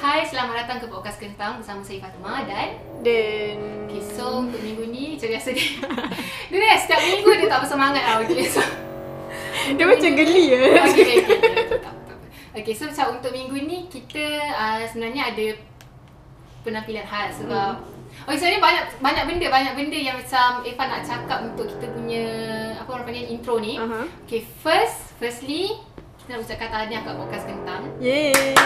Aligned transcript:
Hai, 0.00 0.24
selamat 0.24 0.64
datang 0.64 0.80
ke 0.80 0.88
Podcast 0.88 1.20
Kentang 1.20 1.60
bersama 1.60 1.84
saya 1.84 2.00
Fatimah 2.00 2.48
dan 2.48 2.72
Dan 3.04 3.84
Okay, 3.84 4.00
so 4.00 4.48
untuk 4.48 4.56
minggu 4.64 4.88
ni 4.88 5.12
macam 5.12 5.28
biasa 5.28 5.52
dia 5.52 5.76
Dia 6.48 6.56
ni 6.56 6.68
setiap 6.72 7.00
minggu 7.04 7.28
dia 7.36 7.48
tak 7.52 7.60
bersemangat 7.60 8.00
tau 8.08 8.24
okay, 8.24 8.48
so, 8.48 8.64
Dia 9.76 9.84
macam 9.84 10.10
geli 10.16 10.56
ya. 10.56 10.88
okay, 10.88 10.88
okay, 10.88 11.16
okay, 11.20 11.36
okay, 11.36 11.76
tak, 11.84 11.92
tak, 12.00 12.16
tak. 12.16 12.18
okay, 12.56 12.72
so 12.72 12.88
macam 12.88 13.20
untuk 13.20 13.28
minggu 13.28 13.56
ni 13.60 13.92
kita 13.92 14.24
uh, 14.56 14.80
sebenarnya 14.88 15.36
ada 15.36 15.46
penampilan 16.64 17.04
khas 17.04 17.36
sebab 17.44 17.84
Oh 18.24 18.32
sebenarnya 18.32 18.60
banyak 18.64 18.84
banyak 19.04 19.24
benda 19.28 19.46
banyak 19.52 19.74
benda 19.76 19.98
yang 20.00 20.16
macam 20.16 20.64
Eva 20.64 20.84
nak 20.88 21.04
cakap 21.04 21.44
untuk 21.44 21.68
kita 21.76 21.86
punya 21.92 22.26
apa 22.80 22.88
orang 22.88 23.04
panggil 23.04 23.36
intro 23.36 23.60
ni. 23.60 23.76
Aha. 23.76 24.08
Okay, 24.24 24.48
first 24.64 25.12
firstly 25.20 25.76
kita 26.24 26.40
nak 26.40 26.40
ucapkan 26.40 26.68
tahniah 26.72 27.04
kat 27.04 27.14
podcast 27.20 27.44
kentang. 27.44 27.82
Yeay. 28.00 28.56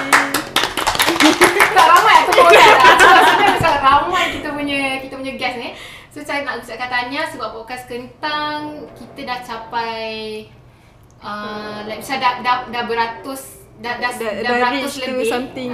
Tak 1.74 1.86
ramai 1.90 2.14
aku 2.22 2.30
pun 2.32 2.52
macam 2.54 3.74
ramai 3.84 4.24
kita 4.32 4.48
punya 4.54 4.80
kita 5.04 5.14
punya 5.18 5.34
guest 5.36 5.56
ni. 5.60 5.70
So 6.14 6.22
saya 6.22 6.46
nak 6.46 6.62
ucapkan 6.62 6.88
tahniah 6.88 7.26
sebab 7.26 7.48
podcast 7.52 7.90
kentang 7.90 8.86
kita 8.94 9.20
dah 9.26 9.38
capai 9.42 10.46
uh, 11.18 11.82
like 11.90 12.00
macam 12.00 12.16
dah, 12.22 12.32
dah, 12.40 12.56
dah 12.70 12.82
beratus 12.86 13.42
dah 13.82 13.98
dah, 13.98 14.10
dah, 14.14 14.32
Dah, 14.38 14.52
beratus 14.54 14.94
lebih. 15.02 15.26
something. 15.26 15.70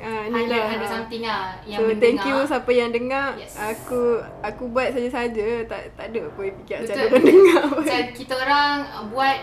Ah, 0.00 0.24
ni 0.26 0.32
hundred, 0.32 0.56
lah. 0.56 0.68
hundred 0.72 0.88
something 0.88 1.22
lah 1.28 1.60
yang 1.68 1.76
So 1.84 1.92
thank 2.00 2.24
you 2.24 2.36
siapa 2.48 2.70
yang 2.72 2.90
dengar. 2.90 3.36
Yes. 3.36 3.52
Aku 3.60 4.24
aku 4.40 4.62
buat 4.72 4.96
saja-saja 4.96 5.68
tak 5.68 5.92
tak 5.92 6.08
ada 6.08 6.20
apa 6.24 6.40
yang 6.40 6.54
fikir 6.64 6.76
macam 6.80 6.96
ada 6.96 7.04
orang 7.04 7.24
dengar. 7.28 7.62
pun. 7.68 7.82
Macam 7.84 8.02
kita 8.16 8.34
orang 8.40 8.74
uh, 8.96 9.04
buat 9.12 9.36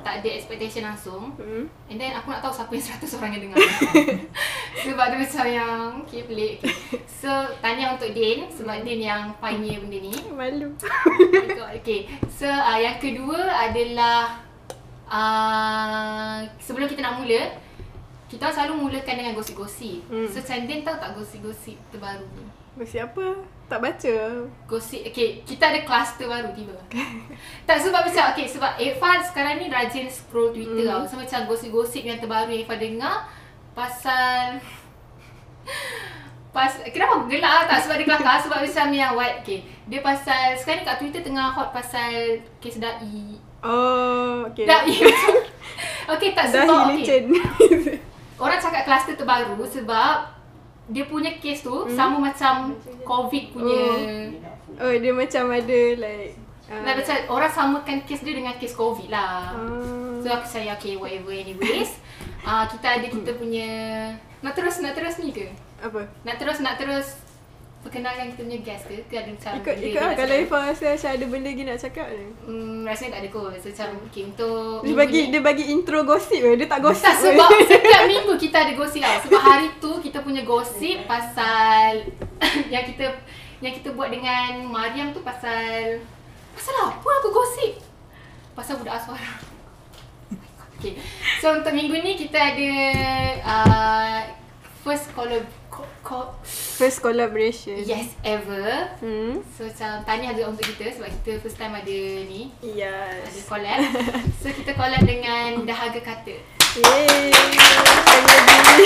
tak 0.00 0.20
ada 0.20 0.28
expectation 0.28 0.82
langsung. 0.84 1.32
Hmm. 1.36 1.64
And 1.88 1.96
then 2.00 2.12
aku 2.16 2.32
nak 2.32 2.40
tahu 2.42 2.52
siapa 2.54 2.72
yang 2.72 2.86
100 3.00 3.16
orang 3.20 3.30
yang 3.36 3.42
dengar. 3.48 3.58
sebab 4.84 5.04
dia 5.12 5.18
macam 5.20 5.46
yang 5.46 5.78
okay, 6.04 6.20
pelik. 6.24 6.52
Okay. 6.64 7.00
So 7.06 7.30
tanya 7.60 7.94
untuk 7.94 8.10
Din 8.16 8.48
sebab 8.48 8.82
Din 8.82 9.00
yang 9.04 9.36
pioneer 9.38 9.80
benda 9.84 9.98
ni. 10.00 10.14
Malu. 10.32 10.72
Oh. 11.60 11.68
Okay. 11.76 12.08
So 12.32 12.48
uh, 12.48 12.78
yang 12.80 12.96
kedua 12.96 13.36
adalah 13.52 14.40
uh, 15.04 16.40
sebelum 16.56 16.88
kita 16.88 17.04
nak 17.04 17.20
mula 17.20 17.52
kita 18.30 18.48
selalu 18.48 18.88
mulakan 18.88 19.14
dengan 19.20 19.34
gosip-gosip. 19.36 20.06
Hmm. 20.08 20.28
So 20.30 20.40
macam 20.40 20.64
Din 20.64 20.80
tahu 20.86 20.96
tak 20.96 21.12
gosip-gosip 21.18 21.76
terbaru 21.92 22.24
ni? 22.38 22.59
Masih 22.74 23.02
apa? 23.02 23.26
Tak 23.66 23.78
baca. 23.78 24.14
Gosip 24.66 25.06
Okay 25.06 25.46
Kita 25.46 25.70
ada 25.70 25.82
kluster 25.82 26.26
baru 26.26 26.50
tiba 26.50 26.74
Tak 27.70 27.78
sebab 27.78 28.02
macam 28.02 28.24
Okay 28.34 28.46
sebab 28.46 28.74
Eva 28.76 29.10
sekarang 29.22 29.58
ni 29.58 29.70
Rajin 29.70 30.10
scroll 30.10 30.50
Twitter 30.50 30.82
Mm. 30.82 30.90
tau 30.90 31.06
So 31.06 31.14
macam 31.14 31.46
gosip-gosip 31.46 32.02
yang 32.02 32.18
terbaru 32.18 32.50
Yang 32.50 32.66
Eva 32.66 32.74
dengar 32.76 33.16
Pasal 33.72 34.58
Pas, 36.50 36.66
kenapa 36.90 37.30
gelak 37.30 37.46
lah 37.46 37.64
tak 37.64 37.78
sebab 37.86 37.94
dia 37.94 38.10
kelakar 38.10 38.34
sebab 38.42 38.58
macam 38.58 38.86
yang 38.90 39.14
what 39.14 39.38
okay 39.38 39.62
dia 39.86 40.02
pasal 40.02 40.50
sekarang 40.58 40.82
ni 40.82 40.86
kat 40.86 40.96
Twitter 40.98 41.22
tengah 41.22 41.46
hot 41.46 41.70
pasal 41.70 42.10
kes 42.58 42.82
dai 42.82 43.38
Oh, 43.62 44.50
okay. 44.50 44.66
dai 44.66 44.90
okay 46.10 46.34
tak 46.34 46.50
sebab 46.50 46.90
okay 46.90 47.22
orang 48.34 48.58
cakap 48.58 48.82
kluster 48.82 49.14
terbaru 49.14 49.62
sebab 49.62 50.39
dia 50.90 51.04
punya 51.04 51.38
kes 51.38 51.62
tu 51.62 51.86
Hmm. 51.86 51.94
sama 51.94 52.16
macam 52.20 52.74
covid 53.02 53.54
punya 53.54 53.82
oh, 54.76 54.92
dia 54.92 55.12
macam 55.12 55.44
ada 55.48 55.80
like 55.96 56.34
uh, 56.66 56.82
Like 56.82 56.96
macam 57.00 57.14
orang 57.28 57.50
samakan 57.50 57.96
kes 58.02 58.20
dia 58.20 58.32
dengan 58.32 58.54
kes 58.54 58.74
COVID 58.74 59.08
lah. 59.08 59.54
uh, 59.54 60.18
So 60.18 60.28
aku 60.28 60.46
saya 60.46 60.74
okay 60.74 60.94
whatever 60.94 61.30
anyways. 61.30 61.98
uh, 62.42 62.62
kita 62.70 62.98
ada 62.98 63.06
kita 63.06 63.30
punya 63.34 63.68
nak 64.40 64.54
terus 64.54 64.78
nak 64.78 64.94
terus 64.94 65.18
ni 65.18 65.30
ke? 65.30 65.50
apa? 65.78 66.04
Nak 66.22 66.36
terus 66.36 66.58
nak 66.58 66.76
terus 66.76 67.18
perkenalkan 67.80 68.32
kita 68.32 68.40
punya 68.44 68.60
guest 68.60 68.84
ke? 68.84 68.96
Ke 69.08 69.14
ada 69.24 69.30
macam 69.32 69.52
Ikut 69.56 69.74
ikut 69.80 70.00
lah 70.00 70.12
kalau? 70.12 70.36
Ifah 70.36 70.60
rasa 70.68 70.84
macam 70.92 71.10
ada 71.16 71.24
benda 71.24 71.48
lagi 71.48 71.62
nak 71.64 71.78
cakap 71.80 72.06
ni. 72.12 72.26
Hmm, 72.44 72.78
rasanya 72.84 73.10
tak 73.16 73.20
ada 73.24 73.28
kot. 73.32 73.52
So 73.56 73.66
macam 73.72 73.88
okay 74.04 74.22
untuk 74.28 74.76
Dia 74.84 74.94
bagi 74.96 75.20
ni- 75.20 75.28
dia 75.32 75.40
bagi 75.40 75.64
intro 75.72 75.98
gosip? 76.04 76.40
Dia 76.40 76.68
tak 76.68 76.80
gosip. 76.84 77.04
tak 77.04 77.16
sebab 77.16 77.48
setiap 77.70 78.02
minggu 78.04 78.32
kita 78.36 78.56
ada 78.68 78.72
gosip 78.76 79.00
tau. 79.00 79.18
Sebab 79.24 79.40
hari 79.40 79.68
tu 79.80 79.92
kita 80.04 80.18
punya 80.20 80.42
gosip 80.44 80.98
pasal 81.08 82.04
yang 82.72 82.84
kita 82.84 83.04
yang 83.60 83.72
kita 83.72 83.92
buat 83.92 84.08
dengan 84.08 84.64
Mariam 84.68 85.12
tu 85.12 85.24
pasal 85.24 86.00
pasal 86.52 86.74
apa 86.84 87.08
aku 87.24 87.28
gosip? 87.32 87.80
Pasal 88.52 88.76
budak 88.76 89.00
aswara. 89.00 89.40
Okay. 90.80 90.96
So 91.44 91.52
untuk 91.52 91.76
minggu 91.76 91.92
ni 92.00 92.16
kita 92.16 92.40
ada 92.40 92.72
uh, 93.44 94.20
first 94.80 95.12
collab 95.12 95.44
co, 95.68 95.84
co, 96.00 96.32
First 96.80 97.04
collaboration. 97.04 97.76
yes 97.84 98.16
ever. 98.24 98.88
Hmm. 99.04 99.44
So 99.52 99.68
macam 99.68 100.00
tanya 100.08 100.32
juga 100.32 100.56
untuk 100.56 100.64
kita 100.64 100.88
sebab 100.96 101.12
kita 101.20 101.36
first 101.38 101.60
time 101.60 101.76
ada 101.76 101.98
ni 102.24 102.48
ada 102.56 103.20
Yes. 103.20 103.44
collab. 103.44 103.84
So 104.40 104.48
kita 104.48 104.72
collab 104.72 105.04
dengan 105.04 105.60
Dahaga 105.68 106.00
Kata. 106.00 106.32
Yeay. 106.80 107.28
Lagi. 107.28 108.84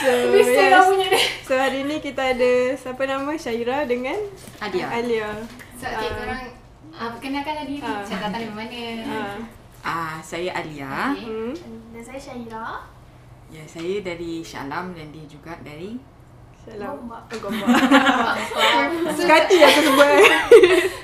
so, 0.00 0.10
yes. 0.32 0.48
lah 0.72 0.88
so 1.44 1.52
hari 1.52 1.84
ni 1.84 2.00
kita 2.00 2.32
ada 2.32 2.52
siapa 2.72 3.04
nama 3.04 3.36
Syaira 3.36 3.84
dengan 3.84 4.16
Adia. 4.56 4.88
Alia. 4.88 5.28
So 5.76 5.84
okay, 5.84 6.08
Ah. 6.08 6.16
korang 6.16 6.42
uh, 6.96 7.08
perkenalkanlah 7.12 7.64
diri. 7.68 7.84
Ah. 7.84 8.00
Saya 8.00 8.18
datang 8.24 8.40
dari 8.40 8.54
mana? 8.56 8.80
Ah. 9.04 9.36
Ah, 9.84 10.16
saya 10.24 10.48
Alia. 10.56 11.12
Okay. 11.12 11.28
Hmm. 11.28 11.52
Dan 11.92 12.00
saya 12.00 12.16
Syahira. 12.16 12.95
Ya, 13.46 13.62
saya 13.64 14.02
dari 14.02 14.42
Shah 14.42 14.66
Alam 14.66 14.90
dan 14.90 15.08
dia 15.08 15.24
juga 15.24 15.54
dari 15.60 15.94
Salam. 16.58 16.98
Gombak. 16.98 17.22
Oh, 17.30 17.38
gombak. 17.46 17.68
so, 19.14 19.22
Sekati 19.22 19.56
aku 19.60 19.80
sebut. 19.86 20.10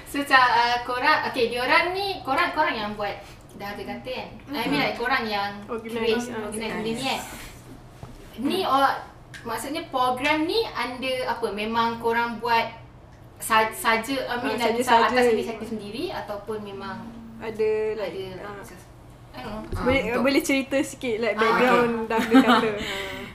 so 0.05 0.19
macam 0.19 0.43
uh, 0.43 0.77
korang, 0.83 1.19
okay 1.25 1.47
diorang 1.47 1.95
ni, 1.95 2.19
korang 2.21 2.51
korang 2.51 2.75
yang 2.75 2.91
buat 2.93 3.15
dah 3.55 3.71
ada 3.71 3.83
kata 3.87 4.11
kan? 4.11 4.29
I 4.51 4.67
mean 4.67 4.83
like 4.83 4.99
korang 4.99 5.23
yang 5.23 5.63
Organize, 5.71 5.95
create, 5.95 6.35
ah, 6.35 6.51
organize 6.51 6.51
organize. 6.51 6.75
benda 6.75 6.91
ni 6.91 6.93
kan? 6.99 7.21
Ni 8.43 8.59
or, 8.67 8.87
maksudnya 9.41 9.83
program 9.87 10.51
ni 10.51 10.67
under 10.67 11.31
apa? 11.31 11.47
Memang 11.49 12.03
korang 12.03 12.43
buat 12.43 12.67
sa- 13.39 13.71
saja, 13.71 14.19
I 14.19 14.35
mean 14.43 14.59
Ah, 14.59 14.67
like, 14.67 14.83
saja-saja. 14.83 15.15
atas 15.15 15.27
inisiatif 15.31 15.69
sendiri 15.71 16.11
ataupun 16.11 16.59
memang 16.67 17.07
ada 17.39 17.71
ada 17.95 18.03
like 18.03 18.35
like, 18.35 18.43
ah. 18.43 18.67
I 19.33 19.39
don't 19.39 19.65
know. 19.65 19.73
Ah, 19.73 19.83
boleh 19.83 20.01
untuk- 20.07 20.23
boleh 20.23 20.43
cerita 20.43 20.77
sikit 20.79 21.17
like 21.19 21.33
Ah, 21.33 21.41
background 21.41 21.93
dah 22.07 22.21
dia 22.21 22.37
kata. 22.39 22.69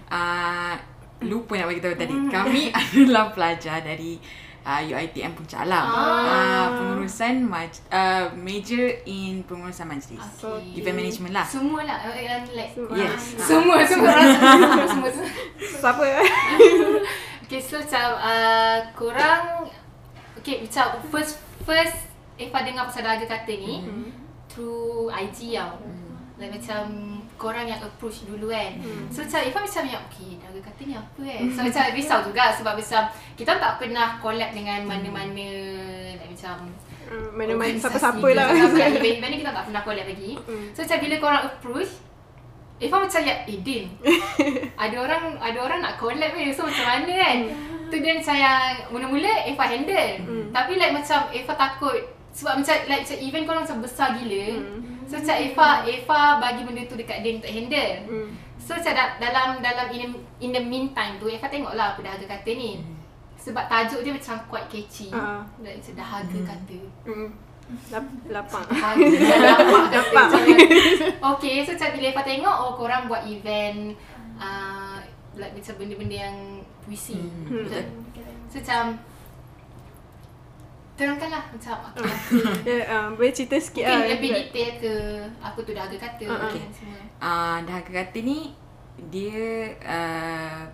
ah 0.07 0.73
lupa 1.19 1.53
nak 1.55 1.67
bagi 1.67 1.81
tahu 1.81 1.95
tadi. 1.95 2.15
Kami 2.27 2.61
adalah 2.77 3.25
pelajar 3.29 3.81
dari 3.81 4.21
uh, 4.61 4.81
UiTM 4.83 5.33
Puncak 5.33 5.63
Alam. 5.63 5.81
Ah. 5.83 5.97
Ah, 6.23 6.65
pengurusan 6.71 7.41
maj- 7.41 7.81
uh, 7.89 8.29
major 8.35 8.85
in 9.03 9.41
pengurusan 9.41 9.85
majlis. 9.85 10.21
Okay. 10.37 10.77
Event 10.77 10.95
management 10.95 11.33
lah. 11.33 11.43
Semua 11.43 11.81
lah, 11.81 11.97
uh, 12.03 12.13
uh, 12.13 12.41
like 12.51 12.71
Semua. 12.71 12.93
Yes. 12.93 13.21
Semua, 13.39 13.75
semua 13.81 14.09
orang 14.11 14.29
semua, 14.29 14.53
semua, 14.85 15.09
semua. 15.09 15.31
Siapa? 15.81 16.05
Okay, 17.41 17.63
so 17.63 17.79
macam 17.79 18.07
uh, 18.19 18.75
korang 18.91 19.63
Okay, 20.37 20.61
macam 20.61 20.85
first 21.07 21.39
first 21.63 21.95
Eva 22.35 22.59
dengar 22.59 22.83
pasal 22.83 23.01
dahaga 23.01 23.23
kata 23.25 23.49
ni 23.49 23.79
Hmm. 23.79 24.11
Through 24.57 25.13
IG 25.13 25.53
tau 25.53 25.77
Like 26.35 26.53
macam 26.53 26.81
korang 27.33 27.65
yang 27.65 27.77
approach 27.79 28.25
dulu 28.25 28.49
kan 28.49 28.73
Hmm. 28.77 29.05
So 29.07 29.21
macam 29.21 29.41
Eva 29.43 29.59
macam 29.59 29.83
yang 29.85 30.01
okay 30.03 30.31
dahaga 30.35 30.61
kata 30.63 30.81
ni 30.83 30.93
apa 30.93 31.19
kan 31.19 31.41
So 31.47 31.59
macam 31.67 31.83
risau 31.93 32.19
juga 32.23 32.45
sebab 32.51 32.73
macam 32.73 33.01
kita 33.33 33.51
tak 33.55 33.73
pernah 33.77 34.07
collab 34.17 34.49
dengan 34.51 34.81
mana-mana 34.83 35.47
like 36.15 36.33
macam 36.33 36.57
Ah, 37.07 37.29
Mana-mana 37.31 37.71
siapa-siapa 37.73 38.19
lah. 38.35 38.51
siapa-siapa. 38.51 38.99
Event-event 38.99 39.31
ni 39.31 39.37
kita 39.39 39.51
tak 39.51 39.65
pernah 39.65 39.81
collab 39.81 40.05
lagi 40.07 40.31
Hmm. 40.43 40.65
So 40.73 40.81
macam 40.81 40.97
bila 40.99 41.15
korang 41.17 41.43
approach 41.47 41.91
Eva 42.77 42.95
macam 42.99 43.21
ya, 43.23 43.35
eh 43.43 43.59
Din 43.59 43.85
Ada 44.83 44.95
orang 44.99 45.23
ada 45.39 45.57
orang 45.57 45.79
nak 45.79 45.97
collab 45.97 46.29
ni 46.31 46.51
So 46.51 46.61
macam 46.61 46.85
mana 46.85 47.09
kan 47.09 47.37
Tu 47.87 47.97
dia 47.97 48.13
macam 48.13 48.35
yang 48.35 48.61
Mula-mula 48.91 49.31
Eva 49.43 49.65
handle 49.65 50.09
Hmm. 50.21 50.45
Tapi 50.51 50.71
like 50.75 50.93
macam 50.93 51.19
Eva 51.31 51.53
takut 51.55 51.97
Sebab 52.29 52.53
macam 52.57 52.75
like 52.85 53.01
macam 53.01 53.17
event 53.19 53.43
korang 53.43 53.63
macam 53.63 53.79
besar 53.79 54.07
gila 54.13 54.45
Hmm. 54.53 54.79
So 55.05 55.15
macam 55.15 55.35
Eva 55.37 55.67
Eva 55.83 56.21
bagi 56.37 56.61
benda 56.63 56.83
tu 56.83 56.93
dekat 56.93 57.19
Din 57.21 57.37
untuk 57.37 57.49
handle 57.49 57.93
Hmm. 58.03 58.29
So 58.57 58.73
macam 58.73 58.93
da- 58.93 59.15
dalam 59.17 59.47
dalam 59.57 59.85
in 59.89 59.99
the, 60.01 60.09
in 60.39 60.51
the 60.51 60.59
meantime 60.59 61.15
tu 61.15 61.25
Eva 61.25 61.45
tengoklah 61.45 61.93
apa 61.93 62.01
dahaga 62.01 62.27
kata 62.29 62.51
ni 62.51 62.83
Sebab 63.37 63.63
tajuk 63.65 64.01
dia 64.01 64.11
macam 64.11 64.35
quite 64.45 64.67
catchy 64.67 65.07
Ah. 65.09 65.41
Like 65.57 65.77
macam 65.77 65.93
dahaga 65.95 66.39
kata 66.45 66.77
Hmm. 67.03 67.29
Lap- 67.89 68.23
Lapang. 68.27 68.63
Dapat 68.71 69.83
Dapat. 69.89 70.27
Okay, 71.31 71.55
so 71.61 71.73
macam 71.73 71.89
bila 71.91 72.07
Eva 72.09 72.23
tengok 72.23 72.55
Oh 72.57 72.71
korang 72.73 73.05
buat 73.05 73.23
event 73.23 73.91
uh, 74.37 74.99
Like 75.33 75.53
macam 75.53 75.73
benda-benda 75.75 76.17
yang 76.21 76.37
puisi 76.81 77.15
Hmm, 77.15 77.63
Betul? 77.63 77.83
betul. 78.09 78.25
So 78.47 78.55
macam 78.57 78.83
Terangkanlah 80.97 81.43
macam 81.53 81.75
okay, 81.93 82.09
Ya, 82.67 82.77
ah, 82.89 83.07
boleh 83.13 83.29
cerita 83.29 83.55
sikit 83.61 83.85
Mungkin 83.85 84.01
lah. 84.01 84.09
lebih 84.17 84.29
detail 84.33 84.71
ke 84.81 84.93
Apa 85.37 85.59
tu 85.61 85.71
dahaga 85.77 85.97
kata 86.01 86.25
Ah, 86.25 86.33
ah. 86.33 86.49
okay. 86.49 86.65
semua 86.73 86.97
Uh, 87.17 87.57
dahaga 87.65 87.91
kata 88.05 88.17
ni 88.21 88.53
dia 89.09 89.73
uh, 89.81 90.65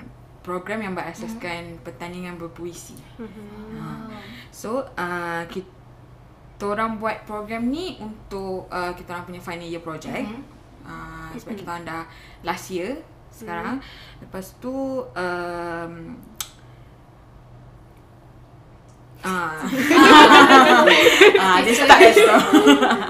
program 0.43 0.83
yang 0.83 0.91
berasaskan 0.95 1.79
pertandingan 1.87 2.35
berpuisi. 2.35 2.99
Ha. 3.15 4.11
So 4.51 4.83
uh, 4.95 5.43
kita 5.47 6.63
orang 6.63 6.99
buat 6.99 7.23
program 7.23 7.71
ni 7.71 7.95
untuk 7.99 8.67
uh, 8.67 8.91
kita 8.91 9.15
orang 9.15 9.25
punya 9.27 9.41
final 9.43 9.67
year 9.67 9.79
project. 9.79 10.27
Mhm. 10.27 10.43
Uh, 10.83 11.31
sebab 11.39 11.55
kita 11.55 11.69
orang 11.71 11.85
dah 11.87 12.03
last 12.43 12.75
year 12.75 12.99
sekarang. 13.31 13.79
Lepas 14.19 14.59
tu 14.59 14.99
um, 15.03 15.93
Ah. 19.23 19.55
ah, 21.39 21.57
dia 21.59 21.73
start 21.73 21.95
kat 21.97 22.11
situ. 22.11 22.35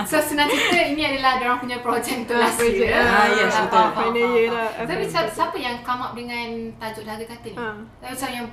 So 0.06 0.18
senang 0.24 0.46
cerita 0.46 0.78
ini 0.86 1.02
adalah 1.04 1.40
orang 1.40 1.58
punya 1.60 1.78
projek 1.80 2.22
untuk 2.22 2.38
Ah, 2.38 2.46
last 2.46 2.58
projek. 2.58 2.86
year. 2.86 2.94
Ah, 2.96 3.26
yes, 3.28 3.50
Ah, 3.50 3.66
betul. 3.66 3.74
faham, 3.74 3.90
Final 3.96 4.28
year 4.32 4.50
lah. 4.50 4.70
Tapi 4.80 5.04
siapa, 5.04 5.30
siapa 5.30 5.58
yang 5.58 5.76
come 5.82 6.02
up 6.02 6.14
dengan 6.14 6.48
tajuk 6.78 7.04
dahaga 7.04 7.26
kata 7.28 7.48
ni? 7.48 7.58
Ah. 7.58 7.76
Macam 8.00 8.30
yang 8.32 8.48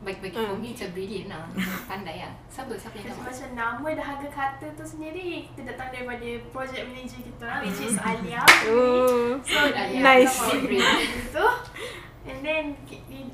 bagi-bagi 0.00 0.36
Ah. 0.36 0.44
for 0.44 0.58
me 0.58 0.68
macam 0.68 0.88
brilliant 0.90 1.28
lah. 1.30 1.42
Pandai 1.86 2.16
lah. 2.20 2.32
Siapa? 2.46 2.72
Siapa 2.74 2.96
yang 2.98 3.08
up? 3.08 3.24
macam 3.24 3.48
nama 3.54 3.88
dahaga 3.94 4.28
kata 4.28 4.66
tu 4.74 4.84
sendiri 4.84 5.48
kita 5.48 5.60
datang 5.64 5.88
daripada 5.88 6.28
project 6.50 6.84
manager 6.90 7.20
kita 7.22 7.40
orang 7.40 7.60
which 7.62 7.80
is 7.80 7.96
Alia. 8.04 8.42
Oh. 8.68 9.38
So 9.40 9.58
dia 9.64 10.02
Nice. 10.02 10.36
come 10.36 10.76
tu. 11.30 11.46
And 12.24 12.40
then 12.40 12.64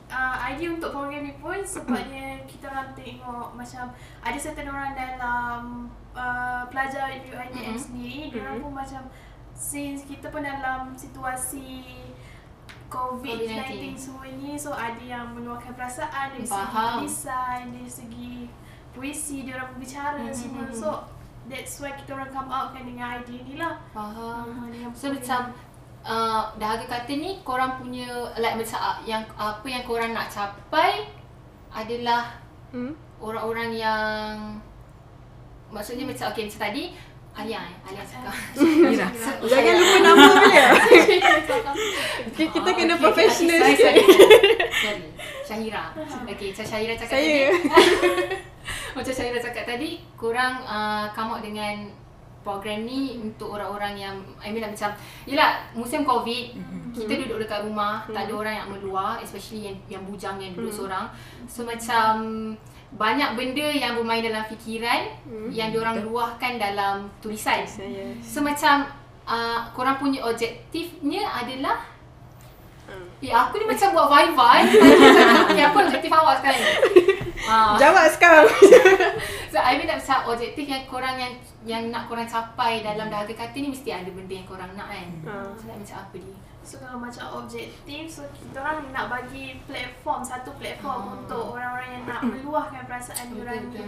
uh, 0.09 0.37
idea 0.45 0.67
untuk 0.69 0.91
program 0.91 1.23
ni 1.23 1.35
pun 1.35 1.63
sebabnya 1.63 2.43
kita 2.45 2.67
orang 2.67 2.91
tengok 2.93 3.55
macam 3.55 3.95
ada 4.19 4.35
certain 4.37 4.67
orang 4.67 4.93
dalam 4.93 5.61
uh, 6.11 6.67
pelajar 6.67 7.07
UITM 7.15 7.71
Mhm. 7.71 7.79
sendiri 7.79 8.21
dia 8.29 8.43
orang 8.43 8.59
pun 8.61 8.75
macam 8.75 9.03
since 9.53 10.03
kita 10.03 10.27
pun 10.27 10.43
dalam 10.43 10.91
situasi 10.93 11.87
COVID-19 12.89 13.95
COVID-19. 13.95 13.95
semua 13.95 14.27
ni 14.27 14.59
so 14.59 14.73
ada 14.73 14.99
yang 14.99 15.31
meluahkan 15.31 15.71
perasaan 15.73 16.35
dari 16.35 16.43
segi 16.43 16.51
Faham. 16.67 16.91
tulisan 16.99 17.61
dari 17.71 17.87
segi 17.89 18.35
puisi 18.91 19.47
dia 19.47 19.55
orang 19.55 19.71
berbicara 19.73 20.19
Mhm, 20.21 20.35
semua 20.35 20.67
so 20.69 20.89
that's 21.47 21.79
why 21.79 21.95
kita 21.95 22.11
orang 22.11 22.27
come 22.29 22.49
out 22.49 22.75
kan 22.75 22.83
dengan 22.83 23.17
idea 23.17 23.39
ni 23.41 23.55
lah 23.55 23.79
Faham. 23.89 24.51
Ah, 24.51 24.67
dengan 24.67 24.91
So 24.91 25.15
macam 25.15 25.55
uh, 26.03 26.43
dahaga 26.55 26.87
kata 26.87 27.13
ni 27.13 27.41
korang 27.41 27.77
punya 27.77 28.09
like 28.35 28.55
macam 28.55 28.79
uh, 28.79 28.99
yang 29.03 29.21
apa 29.35 29.65
yang 29.65 29.83
korang 29.83 30.11
nak 30.11 30.27
capai 30.27 31.07
adalah 31.71 32.37
Hmm. 32.71 32.95
orang-orang 33.19 33.75
yang 33.75 34.55
maksudnya 35.69 36.07
macam 36.07 36.31
okay 36.31 36.47
macam 36.47 36.61
tadi 36.61 36.95
Alia 37.31 37.63
eh 37.63 37.75
Alia 37.83 38.03
cakap 38.03 38.35
Mira. 38.59 39.07
Jangan 39.41 39.75
lupa 39.75 39.99
nama 40.01 40.27
dia. 40.45 40.67
Kita- 42.31 42.51
kita 42.55 42.71
kena 42.71 42.95
Okay, 42.95 43.03
professional 43.03 43.59
okay, 43.59 43.71
sikit. 43.71 44.07
sorry. 44.79 45.09
Syahira. 45.43 45.85
Okay, 46.27 46.49
macam 46.51 46.65
Syahira 46.65 46.95
cakap 46.95 47.17
Saya. 47.17 47.27
tadi. 47.51 47.59
macam 48.99 49.13
Syahira 49.13 49.39
cakap 49.41 49.65
tadi, 49.65 49.91
korang 50.15 50.55
uh, 50.63 51.11
come 51.11 51.31
out 51.35 51.43
dengan 51.43 51.91
program 52.41 52.89
ni 52.89 53.19
untuk 53.21 53.53
orang-orang 53.57 53.95
yang 53.99 54.15
I 54.41 54.53
mean 54.53 54.65
like 54.65 54.73
macam 54.73 54.97
Yelah 55.29 55.61
musim 55.77 56.07
covid 56.07 56.57
Kita 56.97 57.13
duduk 57.27 57.45
dekat 57.45 57.67
rumah 57.67 58.07
Tak 58.09 58.29
ada 58.29 58.33
orang 58.33 58.55
yang 58.65 58.69
meluar 58.73 59.21
Especially 59.21 59.69
yang, 59.73 59.77
yang 59.89 60.03
bujang 60.09 60.41
yang 60.41 60.53
duduk 60.57 60.73
seorang. 60.73 61.11
So 61.51 61.69
macam 61.69 62.13
Banyak 62.91 63.39
benda 63.39 63.67
yang 63.71 63.95
bermain 63.99 64.25
dalam 64.25 64.47
fikiran 64.49 65.11
Yang 65.53 65.69
diorang 65.77 65.97
luahkan 66.07 66.53
dalam 66.57 67.11
tulisan. 67.21 67.67
Saya. 67.69 68.09
So 68.25 68.41
macam 68.41 68.89
uh, 69.27 69.69
korang 69.75 69.99
punya 69.99 70.25
objektifnya 70.25 71.27
adalah 71.29 71.90
Hmm. 72.91 73.07
Eh 73.21 73.31
aku 73.31 73.55
ni 73.57 73.67
macam 73.67 73.89
buat 73.93 74.09
vai-vai 74.09 74.61
Tadi 74.71 74.97
macam 74.97 75.27
okay, 75.47 75.63
apa 75.63 75.79
objektif 75.79 76.11
awak 76.11 76.35
sekarang? 76.41 76.63
Uh, 77.41 77.75
Jawab 77.77 78.07
sekarang. 78.11 78.47
so 79.53 79.57
I 79.59 79.75
mean 79.75 79.87
like, 79.87 79.99
macam 79.99 80.19
objektif 80.29 80.65
yang 80.65 80.85
korang 80.87 81.17
yang 81.17 81.33
yang 81.63 81.83
nak 81.89 82.07
korang 82.07 82.25
capai 82.25 82.81
dalam 82.81 83.09
dahaga 83.09 83.33
kata 83.33 83.55
ni 83.55 83.69
mesti 83.69 83.91
ada 83.91 84.09
benda 84.09 84.33
yang 84.33 84.45
korang 84.45 84.71
nak 84.73 84.89
kan 84.89 85.09
Ah. 85.23 85.49
So 85.55 85.67
like, 85.67 85.79
macam 85.79 85.97
apa 86.01 86.17
dia? 86.17 86.37
So 86.61 86.77
kalau 86.77 87.01
macam 87.01 87.25
objektif, 87.41 88.05
so 88.07 88.21
kita 88.31 88.61
orang 88.61 88.85
nak 88.91 89.09
bagi 89.09 89.59
platform, 89.65 90.21
satu 90.21 90.53
platform 90.55 91.01
Ah. 91.03 91.13
untuk 91.17 91.45
orang-orang 91.51 91.89
yang 91.91 92.05
nak 92.07 92.21
meluahkan 92.23 92.83
perasaan 92.85 93.33
diorang 93.33 93.65
ni. 93.69 93.81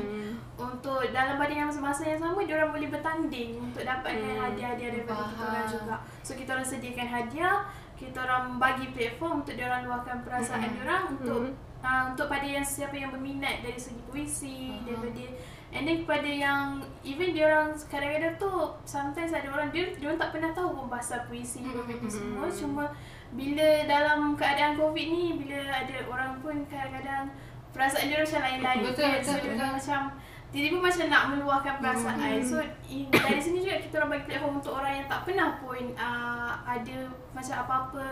Untuk 0.54 1.04
dalam 1.10 1.36
pada 1.36 1.52
yang 1.52 1.68
masa 1.70 2.02
yang 2.02 2.18
sama, 2.18 2.40
diorang 2.42 2.72
boleh 2.72 2.88
bertanding 2.88 3.60
untuk 3.60 3.84
dapatkan 3.84 4.16
Hmm. 4.16 4.40
hadiah-hadiah 4.42 4.90
daripada 4.90 5.22
kita 5.26 5.42
orang 5.42 5.66
juga. 5.68 5.96
So 6.20 6.32
kita 6.32 6.50
orang 6.52 6.66
sediakan 6.66 7.06
hadiah, 7.06 7.56
kita 8.02 8.18
orang 8.18 8.58
bagi 8.58 8.90
platform 8.90 9.46
untuk 9.46 9.54
diorang 9.54 9.86
luahkan 9.86 10.26
perasaan 10.26 10.66
Mm-mm. 10.66 10.76
diorang 10.76 11.04
untuk 11.14 11.40
Hmm. 11.46 11.54
uh, 11.80 12.02
untuk 12.10 12.26
pada 12.26 12.42
yang 12.42 12.66
siapa 12.66 12.94
yang 12.94 13.10
berminat 13.10 13.62
dari 13.62 13.78
segi 13.78 14.02
puisi, 14.06 14.82
Faham. 14.82 15.06
daripada 15.06 15.26
And 15.72 15.88
then 15.88 16.04
kepada 16.04 16.28
yang 16.28 16.84
even 17.00 17.32
dia 17.32 17.48
orang 17.48 17.72
kadang-kadang 17.88 18.36
tu 18.36 18.52
sometimes 18.84 19.32
ada 19.32 19.48
orang 19.48 19.72
dia 19.72 19.88
dia 19.88 20.04
orang 20.04 20.20
tak 20.20 20.30
pernah 20.30 20.52
tahu 20.52 20.68
pun 20.76 20.86
pasal 20.86 21.24
puisi 21.24 21.64
Mm, 21.64 21.72
mm 21.72 21.80
mm, 21.80 21.96
mm, 21.96 22.10
semua 22.12 22.44
mm. 22.44 22.56
cuma 22.60 22.84
bila 23.32 23.68
dalam 23.88 24.36
keadaan 24.36 24.76
covid 24.76 25.06
ni 25.08 25.40
bila 25.40 25.56
ada 25.64 25.96
orang 26.04 26.36
pun 26.44 26.60
kadang-kadang 26.68 27.32
perasaan 27.72 28.04
dia 28.04 28.20
orang 28.20 28.28
macam 28.28 28.42
lain-lain 28.44 28.78
Betul, 28.84 29.00
kan 29.00 29.12
betul, 29.16 29.24
so 29.24 29.32
dia 29.32 29.48
betul. 29.48 29.64
orang 29.64 30.04
macam 30.52 30.60
tiba-tiba 30.60 30.78
macam 30.78 31.06
nak 31.08 31.22
meluahkan 31.30 31.74
perasaan 31.78 32.36
Mm. 32.36 32.44
so 32.44 32.56
in, 32.86 33.08
dari 33.08 33.40
sini 33.40 33.58
juga 33.58 33.80
kita 33.80 33.94
orang 33.96 34.10
bagi 34.12 34.26
platform 34.28 34.54
untuk 34.54 34.72
orang 34.74 34.92
yang 34.94 35.06
tak 35.08 35.20
pernah 35.24 35.48
pun 35.56 35.80
uh, 35.94 36.52
ada 36.62 36.98
macam 37.32 37.56
apa-apa 37.58 38.04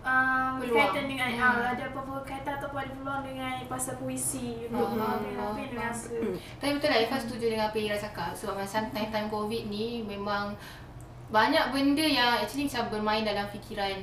uh, 0.00 0.54
Peluang. 0.54 0.70
berkaitan 0.86 1.04
dengan 1.04 1.28
Hmm. 1.34 1.42
uh, 1.42 1.66
ada 1.68 1.82
apa-apa 1.90 2.14
kaitan 2.22 2.54
ataupun 2.54 2.78
ada 2.78 2.92
peluang 2.94 3.22
dengan 3.24 3.52
pasal 3.66 3.94
puisi 3.96 4.70
untuk 4.70 4.94
Faham, 4.94 5.18
uh, 5.26 5.50
apa 5.50 5.58
yang 5.58 5.70
dia 5.72 5.80
rasa 5.82 6.14
Tapi 6.54 6.70
betul 6.72 6.88
lah 6.88 7.00
Ifah 7.00 7.18
setuju 7.18 7.44
dengan 7.48 7.66
apa 7.66 7.76
Ira 7.76 7.96
cakap 7.98 8.30
Sebab 8.32 8.54
macam 8.54 8.82
time-time 8.88 9.28
covid 9.28 9.62
ni 9.66 9.86
memang 10.00 10.54
banyak 11.26 11.64
benda 11.68 12.04
yang 12.04 12.38
actually 12.38 12.70
macam 12.70 12.86
bermain 12.88 13.24
dalam 13.24 13.48
fikiran 13.48 13.98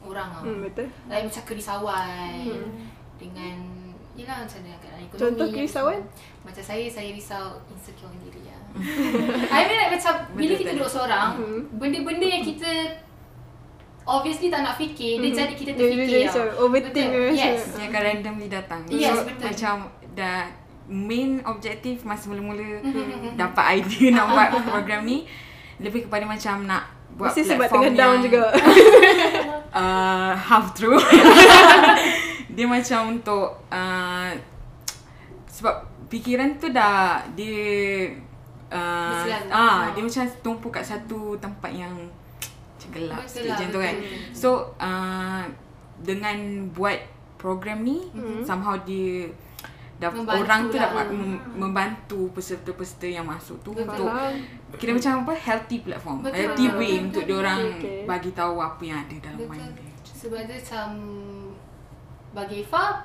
orang 0.00 0.30
lah. 0.30 0.44
Hmm, 0.46 0.62
betul. 0.62 0.86
Like 1.04 1.26
macam 1.26 1.42
kerisauan 1.44 2.38
Hmm. 2.46 2.70
dengan 3.18 3.56
Yelah 4.18 4.42
macam 4.42 4.58
mana 4.60 4.76
keadaan 4.76 5.00
ekonomi 5.00 5.20
Contoh 5.22 5.46
kerisauan? 5.48 6.00
Macam 6.42 6.58
saya, 6.60 6.84
saya 6.88 7.08
risau 7.08 7.44
insecure 7.68 8.10
diri 8.18 8.42
lah 8.42 8.58
I 9.54 9.60
mean 9.64 9.78
like 9.78 9.92
macam 9.94 10.14
Bila 10.32 10.44
Betul, 10.48 10.58
kita 10.58 10.70
duduk 10.74 10.90
seorang 10.90 11.28
Hmm. 11.34 11.60
Benda-benda 11.72 12.26
yang 12.26 12.42
kita 12.42 12.70
Obviously 14.04 14.48
tak 14.48 14.60
nak 14.60 14.74
fikir 14.74 15.20
Dia 15.20 15.30
Mhm. 15.30 15.36
jadi 15.36 15.54
kita 15.54 15.70
Dia- 15.70 15.78
dia 15.78 15.86
terfikir 15.86 16.08
jadi 16.10 16.24
tau. 16.24 16.34
macam 16.34 16.44
overthink 16.60 17.08
Yes 17.32 17.60
Yang 17.72 17.88
akan 17.88 18.00
randomly 18.02 18.48
datang. 18.48 18.80
Yes, 18.88 19.06
so, 19.08 19.22
betul. 19.22 19.44
macam 19.46 19.74
dah 20.12 20.38
main 20.88 21.30
objektif 21.44 22.02
masa 22.02 22.26
mula-mula 22.26 22.80
Mhm. 22.80 23.36
dapat 23.36 23.64
idea 23.78 24.08
nak 24.16 24.26
buat 24.26 24.48
program 24.66 25.04
ni 25.04 25.28
lebih 25.78 26.04
kepada 26.04 26.24
macam 26.24 26.64
nak 26.64 26.88
buat 27.14 27.30
Mesti 27.30 27.42
sebab 27.44 27.56
platform 27.62 27.82
tengah 27.84 27.94
down 27.94 28.16
juga. 28.20 28.42
Uh, 29.70 30.32
half 30.34 30.72
true. 30.72 30.96
Dia 32.58 32.66
macam 32.66 33.14
untuk 33.14 33.46
uh, 33.68 34.30
sebab 35.46 35.74
fikiran 36.08 36.58
tu 36.58 36.68
dah 36.68 37.22
dia 37.32 38.10
uh, 38.68 39.22
ah 39.48 39.86
Ha. 39.86 39.94
dia 39.94 40.02
macam 40.02 40.24
tumpu 40.40 40.68
kat 40.68 40.82
satu 40.82 41.38
tempat 41.38 41.70
yang 41.70 41.94
macam 41.94 42.88
gelap 42.90 43.20
Betul 43.20 43.30
sikit 43.30 43.44
lah, 43.44 43.54
macam 43.54 43.66
tu 43.68 43.78
kan. 43.80 43.94
betul. 43.96 44.18
So 44.32 44.48
uh, 44.76 45.42
dengan 46.00 46.36
buat 46.72 46.98
program 47.36 47.78
ni 47.80 48.10
Mhm. 48.10 48.42
somehow 48.42 48.74
dia 48.80 49.30
dah 49.96 50.10
Membantu 50.10 50.38
orang 50.40 50.60
tu 50.64 50.76
lah. 50.76 50.82
dapat 50.84 51.06
mem- 51.10 51.42
membantu 51.56 52.30
peserta-peserta 52.30 53.08
yang 53.08 53.26
masuk 53.26 53.58
tu 53.60 53.70
Betul. 53.72 53.86
untuk 53.88 54.06
kira 54.74 54.90
macam 54.92 55.22
apa 55.22 55.32
healthy 55.36 55.78
platform 55.80 56.22
Betul, 56.22 56.34
healthy 56.36 56.66
way 56.72 56.92
betul, 56.92 57.04
untuk 57.04 57.22
dia 57.24 57.36
orang 57.36 57.60
Okay. 57.72 57.98
bagi 58.04 58.30
tahu 58.32 58.54
apa 58.58 58.78
yang 58.80 58.98
ada 59.00 59.16
dalam 59.20 59.38
Betul. 59.40 59.50
mind 59.52 59.74
dia 59.74 59.90
Sebab 60.08 60.40
dia 60.44 60.54
macam 60.56 60.86
bagi 62.30 62.62
Ifah 62.62 63.04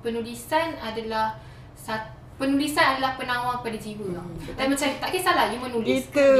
penulisan 0.00 0.74
adalah 0.76 1.38
sat, 1.72 2.10
penulisan 2.36 2.96
adalah 2.96 3.14
penawar 3.14 3.62
pada 3.62 3.76
jiwa 3.76 4.12
tau. 4.12 4.26
Dan 4.54 4.66
macam 4.68 4.88
tak 4.98 5.10
kisahlah 5.10 5.46
you 5.48 5.58
menulis 5.58 6.04
Itu. 6.04 6.30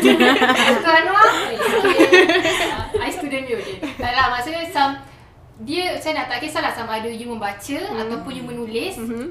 Itu 0.00 0.88
Anwar 0.88 1.26
okay. 1.28 1.58
I 2.96 3.10
student 3.10 3.44
you 3.44 3.56
okay. 3.56 3.78
Tak 3.96 4.12
lah 4.12 4.26
maksudnya 4.32 4.64
macam 4.64 4.88
dia 5.56 5.96
macam 5.96 6.12
nak 6.12 6.26
tak 6.28 6.38
kisahlah 6.40 6.72
sama 6.72 7.00
ada 7.00 7.08
you 7.08 7.28
membaca 7.28 7.78
Hmm. 7.80 8.00
ataupun 8.00 8.32
you 8.32 8.44
menulis 8.44 8.94
Mhm. 9.00 9.26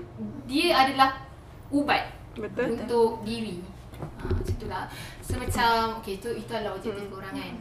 dia 0.45 0.73
adalah 0.73 1.21
ubat 1.69 2.09
Betul. 2.33 2.77
untuk 2.77 3.21
diri. 3.21 3.61
Ha, 3.95 4.27
macam 4.27 4.53
tu 4.59 4.67
lah. 4.67 4.85
So 5.23 5.39
macam, 5.39 5.97
okay 5.97 6.19
itu, 6.19 6.29
itu 6.35 6.51
adalah 6.51 6.75
objektif 6.75 7.07
Hmm. 7.07 7.13
korang 7.15 7.33
kan. 7.33 7.53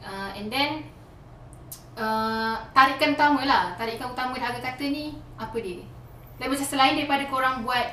Uh, 0.00 0.30
and 0.32 0.48
then, 0.48 0.82
uh, 1.96 2.54
tarikan 2.70 3.14
utama 3.14 3.42
lah. 3.42 3.74
Tarikan 3.74 4.10
utama 4.10 4.34
dahaga 4.34 4.60
kata 4.60 4.84
ni, 4.84 5.14
apa 5.34 5.56
dia? 5.58 5.82
Dan 6.36 6.50
macam 6.50 6.66
selain 6.66 6.98
daripada 6.98 7.24
korang 7.26 7.62
buat, 7.62 7.86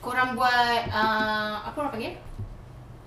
korang 0.00 0.36
buat, 0.36 0.80
uh, 0.92 1.64
apa 1.64 1.76
orang 1.76 1.92
panggil? 1.92 2.14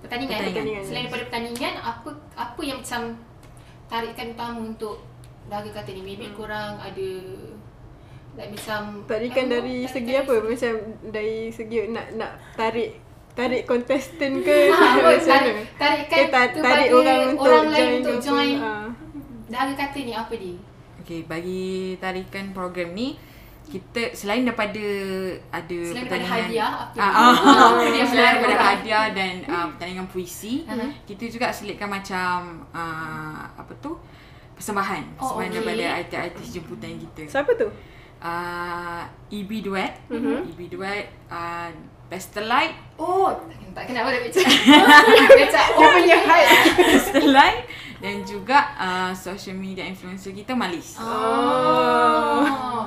Pertandingan. 0.02 0.38
Pertandingan. 0.42 0.82
Selain 0.84 1.02
daripada 1.06 1.22
pertandingan, 1.26 1.74
apa 1.78 2.08
apa 2.34 2.60
yang 2.62 2.78
macam 2.78 3.02
tarikan 3.86 4.26
utama 4.34 4.58
untuk 4.60 4.96
dahaga 5.46 5.70
kata 5.72 5.94
ni 5.94 6.02
maybe 6.02 6.26
korang 6.34 6.74
ada 6.82 7.08
like 8.34 8.50
macam 8.50 9.06
Tarikan 9.06 9.46
know, 9.46 9.52
dari 9.56 9.74
tarikan 9.82 9.94
segi 9.94 10.12
dari 10.12 10.20
apa? 10.20 10.34
Macam 10.42 10.72
dari 11.08 11.38
segi 11.48 11.76
nak 11.88 12.06
nak 12.18 12.30
tarik 12.58 12.90
tarik 13.32 13.62
kontestan 13.64 14.32
ke? 14.42 14.58
Apa, 14.74 15.12
Macam 15.12 15.22
tarik, 15.22 15.54
mana? 15.54 15.62
tarikkan 15.76 16.18
Ke 16.18 16.24
ta- 16.32 16.50
kepada 16.50 16.64
tarik 16.64 16.88
orang 16.90 17.20
untuk 17.30 17.46
orang 17.46 17.66
lain 17.68 17.76
join 17.76 17.96
untuk 17.96 18.16
apa? 18.16 18.24
join 18.26 18.54
Ah. 18.58 18.86
Dahaga 19.46 19.74
kata 19.78 19.98
ni 19.98 20.12
apa 20.12 20.32
dia? 20.32 20.56
Okay, 20.98 21.22
bagi 21.22 21.64
tarikan 21.96 22.50
program 22.50 22.90
ni 22.90 23.14
kita 23.66 24.10
selain 24.12 24.42
daripada 24.42 24.78
ada 25.50 25.78
Selain 25.82 26.06
daripada 26.06 26.22
pertandingan 26.22 26.46
hadiah, 26.46 26.70
apa 26.72 26.94
Ah, 26.96 27.10
dia? 27.34 27.50
ah, 27.52 27.72
dia 27.92 28.04
selain 28.04 28.32
daripada 28.36 28.56
hadiah 28.64 29.06
dan 29.10 29.32
uh, 29.44 29.66
pertandingan 29.68 30.06
puisi 30.06 30.62
Uh-huh. 30.64 30.90
kita 31.04 31.24
juga 31.26 31.46
selitkan 31.50 31.88
macam 31.88 32.34
uh, 32.70 33.42
apa 33.52 33.72
tu 33.76 33.98
persembahan 34.54 35.02
Oh, 35.16 35.34
persembahan 35.34 35.42
okay. 35.44 35.56
daripada 35.56 35.84
artis-artis 35.98 36.46
jemputan 36.52 36.94
kita 36.96 37.22
Siapa 37.28 37.50
tu? 37.54 37.68
uh, 38.16 39.02
EB 39.28 39.50
Duet 39.60 39.92
EB 40.08 40.60
Duet 40.68 41.04
uh, 41.28 41.68
Pastelite 42.06 42.74
Oh, 42.96 43.34
tak 43.74 43.82
kenal 43.84 44.06
apa 44.06 44.10
dia 44.10 44.22
becak. 44.22 44.46
Becak. 45.36 45.66
Dia 45.68 45.86
punya 45.90 46.16
hype. 46.16 46.50
Pastelite 46.78 47.60
dan 47.96 48.20
juga 48.22 48.76
uh, 48.76 49.12
social 49.12 49.54
media 49.54 49.82
influencer 49.82 50.30
kita 50.30 50.52
Malis 50.52 50.96
Oh. 50.98 52.44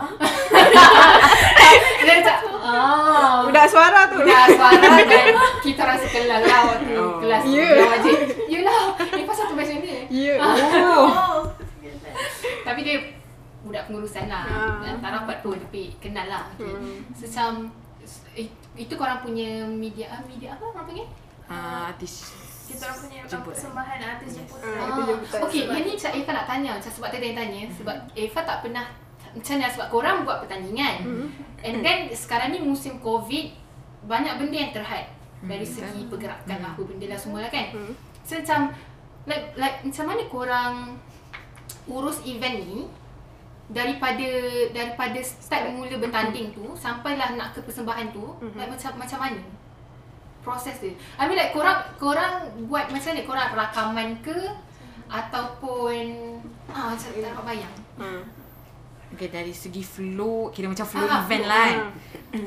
Dia 2.00 2.14
macam 2.16 2.36
oh. 2.60 3.38
Budak 3.46 3.66
suara 3.66 4.06
tu. 4.08 4.18
Dah 4.22 4.46
suara 4.48 4.88
dan 5.04 5.26
kita 5.66 5.82
rasa 5.82 6.06
kelal 6.08 6.42
lah 6.42 6.62
waktu 6.68 6.94
Oh. 6.96 7.18
kelas 7.20 7.44
Ya. 7.46 7.62
yeah. 7.62 7.88
wajib. 7.88 8.18
Yelah, 8.48 8.82
ni 9.14 9.24
pasal 9.24 9.46
tu 9.46 9.56
macam 9.56 9.76
ni. 9.78 9.92
Ya. 10.10 10.34
Oh 10.38 10.56
Oh. 11.00 11.42
Tapi 12.62 12.80
dia 12.82 12.98
budak 13.62 13.86
pengurusan 13.88 14.26
lah. 14.28 14.44
Ah. 14.46 14.78
Dan 14.82 14.98
tak 15.00 15.12
rapat 15.14 15.38
pun 15.42 15.58
tapi 15.58 15.94
kenal 15.98 16.26
lah. 16.26 16.44
Okay. 16.56 16.70
Hmm. 16.70 17.00
Secam 17.14 17.54
eh, 18.34 18.48
itu 18.74 18.94
korang 18.96 19.22
punya 19.22 19.66
media 19.66 20.10
ah 20.10 20.22
media 20.26 20.56
apa 20.56 20.64
orang 20.72 20.86
panggil? 20.88 21.08
uh, 21.50 21.90
artis 21.90 22.30
Kita 22.70 22.84
orang 22.86 23.00
punya 23.00 23.20
Jemputan. 23.24 23.46
persembahan 23.50 23.98
artis 24.00 24.30
jemputan. 24.32 24.70
Ah, 24.72 24.88
itu 24.88 25.02
jemputan. 25.04 25.40
okay, 25.42 25.62
yang 25.66 25.82
ni 25.82 25.92
macam 25.92 26.12
Eva 26.14 26.32
nak 26.32 26.46
tanya 26.46 26.70
macam 26.76 26.92
sebab 26.92 27.10
tadi 27.10 27.26
yang 27.26 27.38
tanya 27.38 27.62
sebab 27.72 27.96
Eva 28.14 28.40
tak 28.42 28.58
pernah 28.62 28.86
macam 29.30 29.54
mana 29.56 29.70
sebab 29.70 29.88
korang 29.90 30.18
buat 30.24 30.38
pertandingan. 30.42 30.96
Hmm. 31.02 31.28
And 31.60 31.76
then 31.80 31.98
sekarang 32.12 32.50
ni 32.50 32.60
musim 32.60 32.98
COVID 32.98 33.46
banyak 34.04 34.34
benda 34.36 34.58
yang 34.60 34.72
terhad 34.72 35.06
dari 35.42 35.62
Hmm, 35.62 35.76
segi 35.76 36.02
kan? 36.02 36.10
pergerakan 36.10 36.58
Hmm. 36.58 36.70
apa 36.70 36.82
benda 36.84 37.06
lah 37.06 37.18
semua 37.18 37.40
lah 37.40 37.50
kan. 37.50 37.68
Hmm. 37.72 37.94
So 38.22 38.38
macam 38.38 38.60
like 39.26 39.46
like 39.56 39.78
macam 39.84 40.06
mana 40.06 40.22
korang 40.26 40.76
urus 41.86 42.22
event 42.24 42.58
ni 42.60 42.86
daripada 43.68 44.26
daripada 44.70 45.20
start 45.22 45.70
mula 45.70 45.94
bertanding 45.96 46.50
tu 46.50 46.74
sampailah 46.74 47.34
nak 47.34 47.54
ke 47.54 47.62
persembahan 47.62 48.10
tu 48.10 48.26
Mhm. 48.40 48.56
like 48.56 48.66
macam 48.68 48.92
macam 48.98 49.20
mana 49.20 49.42
proses 50.40 50.76
dia. 50.78 50.96
I 51.16 51.26
mean 51.26 51.36
like 51.36 51.52
korang 51.52 51.80
korang 51.96 52.34
buat 52.66 52.88
macam 52.88 53.12
ni 53.12 53.24
korang 53.24 53.52
rakaman 53.52 54.20
ke? 54.20 54.38
Ataupun 55.10 55.96
ah 56.70 56.94
macam 56.94 57.08
tak 57.08 57.20
dapat 57.20 57.44
bayang. 57.46 57.76
Hmm. 57.98 58.22
Okay, 59.10 59.28
dari 59.28 59.50
segi 59.50 59.82
flow, 59.82 60.54
kira 60.54 60.70
macam 60.70 60.86
flow 60.86 61.02
Ah, 61.04 61.26
event 61.26 61.42
flow, 61.42 61.50
lah 61.50 61.66
kan. 61.66 61.80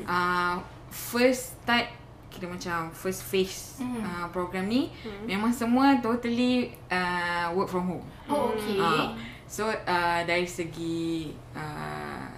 Uh, 0.07 0.53
first 0.87 1.59
start, 1.59 1.91
kira 2.29 2.47
macam 2.47 2.87
first 2.89 3.19
phase 3.21 3.83
Mhm. 3.83 3.99
uh, 3.99 4.25
program 4.31 4.65
ni, 4.65 4.87
memang 5.23 5.51
semua 5.51 5.99
totally 5.99 6.71
uh, 6.87 7.51
work 7.51 7.67
from 7.67 7.83
home. 7.85 8.05
oh 8.25 8.55
okay. 8.55 8.79
Ah, 8.79 9.11
so, 9.43 9.67
uh, 9.67 10.23
dari 10.23 10.47
segi 10.47 11.35
uh, 11.51 12.31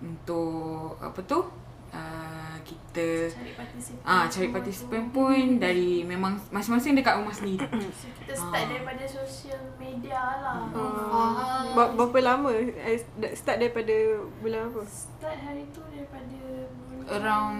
untuk 0.00 0.96
apa 0.98 1.20
tu, 1.22 1.44
uh, 1.92 2.29
kita 2.70 3.06
Cari 3.28 3.52
partisipan. 3.52 4.02
ah 4.04 4.24
cari 4.24 4.48
partisipan 4.48 5.02
pun 5.10 5.34
dari 5.56 6.02
memang 6.02 6.38
masing-masing 6.48 6.94
dekat 6.94 7.14
rumah 7.16 7.32
sendiri. 7.32 7.66
So, 7.90 8.06
kita 8.20 8.32
start 8.32 8.54
Ah. 8.56 8.68
daripada 8.68 9.04
social 9.04 9.62
media 9.76 10.20
lah. 10.38 10.58
Ah. 10.70 11.66
Ber- 11.70 11.92
Berapa 11.92 12.18
lama 12.20 12.50
eh, 12.54 12.98
start 13.32 13.58
daripada 13.58 13.94
bulan 14.38 14.68
apa? 14.68 14.80
Start 14.84 15.38
hari 15.40 15.66
tu 15.68 15.82
daripada 15.86 16.38
bulan 16.80 17.06
Around 17.10 17.58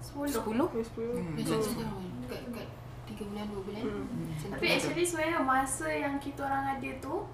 10. 0.00 0.30
10? 0.30 0.46
Bulan 0.46 0.84
10. 0.86 1.10
Hmm. 1.12 1.34
macam 1.34 1.58
sekarang 1.60 1.96
dekat 2.20 2.40
dekat 2.46 2.66
3 3.08 3.24
bulan 3.24 3.44
2 3.46 3.62
bulan 3.62 3.82
Hmm. 3.82 4.06
Tapi 4.48 4.66
actually 4.70 5.02
sebenarnya 5.02 5.40
masa 5.40 5.88
yang 5.88 6.16
kita 6.16 6.40
orang 6.40 6.64
ada 6.72 6.90
tu 6.98 7.26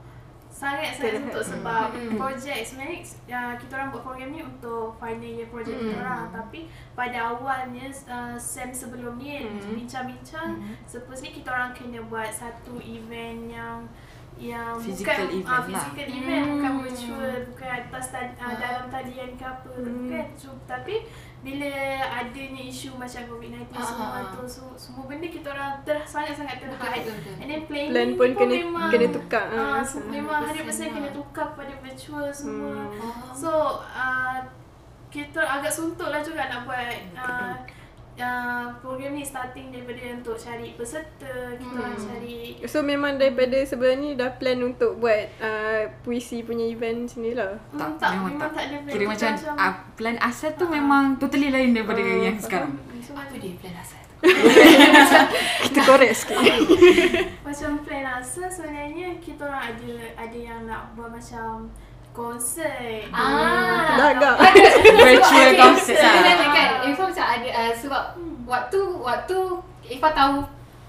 sangat 0.54 0.94
sangat 0.94 1.18
untuk 1.20 1.42
sebab 1.42 1.90
Hmm. 1.90 2.14
projek 2.14 2.62
sebenarnya 2.62 3.02
uh, 3.26 3.54
kita 3.58 3.72
orang 3.74 3.88
buat 3.90 4.02
program 4.02 4.30
ni 4.30 4.40
untuk 4.40 4.94
final 4.96 5.26
year 5.28 5.50
project 5.50 5.74
kita 5.74 5.92
Hmm. 5.92 6.00
orang 6.00 6.24
tapi 6.30 6.60
pada 6.94 7.18
awalnya 7.28 7.86
uh, 8.06 8.38
sem 8.38 8.70
sebelum 8.70 9.18
ni 9.18 9.42
Hmm. 9.42 9.74
bincang-bincang 9.74 10.62
Hmm. 10.62 10.78
supposedly 10.86 11.34
kita 11.34 11.50
orang 11.50 11.74
kena 11.74 12.06
buat 12.06 12.30
satu 12.30 12.78
event 12.78 13.50
yang 13.50 13.82
yang 14.34 14.74
Physical 14.78 15.14
bukan 15.14 15.30
event 15.32 15.46
ah, 15.46 15.54
lah. 15.54 15.62
physical 15.64 16.06
event 16.12 16.44
bukan 16.48 16.70
Hmm. 16.70 16.82
virtual 16.82 17.34
bukan 17.50 17.68
atas 17.70 18.06
uh, 18.10 18.54
dalam 18.56 18.84
talian 18.88 19.30
ke 19.34 19.44
apa 19.44 19.70
Hmm. 19.74 20.06
kan 20.06 20.26
so, 20.34 20.50
tapi 20.64 20.94
bila 21.44 21.68
adanya 22.00 22.62
isu 22.64 22.96
macam 22.96 23.20
COVID-19 23.28 23.68
Ah, 23.70 23.84
semua 23.84 24.06
ah, 24.06 24.16
ah. 24.16 24.24
tu 24.32 24.40
semua, 24.44 24.72
semua 24.74 25.04
benda 25.04 25.28
kita 25.28 25.46
orang 25.46 25.76
ter, 25.82 26.00
sangat-sangat 26.02 26.56
terhad 26.58 27.04
betul. 27.04 27.36
and 27.36 27.46
then 27.46 27.60
playing 27.64 27.90
Plan 27.90 28.08
ni 28.08 28.16
pun 28.16 28.30
kena 28.32 28.54
memang, 28.58 28.88
kena 28.88 29.06
tukar. 29.12 29.46
ah, 29.46 29.60
Ah. 29.76 29.80
so, 29.80 30.00
memang 30.02 30.40
100% 30.42 30.64
100% 30.64 30.88
kena 30.90 31.08
tukar 31.12 31.52
pada 31.52 31.74
virtual 31.78 32.26
semua 32.30 32.88
Hmm. 32.88 32.96
Ah. 32.98 33.28
so 33.30 33.50
uh, 33.84 34.40
kita 35.08 35.38
agak 35.38 35.70
suntuk 35.70 36.08
lah 36.08 36.18
juga 36.18 36.48
nak 36.48 36.64
buat 36.64 36.80
uh, 37.14 37.52
uh, 38.16 38.66
program 38.78 39.12
ni 39.12 39.22
starting 39.22 39.68
daripada 39.68 39.98
untuk 40.14 40.36
cari 40.36 40.72
peserta 40.72 41.32
kita 41.52 41.72
orang 41.72 41.92
Hmm. 41.92 42.06
cari 42.06 42.36
So 42.64 42.80
memang 42.80 43.16
daripada 43.16 43.58
sebelum 43.60 43.96
ni 43.96 44.10
dah 44.12 44.30
plan 44.32 44.58
untuk 44.60 44.96
buat 44.96 45.20
uh, 45.36 45.82
puisi 46.00 46.40
punya 46.40 46.64
event 46.64 47.06
sini 47.06 47.32
lah. 47.32 47.58
Tak, 47.70 47.78
Hmm, 47.80 47.96
tak, 47.96 48.10
memang, 48.12 48.30
memang 48.30 48.40
tak. 48.40 48.52
tak 48.52 48.64
ada 48.64 48.76
plan. 48.78 48.92
Kira 48.92 49.04
macam 49.06 49.28
macam- 49.30 49.56
uh, 49.56 49.74
plan 49.94 50.16
asal 50.18 50.50
tu 50.52 50.64
Ah. 50.64 50.70
memang 50.72 51.04
totally 51.16 51.48
lain 51.48 51.70
daripada 51.70 52.00
Ah, 52.00 52.18
yang 52.22 52.36
sekarang. 52.36 52.72
So, 53.00 53.12
apa 53.12 53.34
dia 53.34 53.52
plan 53.54 53.74
asal 53.76 54.00
tu 54.00 54.12
Kita 55.64 55.80
korek 55.82 56.12
sikit. 56.12 56.40
Macam 57.46 57.70
plan 57.80 58.06
asal 58.16 58.48
sebenarnya 58.48 59.20
kita 59.20 59.44
orang 59.44 59.70
ada 59.70 59.90
ada 60.16 60.38
yang 60.40 60.64
nak 60.64 60.90
buat 60.94 61.12
macam 61.12 61.68
konsert. 62.14 63.10
Ah. 63.10 63.98
Dah 63.98 64.08
agak. 64.12 64.36
Virtual 65.02 65.18
Okay, 65.44 65.58
concert 65.58 65.98
lah. 65.98 66.12
Sebenarnya 66.14 66.48
kan 66.48 66.68
Eva 66.84 67.02
macam 67.04 67.26
ada 67.28 67.48
uh, 67.50 67.72
sebab 67.74 68.02
waktu 68.44 68.80
waktu 68.96 69.38
Eva 69.84 70.08
tahu 70.10 70.36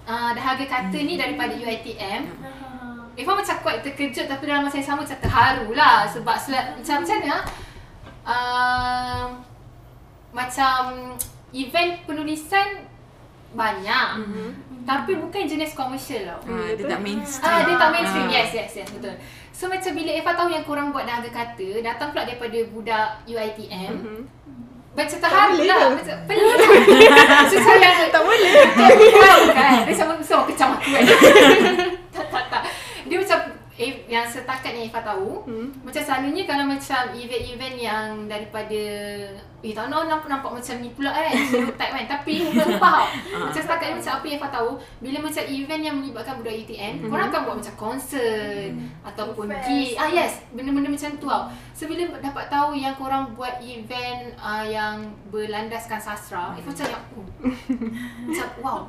uh, 0.05 0.31
dahaga 0.31 0.65
kata 0.65 0.97
ni 0.97 1.17
daripada 1.17 1.51
UiTM 1.51 2.21
Ah. 2.39 3.01
Eva 3.15 3.31
macam 3.33 3.55
quite 3.57 3.81
terkejut 3.81 4.27
tapi 4.27 4.43
dalam 4.43 4.61
masa 4.61 4.77
yang 4.77 4.87
sama 4.87 5.01
macam 5.01 5.17
terharu 5.17 5.71
lah 5.71 6.03
sebab 6.05 6.35
sel- 6.35 6.71
macam 6.75 6.95
macam 7.01 7.17
mana 7.17 7.37
uh, 8.23 9.25
macam 10.31 10.79
event 11.51 11.91
penulisan 12.03 12.83
banyak 13.51 14.07
Mhm. 14.19 14.47
tapi 14.83 15.15
bukan 15.15 15.47
jenis 15.47 15.71
komersial 15.73 16.27
tau. 16.27 16.39
Ah, 16.45 16.69
dia 16.69 16.85
tak 16.85 16.99
mainstream. 16.99 17.47
Ah, 17.47 17.59
dia 17.63 17.73
tak 17.73 17.89
mainstream. 17.89 18.27
Ah. 18.27 18.35
Yes, 18.35 18.49
yes, 18.53 18.71
yes, 18.75 18.89
betul. 18.91 19.15
So 19.55 19.71
macam 19.71 19.95
bila 19.95 20.11
Eva 20.11 20.35
tahu 20.35 20.51
yang 20.51 20.67
korang 20.67 20.91
buat 20.91 21.07
dahaga 21.07 21.31
kata, 21.31 21.79
datang 21.79 22.11
pula 22.11 22.27
daripada 22.27 22.59
budak 22.67 23.23
UiTM, 23.23 23.93
Mhm. 24.03 24.21
macam 24.91 25.17
terharu 25.17 25.55
boleh 25.55 25.67
lah. 25.71 25.95
Macam 25.95 26.17
pelik 26.27 26.43
lah. 27.07 27.47
so 27.47 27.55
saya 27.63 28.11
tak 28.11 28.19
boleh. 28.19 28.51
Tahu 28.75 29.43
kan? 29.55 29.79
Dia 29.87 29.95
sama 29.95 30.13
so 30.19 30.43
kecam 30.43 30.75
aku 30.75 30.91
kan. 30.91 31.03
tak, 32.11 32.25
tak, 32.27 32.43
tak. 32.51 32.61
Dia 33.07 33.15
macam 33.15 33.39
eh, 33.75 34.07
yang 34.07 34.23
setakat 34.23 34.71
yang 34.71 34.87
Eva 34.87 35.03
tahu, 35.03 35.43
Hmm. 35.43 35.67
macam 35.83 36.01
selalunya 36.01 36.43
kalau 36.47 36.65
macam 36.65 37.03
event-event 37.11 37.75
yang 37.75 38.07
daripada 38.25 38.81
Eh 39.65 39.73
tak 39.73 39.89
nak 39.89 40.05
nampak, 40.05 40.29
nampak 40.29 40.61
macam 40.61 40.75
ni 40.77 40.93
pula 40.93 41.09
kan 41.09 41.33
Stereotype 41.49 41.89
kan 41.89 42.05
Tapi 42.05 42.33
sumpah 42.53 42.77
tau 43.33 43.49
Macam 43.49 43.61
setakat 43.65 43.87
ni 43.89 43.95
macam 43.97 44.13
apa 44.21 44.25
yang 44.29 44.37
Eva 44.37 44.49
tahu 44.53 44.71
Bila 45.01 45.17
macam 45.25 45.43
event 45.49 45.81
yang 45.81 45.95
melibatkan 45.97 46.33
budak 46.37 46.53
UTM 46.53 46.77
mm-hmm. 47.01 47.09
Korang 47.09 47.27
akan 47.33 47.41
buat 47.41 47.57
macam 47.65 47.75
konsert 47.81 48.69
Ataupun 49.01 49.45
Fest. 49.49 49.65
gig 49.65 49.97
Ah 49.97 50.09
yes 50.13 50.33
Benda-benda 50.53 50.89
macam 50.93 51.09
tu 51.17 51.25
tau 51.25 51.43
So 51.73 51.89
bila 51.89 52.13
dapat 52.21 52.45
tahu 52.45 52.77
yang 52.77 52.93
korang 52.93 53.33
buat 53.33 53.57
event 53.57 54.37
uh, 54.37 54.65
Yang 54.69 55.09
berlandaskan 55.33 55.97
sastra 55.97 56.53
Eva 56.53 56.69
macam 56.69 56.85
yang 56.85 57.03
oh. 57.17 57.27
Macam 58.29 58.47
wow 58.61 58.81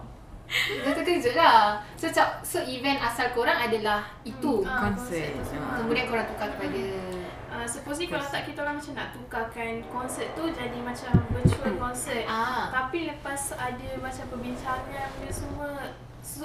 Dah 0.83 0.93
terkejut 0.95 1.35
lah 1.35 1.83
So, 1.95 2.07
macam, 2.07 2.27
so 2.41 2.59
event 2.63 2.99
asal 2.99 3.31
korang 3.33 3.59
adalah 3.59 4.07
itu 4.23 4.63
Ah, 4.63 4.87
Konsert. 4.87 5.35
Ah. 5.53 5.83
Kemudian 5.83 6.07
korang 6.07 6.27
tukar 6.27 6.49
kepada 6.55 6.83
Uh, 7.47 7.65
supposedly 7.65 8.13
kalau 8.13 8.21
tak 8.21 8.45
kita 8.45 8.61
orang 8.61 8.77
macam 8.77 8.93
nak 8.93 9.17
tukarkan 9.17 9.81
konsert 9.89 10.29
tu 10.37 10.45
jadi 10.53 10.77
macam 10.77 11.09
virtual 11.33 11.73
concert. 11.81 12.29
Ah 12.29 12.69
Tapi 12.69 13.09
lepas 13.09 13.57
ada 13.57 13.89
macam 13.97 14.25
perbincangan 14.29 14.85
benda 15.17 15.33
semua 15.33 15.69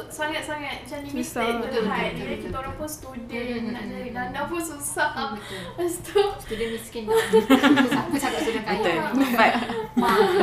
sangat-sangat 0.08 0.86
macam 0.86 0.98
limited 1.04 1.26
Susah. 1.26 1.44
the 1.58 1.68
Betul, 1.68 1.84
height. 1.90 2.14
betul, 2.14 2.22
Jadi 2.22 2.32
betul, 2.32 2.46
kita 2.48 2.58
orang 2.62 2.76
betul. 2.78 2.86
pun 2.86 2.90
student, 2.96 3.28
Hmm, 3.52 3.74
nak 3.74 3.82
hmm, 3.82 3.92
cari 3.92 4.08
hmm, 4.08 4.16
dana 4.16 4.40
hmm. 4.40 4.50
pun 4.54 4.62
susah. 4.62 5.12
Betul. 5.36 5.62
Lepas 5.68 5.96
tu, 6.06 6.22
Student 6.46 6.70
miskin 6.72 7.04
dah. 7.04 7.22
Siapa 7.92 8.16
cakap 8.16 8.40
student 8.40 8.64
kaya? 8.64 8.80
Betul. 8.80 8.98
But 9.42 9.54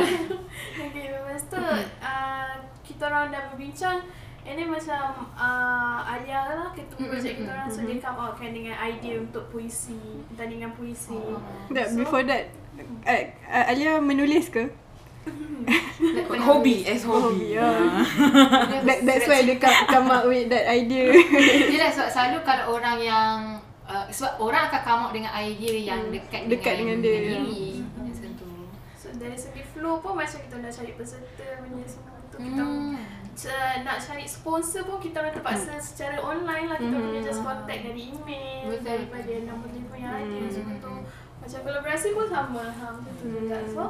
okay, 0.85 1.05
lepas 1.09 1.41
tu 1.47 1.57
uh, 1.57 2.53
kita 2.89 3.05
orang 3.05 3.29
dah 3.29 3.43
berbincang 3.49 4.01
And 4.41 4.55
then 4.55 4.67
macam 4.67 5.03
uh, 5.35 5.99
Alia 6.01 6.41
lah 6.49 6.69
ketua 6.71 6.97
Mm, 6.97 7.09
projek 7.11 7.33
kita 7.37 7.49
orang 7.51 7.67
So 7.67 7.83
dia 7.83 7.99
come 7.99 8.17
out 8.17 8.33
kan 8.33 8.49
dengan 8.49 8.75
idea 8.79 9.19
untuk 9.19 9.45
puisi 9.47 9.99
Pertandingan 10.27 10.73
puisi 10.73 11.13
Oh. 11.13 11.37
That, 11.69 11.87
So- 11.87 11.99
before 11.99 12.25
that, 12.25 12.49
uh, 13.05 13.13
uh, 13.45 13.65
Alia 13.67 13.99
menulis 13.99 14.49
ke? 14.49 14.65
hobi 16.41 16.87
as 16.87 17.03
Oh, 17.03 17.29
hobi. 17.29 17.53
yeah. 17.53 17.67
Ah. 18.01 18.81
That, 18.81 18.99
that's 19.03 19.27
why 19.27 19.43
dia 19.43 19.57
come, 19.57 19.75
come 19.85 20.09
up 20.09 20.25
with 20.25 20.47
that 20.47 20.65
idea. 20.65 21.11
Yelah 21.73 21.91
sebab 21.91 22.09
selalu 22.09 22.37
kalau 22.41 22.65
orang 22.73 22.97
yang 22.97 23.33
uh, 23.83 24.07
sebab 24.07 24.39
orang 24.39 24.65
akan 24.67 24.81
come 24.81 25.01
out 25.03 25.13
dengan 25.13 25.31
idea 25.35 25.75
yang 25.85 26.01
Hmm, 26.01 26.15
dekat, 26.15 26.41
dekat 26.47 26.73
dengan 26.79 26.97
dia. 26.99 27.37
diri. 27.37 27.83
Macam 27.93 28.29
tu. 28.33 28.47
So 28.95 29.11
dari 29.13 29.35
segi 29.35 29.61
flow 29.67 29.99
pun 29.99 30.15
macam 30.15 30.39
kita 30.39 30.55
dah 30.57 30.71
cari 30.71 30.91
peserta 30.95 31.45
punya 31.61 31.85
semua 31.85 32.18
kita 32.41 32.63
Hmm. 32.63 32.95
nak 33.81 33.97
cari 33.97 34.25
sponsor 34.25 34.83
pun 34.83 34.97
kita 34.97 35.15
orang 35.17 35.31
terpaksa 35.31 35.71
secara 35.77 36.17
online 36.17 36.65
lah 36.65 36.75
kita 36.75 36.91
Hmm. 36.91 37.05
boleh 37.05 37.21
just 37.21 37.39
contact 37.39 37.81
dari 37.81 38.01
email 38.09 38.67
Betul. 38.69 38.83
daripada 38.85 39.33
nombor 39.43 39.67
telefon 39.69 39.97
yang 39.97 40.13
ada 40.13 40.37
Hmm. 40.37 40.49
semua 40.49 40.75
tu 40.77 40.93
macam 41.39 41.59
kolaborasi 41.61 42.07
pun 42.11 42.25
sama 42.25 42.63
ha, 42.65 42.85
macam 42.89 43.13
tu 43.13 43.25
juga 43.25 43.57
so 43.65 43.83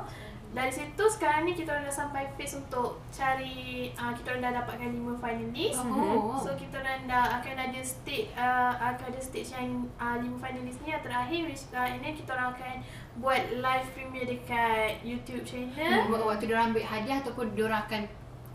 dari 0.49 0.69
situ 0.71 1.03
sekarang 1.07 1.45
ni 1.45 1.53
kita 1.53 1.69
orang 1.71 1.81
dah 1.83 1.93
sampai 1.95 2.25
phase 2.33 2.57
untuk 2.57 2.97
cari 3.11 3.57
uh, 3.93 4.09
kita 4.11 4.27
orang 4.31 4.43
dah 4.43 4.53
dapatkan 4.55 4.89
lima 4.91 5.13
finalis 5.15 5.77
Oh. 5.79 6.33
so 6.35 6.53
kita 6.53 6.77
orang 6.79 7.05
dah 7.05 7.37
akan 7.37 7.55
ada 7.63 7.81
stage 7.83 8.29
uh, 8.33 8.73
akan 8.75 9.05
ada 9.07 9.19
stage 9.19 9.49
yang 9.51 9.69
uh, 9.95 10.17
lima 10.17 10.37
finalis 10.39 10.77
ni 10.79 10.89
yang 10.89 11.01
terakhir 11.01 11.41
which 11.43 11.69
uh, 11.71 11.85
and 11.85 12.01
then 12.01 12.13
kita 12.13 12.29
orang 12.31 12.49
akan 12.51 12.81
buat 13.15 13.41
live 13.55 13.87
premiere 13.91 14.25
dekat 14.27 15.01
YouTube 15.03 15.41
channel 15.43 16.05
Wa- 16.07 16.25
Waktu 16.27 16.45
dia 16.45 16.61
ambil 16.63 16.81
hadiah 16.83 17.17
ataupun 17.19 17.53
dia 17.53 17.65
orang 17.65 17.81
akan 17.83 18.01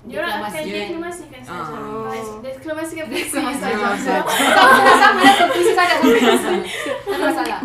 dia 0.05 0.17
orang 0.21 0.37
akan 0.37 0.53
deklamasi. 0.53 0.73
deklamasikan 0.77 1.41
saja. 1.41 1.77
Oh. 1.81 2.39
Deklamasikan 2.39 3.05
puisi 3.09 3.25
Deklamasi 3.25 3.57
saja. 3.57 3.87
saja. 3.97 4.17
Sama 4.53 4.93
sama 5.01 5.21
lah 5.25 5.35
tu 5.35 5.47
puisi 5.49 5.73
saja 5.73 5.95
sama 5.97 6.17
sama. 6.37 6.59
Tak 6.61 7.09
ada 7.09 7.25
masalah. 7.25 7.59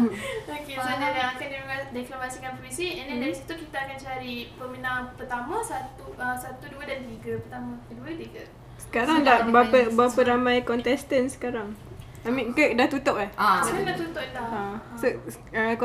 Okey, 0.50 0.76
so 0.76 0.90
dia 0.90 1.10
dah 1.12 1.26
akan 1.30 1.48
dekla- 1.52 1.90
deklamasikan 1.92 2.52
puisi 2.56 2.88
and 2.96 3.06
then 3.08 3.18
dari 3.20 3.36
situ 3.36 3.54
kita 3.60 3.78
akan 3.78 3.98
cari 3.98 4.34
pemenang 4.56 5.02
pertama 5.14 5.60
satu 5.60 6.16
uh, 6.16 6.36
satu 6.36 6.64
dua 6.72 6.84
dan 6.88 7.04
tiga 7.06 7.44
pertama 7.44 7.76
kedua 7.86 8.10
tiga. 8.16 8.44
Sekarang 8.80 9.18
So, 9.20 9.28
dah 9.28 9.38
berapa 9.44 9.78
berapa 9.92 10.20
ramai 10.26 10.64
contestant 10.64 11.28
sekarang? 11.28 11.76
I 12.24 12.32
mean, 12.32 12.52
ke 12.52 12.76
dah 12.76 12.88
tutup 12.88 13.16
eh? 13.16 13.32
Ah, 13.36 13.64
Sekarang 13.64 13.88
dah 13.88 13.96
tutup 13.96 14.26
dah. 14.32 14.44
Ha. 14.44 14.62
So, 15.00 15.08
uh, 15.56 15.76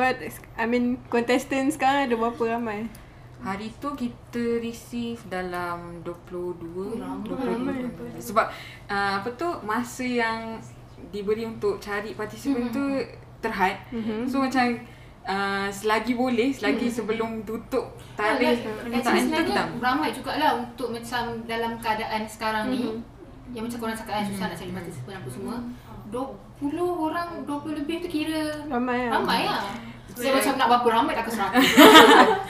I 0.58 0.64
mean, 0.66 0.98
contestant 1.06 1.70
sekarang 1.70 2.10
ada 2.10 2.14
berapa 2.14 2.58
ramai? 2.58 2.90
Hari 3.44 3.68
tu 3.76 3.92
kita 3.92 4.40
receive 4.58 5.20
dalam 5.28 6.00
22 6.00 6.96
Ramai. 6.96 7.28
22 7.92 8.16
sebab 8.18 8.46
uh, 8.88 9.12
apa 9.20 9.28
tu 9.30 9.44
masa 9.62 10.00
yang 10.00 10.56
diberi 11.10 11.44
untuk 11.44 11.76
cari 11.76 12.16
partisipan 12.16 12.72
tu 12.72 12.80
terhad. 13.38 13.76
Mhm. 13.92 14.24
So 14.24 14.40
macam 14.40 14.80
uh, 15.22 15.68
selagi 15.68 16.16
boleh 16.16 16.48
selagi 16.50 16.88
sebelum 16.88 17.44
tutup 17.44 17.92
tarikh 18.16 18.64
permintaan 18.64 19.20
tu 19.22 19.40
kita 19.44 19.62
ramai 19.76 20.08
jugalah 20.08 20.50
untuk 20.58 20.88
macam 20.90 21.22
dalam 21.44 21.76
keadaan 21.76 22.24
sekarang 22.24 22.72
ni 22.72 22.80
Mhm. 22.80 22.96
yang 23.52 23.68
macam 23.68 23.78
korang 23.78 23.92
cakap 23.94 24.14
kan 24.14 24.24
susah 24.24 24.46
nak 24.48 24.56
cari 24.56 24.72
partisipan 24.72 25.14
apa 25.14 25.28
semua 25.28 25.56
20 26.08 26.24
orang 26.80 27.44
20 27.44 27.76
lebih 27.76 27.96
tu 28.00 28.08
kira 28.08 28.64
Ramai 28.64 29.04
lah. 29.04 29.20
ramai 29.20 29.40
lah 29.44 29.62
saya 30.14 30.30
macam 30.32 30.52
nak 30.54 30.68
berapa 30.68 30.88
ramai 30.92 31.12
tak 31.12 31.24
ke 31.24 31.32
100 31.32 31.58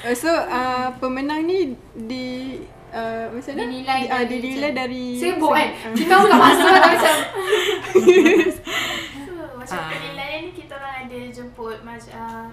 Uh, 0.05 0.13
so, 0.15 0.29
uh, 0.29 0.93
pemenang 0.95 1.43
ni 1.43 1.73
di 1.99 2.61
uh, 2.91 3.25
macam 3.27 3.51
mana? 3.51 3.63
Dinilai 3.65 4.01
Di, 4.01 4.07
uh, 4.07 4.21
dari 4.21 4.37
dinilai 4.39 4.61
macam- 4.67 4.79
dari 4.79 5.05
sibuk 5.17 5.49
kan 5.51 5.69
Ah. 5.73 5.95
kita 5.95 6.15
bukan 6.15 6.39
masa 6.39 6.67
tak 6.71 6.91
macam 6.93 7.17
So, 9.25 9.33
macam 9.55 9.79
Ah. 9.79 9.89
penilaian 9.91 10.41
ni 10.43 10.53
kita 10.53 10.73
orang 10.75 10.95
ada 11.03 11.19
jemput 11.29 11.79
macam 11.81 12.13
uh, 12.15 12.47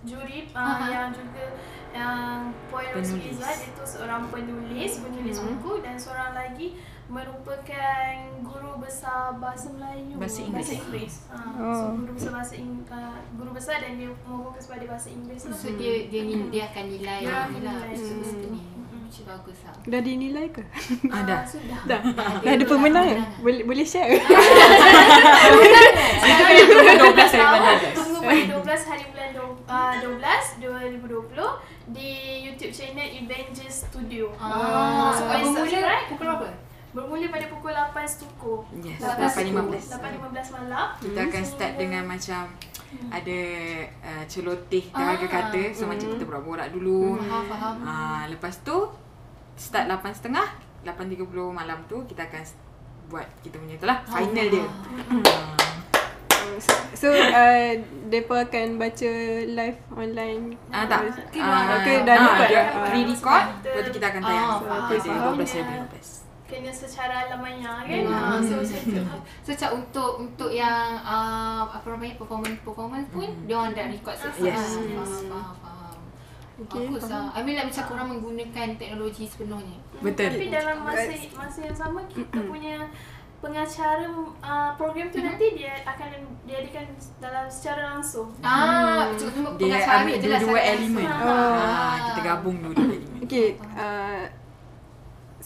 juri 0.00 0.38
uh, 0.48 0.58
Aha. 0.58 0.86
yang 0.88 1.08
juga 1.10 1.44
yang 1.88 2.50
Penulis. 2.68 3.38
Rosliza 3.40 3.48
dia 3.48 3.70
tu 3.72 3.84
seorang 3.84 4.22
penulis, 4.28 4.92
penulis 4.98 5.36
Mhm. 5.36 5.46
buku 5.56 5.72
dan 5.80 5.94
seorang 5.94 6.30
lagi 6.32 6.74
merupakan 7.08 8.12
guru 8.42 8.76
besar 8.78 9.32
bahasa 9.34 9.68
Melayu. 9.70 10.14
Bahasa 10.14 10.40
Inggeris. 10.40 10.68
Bahasa 10.68 10.74
Inggeris. 10.78 11.14
Ha, 11.26 11.36
Oh. 11.58 11.72
So 11.72 11.84
guru 11.96 12.12
besar 12.14 12.30
bahasa 12.32 12.54
Ing, 12.54 12.84
uh, 12.86 13.16
guru 13.34 13.50
besar 13.50 13.76
dan 13.78 13.96
dia 13.96 14.12
memfokus 14.22 14.64
pada 14.66 14.84
bahasa 14.84 15.08
Inggeris. 15.08 15.42
lah. 15.44 15.56
so 15.56 15.68
dia 15.72 16.06
dia 16.06 16.20
ni 16.22 16.34
dia 16.48 16.62
akan 16.66 16.84
nilai 16.86 17.20
Dia 17.20 17.32
akan 17.34 17.50
ni 17.50 17.60
lah 17.60 17.74
nilai. 17.80 17.96
semesta 17.96 18.46
ni 18.46 18.60
Mm-mm. 18.60 19.02
macam 19.02 19.24
bagus 19.26 19.58
lah 19.62 19.74
Dah 19.82 20.00
dinilai 20.00 20.46
ke? 20.48 20.62
ada. 21.10 21.34
Ah, 21.34 21.42
sudah. 21.42 21.78
Dah. 21.82 22.00
Dah 22.04 22.28
Dah 22.38 22.52
ada 22.52 22.64
pemenang 22.66 23.06
ke? 23.06 23.14
pemenang. 23.16 23.32
Boleh 23.40 23.62
boleh 23.64 23.86
share? 23.86 24.20
Sekarang 26.20 26.52
yang 26.52 26.68
tunggu 26.68 26.92
12 27.08 27.32
hari 27.32 27.46
bulan 27.48 27.76
12. 27.80 27.96
Tunggu 27.96 28.20
pada 28.20 28.42
12 28.44 28.84
hari 28.84 29.04
bulan 29.08 29.28
do- 29.32 29.60
uh, 29.64 29.94
12 29.96 30.60
2020 30.60 31.88
di 31.88 32.10
YouTube 32.44 32.70
channel 32.70 33.08
Avengers 33.16 33.76
Studio. 33.82 34.28
Ah, 34.36 35.08
so 35.10 35.24
so 35.24 35.64
pukul 36.06 36.20
berapa? 36.20 36.67
Bermula 36.88 37.28
pada 37.28 37.46
pukul 37.46 37.70
8 37.70 37.92
Stuko. 38.06 38.64
Yes, 38.74 38.96
8.15 38.98 39.92
8.15. 39.92 40.56
malam. 40.56 40.86
Kita 40.96 41.20
akan 41.22 41.42
start 41.44 41.72
dengan 41.76 42.02
macam 42.04 42.48
ada 43.10 43.38
uh, 44.00 44.24
celoteh 44.24 44.88
dahaga 44.88 45.20
Ah. 45.20 45.30
kata 45.30 45.62
so 45.70 45.84
macam 45.84 46.08
kita 46.08 46.24
borak-borak 46.24 46.72
dulu. 46.72 47.20
Faham 47.20 47.44
faham 47.46 47.74
Ah, 47.84 48.24
lepas 48.26 48.64
tu 48.64 48.88
start 49.54 49.84
8.30 49.86 50.32
8.30 50.80 51.28
malam 51.50 51.84
tu 51.84 52.06
kita 52.06 52.24
akan 52.24 52.40
buat 53.08 53.28
kita 53.42 53.56
punya 53.56 53.76
tu 53.76 53.84
lah 53.84 54.00
final 54.02 54.46
dia. 54.48 54.64
Ah. 54.64 55.52
so, 56.94 57.08
uh, 57.08 57.70
mereka 58.06 58.34
akan 58.40 58.66
baca 58.74 59.12
live 59.44 59.78
online? 59.92 60.56
Ah 60.68 60.88
tak. 60.88 61.12
Okay, 61.28 61.38
Ah, 61.38 61.76
okay, 61.76 61.96
dah 62.02 62.14
ah, 62.14 62.24
record 62.24 62.48
dia 62.48 62.56
dah. 62.56 62.84
pre-record 62.86 63.44
lepas 63.60 63.82
tu 63.84 63.92
kita 63.92 64.06
akan 64.08 64.22
tayang. 64.22 64.48
Ah, 64.48 64.56
So, 64.56 64.64
Faham. 65.04 65.36
12 65.36 65.52
hari 65.52 65.64
bulan 65.66 65.84
12. 65.92 66.17
Kena 66.48 66.72
secara 66.72 67.28
alamiah 67.28 67.84
kan. 67.84 68.00
Hmm. 68.02 68.08
Ha, 68.08 68.40
so 68.40 68.54
macam 68.56 68.80
tu. 68.82 69.02
So 69.44 69.48
macam 69.52 69.70
untuk 69.76 70.10
untuk 70.18 70.50
yang 70.50 70.96
uh, 70.98 71.68
apa 71.68 71.84
namanya 71.86 72.16
performance 72.16 72.58
performance 72.64 73.06
pun 73.08 73.28
Hmm. 73.28 73.44
dia 73.44 73.54
orang 73.54 73.72
dah 73.72 73.86
record. 73.86 74.16
Yes. 74.16 74.24
Ah, 74.24 74.32
Yes. 74.40 74.64
Faham 74.64 75.28
faham 75.28 75.54
faham. 75.60 75.96
Okay, 76.58 76.84
Bagus 76.88 77.02
faham. 77.04 77.12
lah. 77.22 77.36
I 77.36 77.40
mean 77.42 77.54
like 77.54 77.68
macam 77.68 77.84
korang 77.86 78.08
menggunakan 78.10 78.68
teknologi 78.74 79.24
sepenuhnya. 79.24 79.78
Betul. 80.00 80.32
Tapi 80.32 80.46
dalam 80.48 80.76
masa 80.82 81.12
masa 81.36 81.58
yang 81.62 81.76
sama 81.76 82.00
kita 82.08 82.38
punya 82.42 82.76
pengacara 83.38 84.02
uh, 84.42 84.74
program 84.74 85.06
tu 85.06 85.20
nanti 85.20 85.54
dia 85.54 85.70
akan 85.84 86.10
diadakan 86.42 86.90
dalam 87.18 87.46
secara 87.46 87.94
langsung. 87.94 88.32
Ah, 88.40 89.14
cuma 89.14 89.30
cuma 89.30 89.48
Dia 89.52 89.62
pengacara 89.78 89.94
ambil 90.00 90.16
je 90.16 90.26
lah 90.26 90.40
dua-dua 90.40 90.58
satu 90.58 90.72
elemen. 90.74 91.06
Oh. 91.06 91.54
Ah, 91.54 91.94
kita 92.08 92.20
gabung 92.24 92.56
dua-dua 92.58 92.86
elemen. 92.88 93.20
Okay, 93.22 93.46
uh, 93.76 94.24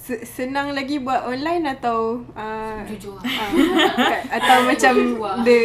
se- 0.02 0.24
senang 0.24 0.72
lagi 0.72 0.98
buat 0.98 1.22
online 1.24 1.62
atau 1.70 1.98
uh, 2.34 2.82
Jujur. 2.84 3.14
uh, 3.16 3.50
atau 4.28 4.58
macam 4.68 4.94
the 5.40 5.60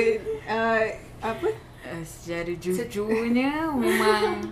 uh, 0.45 0.81
apa? 1.19 1.47
Uh, 1.81 2.03
secara 2.03 2.51
jujurnya 2.53 3.65
memang 3.75 4.45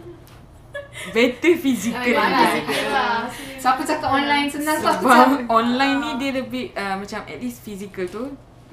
better 1.11 1.53
physical. 1.55 2.15
Ah, 2.15 2.29
daripada- 2.31 2.71
Yalah. 2.71 3.19
Siapa 3.55 3.81
cakap 3.83 4.09
online 4.11 4.47
senang 4.47 4.77
tu 4.77 4.87
aku 4.87 5.03
Sebab 5.03 5.17
macam 5.19 5.29
online 5.51 5.97
ni 5.99 6.11
dia 6.17 6.31
lebih 6.33 6.65
uh, 6.73 6.95
macam 6.95 7.19
at 7.23 7.37
least 7.37 7.61
physical 7.61 8.05
tu 8.05 8.23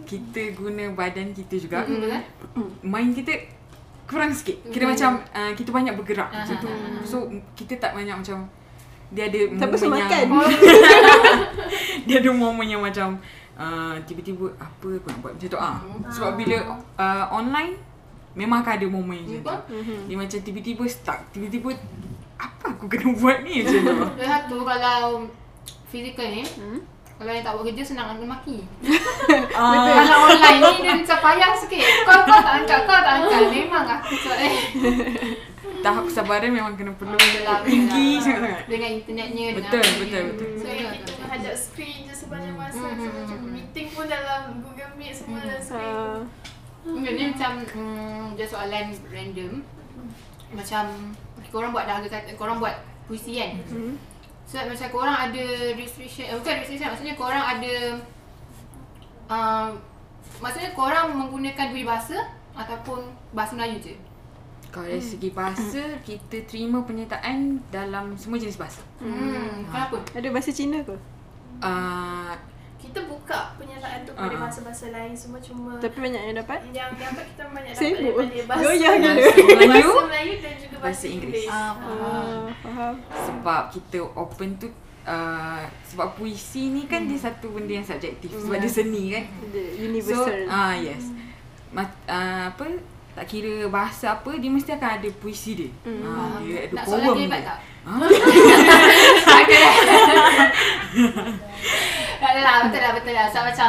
kita 0.03 0.53
guna 0.53 0.91
badan 0.93 1.31
kita 1.31 1.55
juga. 1.59 1.83
Mm, 1.83 1.89
betul 1.91 2.09
kan? 2.09 2.23
Mind 2.83 3.13
kita 3.15 3.33
kurang 4.05 4.31
sikit. 4.31 4.57
Kira 4.69 4.85
Mm. 4.85 4.91
macam 4.91 5.11
uh, 5.31 5.53
kita 5.53 5.71
banyak 5.71 5.95
bergerak 5.95 6.29
Ah, 6.29 6.37
macam 6.41 6.57
tu. 6.59 6.67
ah, 6.67 6.75
ah, 6.75 6.91
ah. 6.93 7.03
So 7.03 7.17
kita 7.53 7.75
tak 7.79 7.93
banyak 7.93 8.15
macam 8.15 8.47
dia 9.13 9.29
ada 9.29 9.41
Siapa 9.61 9.77
suruh 9.77 9.93
makan? 9.93 10.25
dia 12.09 12.17
ada 12.19 12.31
momen 12.33 12.67
yang 12.67 12.83
macam 12.83 13.21
uh, 13.61 13.95
tiba-tiba 14.09 14.49
apa 14.57 14.87
aku 14.89 15.07
nak 15.13 15.19
buat 15.21 15.33
macam 15.37 15.49
tu 15.49 15.61
ah. 15.61 15.79
Sebab 16.09 16.31
bila 16.41 16.57
uh, 16.97 17.25
online 17.31 17.77
memang 18.33 18.65
akan 18.65 18.73
ada 18.81 18.87
momen 18.89 19.21
macam 19.23 19.37
tu. 19.37 19.45
Betul. 19.45 19.83
Dia 20.09 20.17
macam 20.17 20.39
tiba-tiba 20.41 20.85
stuck, 20.89 21.21
tiba-tiba 21.31 21.77
apa 22.41 22.67
aku 22.75 22.89
kena 22.89 23.13
buat 23.15 23.45
ni 23.45 23.63
macam 23.63 23.81
tu. 23.85 24.25
Satu 24.25 24.57
kalau 24.65 25.29
fizikal 25.93 26.29
ni 26.33 26.43
Hmm? 26.57 26.81
Kalau 27.23 27.33
yang 27.33 27.47
tak 27.47 27.55
buat 27.55 27.65
kerja 27.71 27.85
senang 27.87 28.07
nak 28.11 28.27
maki. 28.27 28.59
Ah, 29.53 30.03
Kalau 30.03 30.27
online 30.27 30.59
ni 30.59 30.75
dia 30.83 30.93
macam 30.99 31.19
payah 31.23 31.53
sikit. 31.55 31.85
Kau 32.03 32.21
kau 32.27 32.41
tak 32.43 32.55
angkat, 32.59 32.81
kau 32.83 32.99
tak 32.99 33.15
angkat. 33.23 33.41
Memang 33.55 33.85
aku 33.87 34.13
cakap 34.19 34.39
eh. 34.43 34.55
tahap 35.83 36.03
kesabaran 36.07 36.51
memang 36.51 36.75
kena 36.75 36.93
perlu 36.95 37.15
Yelah, 37.15 37.63
tinggi 37.63 38.19
yelah. 38.19 38.23
sangat-sangat. 38.23 38.61
Dengan 38.67 38.91
internetnya 38.99 39.45
dengan 39.51 39.59
Betul, 39.63 39.83
apa 39.83 39.99
betul, 39.99 40.23
betul. 40.27 40.49
So 40.51 40.55
Betul, 40.59 40.75
yang 40.75 40.91
betul, 40.91 40.99
kita 40.99 41.13
betul. 41.13 41.27
hadap 41.31 41.55
skrin 41.55 41.99
je 42.03 42.15
sepanjang 42.15 42.57
masa 42.59 42.79
Hmm, 42.83 42.99
so, 42.99 43.07
hmm, 43.07 43.15
macam 43.19 43.39
hmm. 43.39 43.53
meeting 43.55 43.89
pun 43.95 44.05
dalam 44.07 44.43
Google 44.59 44.93
Meet 44.99 45.15
semua 45.15 45.39
dalam 45.43 45.63
skrin 45.63 45.95
Ah, 45.95 46.19
Mungkin 46.83 47.13
ni 47.15 47.25
macam 47.31 47.53
mm, 47.63 48.25
dia 48.35 48.47
soalan 48.51 48.85
random. 49.07 49.53
Macam 50.51 50.85
korang 51.49 51.71
buat 51.71 51.85
dah 51.87 51.99
korang 52.35 52.59
buat 52.59 52.75
puisi 53.07 53.39
kan. 53.39 53.63
Hmm. 54.43 54.51
So 54.51 54.59
macam 54.59 54.89
korang 54.91 55.17
ada 55.31 55.45
restriction, 55.79 56.27
eh, 56.29 56.37
bukan 56.37 56.55
restriction 56.61 56.89
maksudnya 56.93 57.15
korang 57.17 57.45
ada 57.45 57.75
uh, 59.31 59.69
maksudnya 60.43 60.71
korang 60.77 61.15
menggunakan 61.17 61.73
dua 61.73 61.85
bahasa 61.97 62.19
ataupun 62.53 63.09
bahasa 63.33 63.57
Melayu 63.57 63.81
je. 63.81 63.95
Kalau 64.73 64.89
dari 64.89 65.05
segi 65.05 65.29
bahasa, 65.37 66.01
kita 66.01 66.49
terima 66.49 66.81
penyertaan 66.81 67.61
dalam 67.69 68.17
semua 68.17 68.41
jenis 68.41 68.57
bahasa. 68.57 68.81
Hmm, 69.05 69.69
kenapa? 69.69 70.01
Ada 70.17 70.33
bahasa 70.33 70.49
Cina 70.49 70.81
ke? 70.81 70.97
Uh, 71.61 72.33
kita 72.83 73.01
buka 73.05 73.39
penyertaan 73.55 74.03
tu 74.03 74.13
pada 74.13 74.27
Ah. 74.29 74.41
bahasa-bahasa 74.43 74.87
lain 74.89 75.15
semua 75.15 75.39
cuma 75.39 75.79
Tapi 75.79 75.97
banyak 75.97 76.23
yang 76.25 76.37
dapat. 76.37 76.59
yang 76.69 76.91
dapat 76.93 77.25
kita 77.25 77.43
banyak 77.47 77.71
dapat 77.71 77.87
Sibuk. 77.87 78.15
daripada 78.19 78.43
bahasa 78.45 78.73
gila. 78.73 78.91
bahasa 78.91 79.31
Melayu 79.55 79.87
bahasa 79.87 80.05
Melayu 80.05 80.35
dan 80.37 80.55
juga 80.57 80.75
bahasa, 80.75 80.83
Bahasa 80.83 81.07
Inggeris. 81.07 81.31
Inggeris. 81.39 81.47
Ah, 81.49 81.73
Ah, 81.79 82.45
faham. 82.61 82.95
sebab 83.23 83.63
kita 83.71 83.99
open 84.13 84.49
tu 84.57 84.69
uh, 85.05 85.61
sebab 85.85 86.09
puisi 86.13 86.63
ni 86.69 86.83
kan 86.85 87.07
dia 87.07 87.17
satu 87.17 87.47
benda 87.51 87.73
yang 87.73 87.87
subjektif 87.87 88.29
sebab 88.29 88.57
dia 88.57 88.71
seni 88.73 89.05
kan. 89.13 89.25
Dia 89.49 89.63
So 89.63 89.83
Universal. 89.85 90.39
ah 90.47 90.75
yes. 90.75 91.05
Ma, 91.71 91.83
uh, 92.05 92.47
apa 92.49 92.65
tak 93.13 93.27
kira 93.27 93.69
bahasa 93.69 94.15
apa 94.15 94.33
dia 94.35 94.49
mesti 94.49 94.71
akan 94.71 94.91
ada 94.97 95.09
puisi 95.15 95.53
dia. 95.55 95.71
Hmm. 95.83 96.01
Ah, 96.03 96.37
dia 96.41 96.65
ada 96.65 96.75
Nak 96.75 96.85
poem 96.85 96.99
dia 96.99 97.13
dia. 97.13 97.25
hebat 97.27 97.43
tak? 97.47 97.59
Ah, 97.83 97.99
Okay. 97.99 98.15
tak 102.23 102.31
ada 102.33 102.41
lah, 102.43 102.57
betul 102.67 102.81
lah, 102.81 102.93
betul 102.95 103.15
lah. 103.15 103.27
So 103.31 103.39
macam 103.43 103.69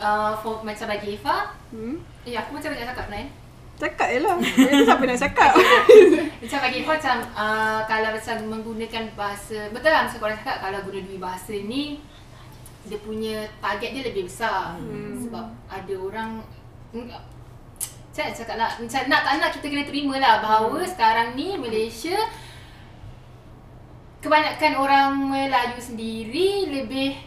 uh, 0.00 0.32
for, 0.40 0.54
macam 0.64 0.86
bagi 0.90 1.16
Ifa, 1.16 1.36
Hmm. 1.74 1.98
eh 2.22 2.38
aku 2.38 2.54
macam 2.54 2.70
banyak 2.70 2.86
cakap 2.86 3.06
kan? 3.10 3.26
Cakap 3.74 4.08
je 4.14 4.18
lah. 4.22 4.38
Itu 4.38 4.86
siapa 4.86 5.02
nak 5.02 5.18
cakap? 5.18 5.52
Macam 6.44 6.58
bagi 6.60 6.78
Ifa 6.84 6.92
macam 6.94 7.16
uh, 7.34 7.80
kalau 7.88 8.08
macam 8.14 8.36
menggunakan 8.46 9.04
bahasa, 9.16 9.58
betul 9.72 9.90
lah 9.90 10.06
macam 10.06 10.18
korang 10.20 10.38
cakap 10.38 10.56
kalau 10.60 10.78
guna 10.86 11.00
dua 11.02 11.18
bahasa 11.18 11.54
ni 11.56 11.98
dia 12.84 13.00
punya 13.00 13.48
target 13.64 13.90
dia 13.96 14.02
lebih 14.06 14.28
besar. 14.28 14.76
Hmm. 14.76 15.16
Sebab 15.18 15.46
ada 15.66 15.94
orang 15.98 16.30
macam 16.92 17.20
nak 18.14 18.36
cakap 18.38 18.56
lah, 18.60 18.70
macam 18.78 19.00
nak 19.10 19.20
tak 19.26 19.34
nak 19.42 19.50
kita 19.58 19.66
kena 19.66 19.84
terima 19.88 20.14
lah 20.22 20.38
bahawa 20.38 20.86
sekarang 20.86 21.34
ni 21.34 21.58
Malaysia 21.58 22.14
kebanyakan 24.24 24.72
orang 24.80 25.10
Melayu 25.28 25.76
sendiri 25.76 26.72
lebih 26.72 27.20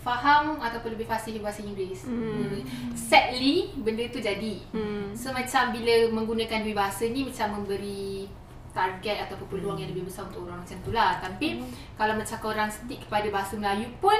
faham 0.00 0.62
ataupun 0.62 0.94
lebih 0.94 1.10
fasih 1.10 1.42
bahasa 1.42 1.60
Inggeris. 1.66 2.06
Hmm. 2.06 2.62
Sadly, 2.94 3.74
benda 3.82 4.06
tu 4.08 4.22
jadi. 4.22 4.62
Hmm. 4.70 5.10
So 5.12 5.34
macam 5.34 5.74
bila 5.74 6.08
menggunakan 6.14 6.62
dua 6.62 6.86
bahasa 6.86 7.10
ni 7.10 7.26
macam 7.26 7.60
memberi 7.60 8.30
target 8.70 9.26
ataupun 9.26 9.46
peluang 9.50 9.82
yang 9.82 9.90
lebih 9.90 10.06
besar 10.06 10.30
untuk 10.30 10.46
orang 10.46 10.62
macam 10.62 10.78
tu 10.86 10.94
lah. 10.94 11.18
Tapi 11.18 11.66
kalau 11.98 12.14
macam 12.14 12.36
korang 12.38 12.70
stick 12.70 13.02
kepada 13.02 13.26
bahasa 13.28 13.58
Melayu 13.58 13.90
pun 13.98 14.16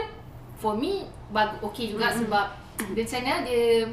for 0.59 0.75
me 0.77 1.07
bagus 1.31 1.62
okey 1.73 1.94
juga 1.96 2.12
sebab 2.12 2.53
dia 2.92 3.07
macam 3.07 3.20
mana 3.23 3.35
dia 3.46 3.88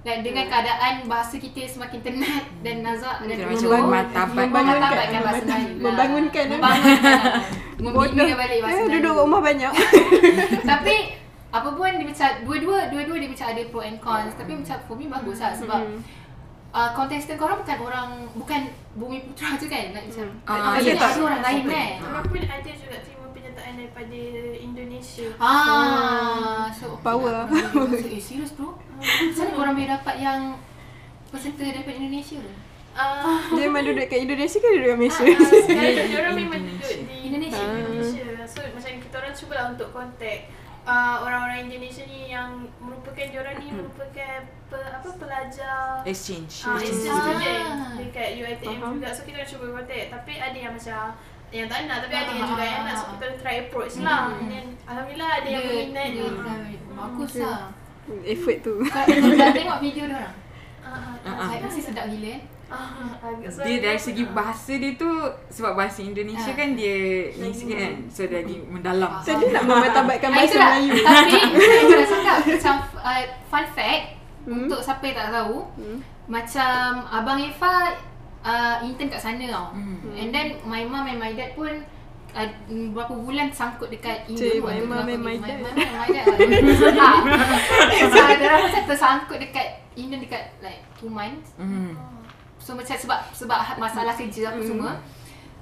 like, 0.00 0.22
dengan 0.22 0.44
keadaan 0.46 0.94
bahasa 1.04 1.34
kita 1.36 1.60
semakin 1.64 1.98
tenat 2.00 2.44
dan 2.60 2.76
nazak 2.80 3.16
dan 3.20 3.34
Kira 3.34 3.48
lucu, 3.48 3.66
macam 3.66 3.88
martabat. 3.88 4.46
memartabatkan 4.46 5.20
bahasa 5.20 5.42
Membangunkan. 5.42 5.58
Melayu 5.58 5.74
lah. 5.74 5.84
Membangunkan, 5.84 6.44
eh? 6.44 6.58
Membangunkan 7.76 8.14
Membina 8.18 8.34
balik 8.36 8.58
bahasa 8.60 8.74
Eh, 8.74 8.82
Melayu 8.82 8.94
duduk 8.96 9.14
rumah 9.18 9.40
banyak. 9.40 9.72
tapi 10.70 10.96
apa 11.48 11.68
pun 11.70 11.90
dia 11.90 12.04
macam 12.04 12.28
dua-dua 12.44 12.78
dua-dua 12.88 13.16
dia 13.16 13.28
macam 13.28 13.46
ada 13.48 13.62
pro 13.66 13.80
and 13.80 13.98
cons 13.98 14.32
tapi 14.34 14.52
macam 14.54 14.76
for 14.82 14.94
me 14.94 15.06
bagus 15.06 15.38
lah 15.38 15.52
sebab 15.52 15.80
Hmm. 15.80 16.00
uh, 16.70 16.90
contestant 16.92 17.36
korang 17.36 17.56
bukan 17.58 17.78
orang 17.80 18.08
bukan 18.34 18.60
bumi 18.94 19.24
putra 19.24 19.56
je 19.56 19.64
kan 19.66 19.88
like 19.90 20.04
macam 20.06 20.28
Ah, 20.44 20.76
ada, 20.76 20.84
yes. 20.84 21.00
ada 21.00 21.20
orang 21.22 21.40
lain 21.42 21.62
kan 21.66 21.90
Orang 22.04 22.24
pun 22.26 22.40
ada 22.42 22.70
juga 22.70 22.96
terima 23.00 23.26
penyertaan 23.30 23.72
daripada 23.74 24.20
Indonesia. 24.58 25.28
ah 25.38 26.68
so 26.70 27.00
Power. 27.00 27.48
so, 27.48 27.80
eh 28.06 28.20
serius 28.20 28.52
bro 28.52 28.76
macam 28.98 29.34
mana 29.38 29.50
korang 29.52 29.74
boleh 29.74 29.90
dapat 29.90 30.14
yang 30.18 30.40
peserta 31.28 31.62
daripada 31.62 31.96
Indonesia 31.96 32.38
tu 32.38 32.52
Ah, 32.92 33.46
Dia 33.48 33.70
memang 33.70 33.86
duduk 33.86 34.06
kat 34.06 34.20
Indonesia 34.20 34.58
ke 34.58 34.68
duduk 34.68 34.88
kat 34.88 34.98
Malaysia? 34.98 35.22
Ah, 35.22 35.38
sekarang 35.38 36.06
dia 36.10 36.18
orang 36.18 36.34
memang 36.36 36.60
duduk 36.60 36.92
di 37.06 37.16
Indonesia. 37.24 37.62
Indonesia. 37.62 38.26
So 38.44 38.58
macam 38.66 38.90
kita 38.98 39.14
orang 39.16 39.32
cubalah 39.32 39.64
untuk 39.70 39.88
contact 39.92 40.42
uh, 40.82 41.16
orang-orang 41.20 41.70
Indonesia 41.70 42.02
ni 42.02 42.26
yang 42.26 42.48
merupakan 42.76 43.22
dia 43.22 43.38
orang 43.38 43.54
ni 43.56 43.70
merupakan 43.70 44.34
pe, 44.66 44.78
apa 44.82 45.08
pelajar 45.14 46.02
exchange. 46.02 46.66
Ah, 46.66 46.74
exchange 46.74 47.06
Ah. 47.06 47.18
student 47.22 47.66
dekat 48.02 48.28
UiTM 48.34 48.66
Faham. 48.74 48.90
juga. 48.98 49.08
So 49.12 49.20
kita 49.22 49.36
orang 49.36 49.50
cuba 49.52 49.64
contact 49.76 50.06
tapi 50.10 50.32
ada 50.34 50.58
yang 50.58 50.72
macam 50.74 51.02
yang 51.48 51.64
tak 51.64 51.78
nak 51.86 51.98
tapi 52.02 52.14
ada 52.14 52.28
yang 52.28 52.42
Ah, 52.42 52.50
juga 52.50 52.60
ah, 52.60 52.66
yang 52.68 52.82
nak 52.82 52.92
so 52.92 52.98
ah, 52.98 53.08
kita 53.08 53.22
orang 53.22 53.38
try 53.38 53.56
approach 53.62 53.94
lah. 54.00 54.22
Hmm. 54.26 54.48
Then 54.50 54.66
alhamdulillah 54.82 55.30
ada 55.36 55.46
yang 55.46 55.62
Dia- 55.62 55.70
berminat. 55.70 56.06
dia- 56.10 56.34
Ah. 56.34 56.58
bagus 56.98 57.30
Okay. 57.30 57.44
lah 57.46 57.60
Effort 58.22 58.58
tu. 58.60 58.74
kau 58.86 59.04
dah 59.34 59.50
tengok 59.50 59.78
video 59.80 60.04
dia 60.04 60.16
orang 60.16 60.34
Ah, 60.80 60.88
ah, 60.88 61.12
Ah, 61.20 61.34
ah. 61.36 61.48
Like, 61.50 61.62
mesti 61.62 61.80
sedap 61.82 62.08
gila 62.08 62.28
kan 62.30 62.42
ah, 62.68 63.12
agak 63.18 63.50
Dia 63.60 63.76
dari 63.78 63.96
segi 63.98 64.24
bahasa 64.26 64.72
dia 64.72 64.92
tu 64.94 65.10
sebab 65.48 65.72
bahasa 65.74 66.00
Indonesia 66.00 66.48
Ah. 66.48 66.56
kan 66.56 66.68
dia 66.72 66.96
ni 67.34 67.48
sikit 67.50 67.76
kan. 67.76 67.94
So 68.08 68.24
dia 68.24 68.40
lagi 68.40 68.56
mendalam. 68.62 69.10
Ah. 69.10 69.20
Jadi 69.20 69.44
nak 69.50 69.64
memartabatkan 69.64 70.28
Ah, 70.28 70.34
bahasa 70.34 70.48
itulah. 70.50 70.70
Melayu. 70.70 70.92
Tapi 71.06 71.36
saya 71.58 71.84
dah 71.84 72.06
cakap 72.06 72.36
macam 72.46 72.74
uh, 72.98 73.22
fun 73.46 73.66
fact 73.70 74.04
Hmm. 74.40 74.64
untuk 74.64 74.80
siapa 74.80 75.04
yang 75.04 75.16
tak 75.18 75.28
tahu 75.30 75.56
Hmm. 75.76 75.98
macam 76.24 76.72
abang 77.06 77.36
Eva 77.36 77.92
uh, 78.40 78.76
intern 78.80 79.08
kat 79.08 79.20
sana 79.20 79.44
tau. 79.44 79.66
Hmm. 79.72 80.08
And 80.14 80.28
then 80.30 80.46
my 80.62 80.82
mum 80.82 81.04
and 81.04 81.16
my 81.16 81.32
dad 81.32 81.52
pun 81.52 81.84
uh, 82.38 82.48
berapa 82.94 83.10
bulan 83.12 83.50
sangkut 83.50 83.90
dekat 83.90 84.30
Indo 84.30 84.38
Cik, 84.38 84.52
tu 84.54 84.62
my 84.62 84.78
tengah 84.78 85.02
and 85.04 85.22
my 85.22 85.36
dad. 85.36 85.58
Lah. 85.58 87.14
So, 88.12 88.18
macam 88.62 88.82
tersangkut 88.86 89.38
dekat 89.38 89.68
Indo 89.94 90.16
dekat 90.16 90.54
like 90.62 90.80
2 91.02 91.10
months. 91.10 91.58
Hmm. 91.58 91.98
So 92.58 92.76
macam 92.76 92.94
sebab 92.94 93.20
sebab 93.32 93.58
masalah 93.76 94.12
kerja 94.12 94.52
apa 94.52 94.60
Hmm. 94.60 94.68
semua. 94.68 94.92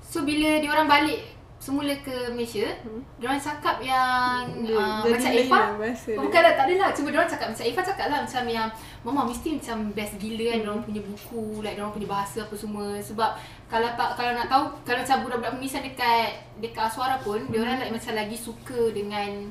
So 0.02 0.22
bila 0.22 0.58
dia 0.58 0.68
orang 0.68 0.84
balik 0.86 1.20
semula 1.56 1.94
ke 1.98 2.30
Malaysia, 2.30 2.66
Hmm. 2.84 3.00
dia 3.16 3.26
orang 3.26 3.40
cakap 3.40 3.76
yang 3.80 4.44
Dia- 4.60 4.76
uh, 4.76 5.02
macam 5.02 5.30
Eva 5.32 5.58
lah 5.72 5.94
dia. 5.94 6.14
Bukan 6.14 6.40
lah, 6.40 6.52
tak 6.52 6.64
adalah. 6.68 6.88
Cuma 6.92 7.08
dia 7.08 7.18
orang 7.18 7.32
cakap 7.32 7.48
macam 7.50 7.64
Eva 7.64 7.80
cakap 7.80 8.06
lah 8.06 8.18
macam 8.22 8.42
yang 8.46 8.68
Mama 9.02 9.22
mesti 9.22 9.48
macam 9.54 9.76
best 9.94 10.14
gila 10.18 10.44
kan 10.50 10.58
dia 10.58 10.68
orang 10.68 10.82
punya 10.82 11.00
buku, 11.00 11.62
like 11.62 11.74
dia 11.74 11.82
orang 11.86 11.94
punya 11.94 12.08
bahasa 12.10 12.38
apa 12.42 12.54
semua 12.58 12.98
sebab 12.98 13.30
kalau 13.66 13.88
tak 13.98 14.14
kalau 14.14 14.30
nak 14.30 14.46
tahu 14.46 14.64
kalau 14.86 15.02
macam 15.02 15.16
budak-budak 15.26 15.52
pemisan 15.58 15.82
dekat 15.82 16.38
dekat 16.62 16.86
Aswara 16.86 17.18
pun 17.18 17.42
dia 17.50 17.58
orang 17.58 17.82
like 17.82 17.94
macam 17.98 18.14
lagi 18.14 18.38
suka 18.38 18.94
dengan 18.94 19.50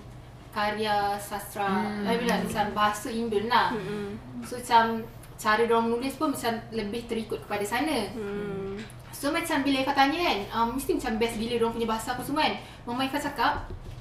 karya 0.55 1.19
sastra 1.19 1.67
Hmm. 1.83 2.07
I 2.07 2.15
mean 2.15 2.31
like, 2.31 2.47
macam 2.47 2.65
bahasa 2.71 3.11
Indo 3.11 3.35
lah. 3.51 3.75
Hmm. 3.75 4.15
So 4.47 4.55
macam 4.55 5.03
cara 5.35 5.67
dia 5.67 5.75
orang 5.75 5.91
menulis 5.91 6.15
pun 6.15 6.31
macam 6.31 6.55
lebih 6.71 7.11
terikut 7.11 7.43
kepada 7.43 7.67
sana. 7.67 8.07
Hmm. 8.15 8.79
So 9.11 9.35
macam 9.35 9.63
bila 9.67 9.83
Ifah 9.83 9.95
tanya 9.95 10.19
kan, 10.31 10.39
um, 10.55 10.67
mesti 10.79 10.95
macam 10.95 11.19
best 11.19 11.35
gila 11.35 11.55
dia 11.59 11.63
orang 11.63 11.75
punya 11.75 11.87
bahasa 11.87 12.15
apa 12.15 12.23
semua 12.23 12.47
kan. 12.47 12.55
Mama 12.87 13.03
Ifah 13.03 13.19
cakap, 13.19 13.53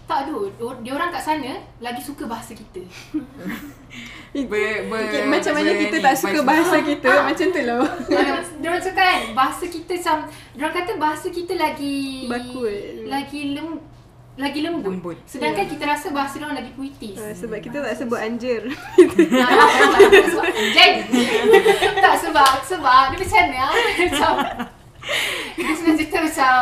tak 0.04 0.20
tu, 0.26 0.36
dia 0.80 0.92
orang 0.92 1.08
kat 1.08 1.22
sana 1.22 1.52
lagi 1.78 2.00
suka 2.00 2.24
bahasa 2.24 2.52
kita. 2.52 2.80
Ber, 4.34 4.90
ber, 4.90 4.98
Okay, 5.06 5.22
macam 5.24 5.52
mana 5.54 5.70
kita 5.70 5.94
ni, 5.94 6.02
tak 6.02 6.14
suka 6.18 6.42
bahasa 6.42 6.82
kita 6.82 7.06
Macam 7.22 7.46
tu 7.46 7.62
lah 7.62 7.86
dia 8.58 8.66
orang 8.66 8.82
cakap 8.82 9.06
kan, 9.06 9.20
bahasa 9.30 9.64
kita 9.70 9.92
macam, 9.94 10.16
dia 10.26 10.60
orang 10.60 10.74
kata 10.74 10.92
bahasa 10.98 11.26
kita 11.30 11.54
lagi 11.54 12.26
Backward. 12.26 13.06
lagi 13.06 13.54
lem 13.54 13.78
lagi 14.34 14.66
lembut. 14.66 14.90
Lembut. 14.90 15.18
Sedangkan 15.24 15.62
Ya. 15.62 15.70
kita 15.70 15.84
rasa 15.86 16.10
bahasa 16.10 16.34
dia 16.34 16.44
orang 16.44 16.58
lagi 16.58 16.74
puitis. 16.74 17.14
Ah, 17.14 17.30
Sebab 17.30 17.54
kita 17.62 17.78
tak 17.78 17.94
sebut 17.94 18.18
anjir 18.18 18.66
Ah, 19.46 19.70
anjing. 20.42 20.96
tak 21.94 22.14
sebab 22.18 22.52
sebab 22.66 23.14
dia 23.14 23.18
macam 23.22 23.38
mana 23.38 23.58
ah? 23.62 23.72
macam 23.94 24.32
dia 25.54 25.70
sebenarnya 25.70 25.94
cerita 25.96 26.16
macam 26.18 26.58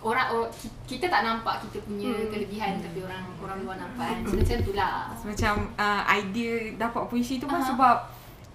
orang 0.00 0.26
or, 0.32 0.48
kita 0.48 0.75
tak 0.88 1.20
nampak 1.20 1.58
kita 1.60 1.82
punya 1.82 2.08
Hmm. 2.08 2.28
kelebihan 2.28 2.78
tapi 2.78 2.98
orang 3.00 3.22
orang 3.36 3.58
luar 3.60 3.76
nampak 3.76 4.06
kan. 4.06 4.18
So 4.24 4.34
macam 4.36 4.58
tu 4.62 4.72
lah. 4.72 4.94
Macam 5.12 5.54
uh, 5.74 6.02
idea 6.08 6.52
dapat 6.76 7.02
puisi 7.06 7.36
tu 7.36 7.44
pun 7.44 7.58
Ah. 7.58 7.66
sebab 7.66 7.96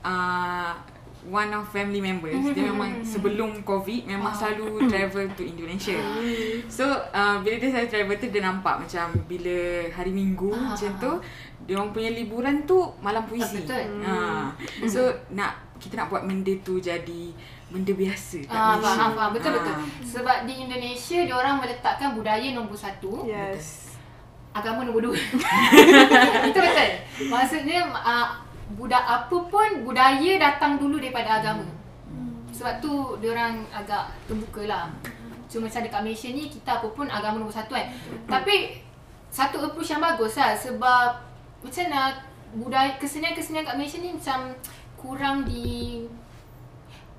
uh, 0.02 0.72
one 1.24 1.52
of 1.52 1.68
family 1.68 2.00
members 2.00 2.34
dia 2.50 2.64
Mhm. 2.64 2.70
memang 2.72 2.90
sebelum 3.04 3.62
covid 3.62 4.06
memang 4.06 4.32
selalu 4.32 4.68
travel 4.90 5.28
to 5.32 5.44
Indonesia. 5.44 6.00
So 6.68 6.84
uh, 7.12 7.38
bila 7.38 7.56
dia 7.58 7.70
selalu 7.70 7.90
travel 7.90 8.16
tu 8.18 8.28
dia 8.30 8.42
nampak 8.42 8.76
macam 8.80 9.06
bila 9.26 9.58
hari 9.92 10.12
minggu 10.12 10.50
Ah. 10.50 10.72
macam 10.72 10.92
tu 10.98 11.12
dia 11.62 11.76
orang 11.76 11.92
punya 11.92 12.10
liburan 12.10 12.64
tu 12.64 12.80
malam 13.00 13.22
puisi. 13.24 13.62
Betul. 13.62 14.02
Ha. 14.02 14.50
So 14.88 15.06
nak 15.30 15.52
kita 15.78 15.94
nak 15.96 16.08
buat 16.08 16.24
benda 16.24 16.54
tu 16.62 16.78
jadi 16.78 17.34
benda 17.72 17.94
biasa 17.96 18.38
kat 18.44 18.52
Ah, 18.52 18.76
Malaysia. 18.76 18.86
faham, 18.86 19.10
faham. 19.16 19.32
Betul, 19.32 19.52
Ah. 19.52 19.56
betul. 19.58 19.76
Sebab 20.04 20.38
di 20.44 20.54
Indonesia, 20.60 21.20
dia 21.24 21.36
orang 21.36 21.56
meletakkan 21.58 22.12
budaya 22.14 22.48
nombor 22.52 22.76
satu. 22.76 23.24
Yes 23.24 23.92
agama 24.52 24.84
nombor 24.84 25.00
dua. 25.00 25.16
Itu 26.52 26.60
betul. 26.60 26.90
Maksudnya 27.32 27.88
uh, 27.88 28.36
budak 28.76 29.00
apa 29.00 29.38
pun 29.48 29.88
budaya 29.88 30.32
datang 30.36 30.76
dulu 30.76 31.00
daripada 31.00 31.40
agama. 31.40 31.64
Sebab 32.52 32.84
tu 32.84 33.16
orang 33.24 33.64
agak 33.72 34.12
terbuka 34.28 34.68
lah. 34.68 34.92
Cuma 35.48 35.68
macam 35.68 35.84
dekat 35.84 36.02
Malaysia 36.04 36.30
ni 36.32 36.52
kita 36.52 36.80
apa 36.80 36.88
pun 36.92 37.08
agama 37.08 37.40
nombor 37.40 37.56
satu 37.56 37.76
kan. 37.76 37.88
Tapi 38.28 38.76
satu 39.32 39.64
approach 39.64 39.88
yang 39.88 40.04
bagus 40.04 40.36
lah 40.36 40.52
sebab 40.52 41.10
macam 41.64 41.84
mana 41.88 42.12
budaya 42.52 43.00
kesenian-kesenian 43.00 43.64
kat 43.64 43.80
Malaysia 43.80 44.04
ni 44.04 44.12
macam 44.12 44.52
kurang 45.00 45.48
di 45.48 46.04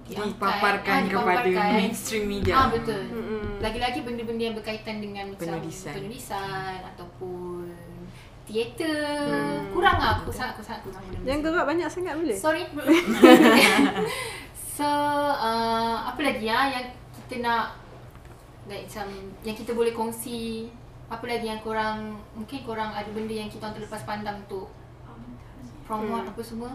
Dipaparkan 0.05 1.01
ah, 1.01 1.09
kepada 1.09 1.47
dipaparkan. 1.47 1.73
mainstream 1.75 2.25
media. 2.27 2.53
Ah 2.55 2.67
betul. 2.69 3.03
Mm-mm. 3.09 3.45
Lagi-lagi 3.59 4.03
benda-benda 4.03 4.43
yang 4.45 4.57
berkaitan 4.57 4.99
dengan 4.99 5.25
macam 5.31 5.57
Penulisan. 5.57 5.95
penulisan 5.95 6.79
ataupun 6.85 7.71
teater. 8.43 9.23
Hmm. 9.25 9.71
Kurang 9.71 9.97
lah 9.97 10.19
aku 10.19 10.29
sangat 10.29 10.59
aku 10.59 10.63
sangat 10.63 10.83
kurang 10.83 11.03
benda 11.07 11.23
Jangan 11.23 11.41
gerak 11.41 11.65
banyak 11.65 11.89
sangat 11.89 12.15
boleh? 12.17 12.37
Sorry. 12.37 12.63
so 14.73 14.89
uh, 15.31 15.97
apa 16.03 16.21
lagi 16.21 16.45
ya 16.45 16.61
yang 16.71 16.87
kita 17.15 17.41
nak 17.41 17.77
like 18.65 18.89
macam 18.89 19.07
yang 19.43 19.55
kita 19.55 19.73
boleh 19.73 19.93
kongsi 19.93 20.69
apa 21.07 21.25
lagi 21.25 21.45
yang 21.45 21.61
korang 21.61 22.17
mungkin 22.33 22.59
korang 22.63 22.89
ada 22.89 23.07
benda 23.07 23.31
yang 23.33 23.47
kita 23.47 23.69
terlepas 23.69 24.03
pandang 24.03 24.41
untuk 24.41 24.73
promote 25.83 26.25
Hmm. 26.25 26.33
apa 26.33 26.43
semua 26.43 26.71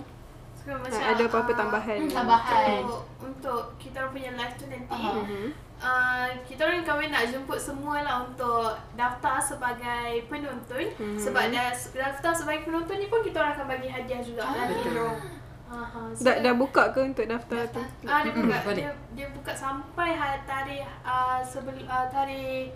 Ah, 0.67 1.15
ada 1.15 1.23
apa-apa 1.23 1.51
ah, 1.51 1.58
tambahan? 1.58 1.97
Hmm, 1.97 2.12
tambahan. 2.12 2.80
Untuk, 2.84 3.03
untuk 3.23 3.62
kita 3.80 3.95
orang 3.99 4.12
punya 4.12 4.32
live 4.36 4.56
tu 4.56 4.65
nanti. 4.67 4.99
Mhm. 4.99 5.47
Uh, 5.77 6.25
kita 6.43 6.65
orang 6.65 6.82
kami 6.82 7.06
nak 7.08 7.30
jemput 7.30 7.62
semua 7.62 8.01
lah 8.01 8.25
untuk 8.25 8.73
daftar 8.97 9.38
sebagai 9.38 10.25
penonton 10.25 10.89
Mhm. 10.97 11.21
sebab 11.21 11.53
dah 11.53 11.69
daftar 11.69 12.34
sebagai 12.34 12.65
penonton 12.65 12.97
ni 12.97 13.06
pun 13.06 13.21
kita 13.21 13.38
orang 13.38 13.53
akan 13.53 13.67
bagi 13.69 13.86
hadiah 13.86 14.17
juga 14.19 14.41
Ah, 14.41 14.65
lagi 14.65 14.73
betul. 14.73 15.13
Aha, 15.67 15.99
so, 16.15 16.23
Dah, 16.23 16.36
dah 16.39 16.53
buka 16.56 16.95
ke 16.95 16.99
untuk 17.03 17.27
daftar 17.27 17.62
tu? 17.69 17.84
Ah, 18.08 18.23
dia 18.23 18.32
buka 18.34 18.58
boleh. 18.63 18.75
dia, 18.82 18.91
dia 19.13 19.27
buka 19.30 19.51
sampai 19.53 20.15
tarikh 20.47 20.88
uh, 21.03 21.43
sebelum 21.43 21.84
uh, 21.86 22.08
tarikh 22.10 22.71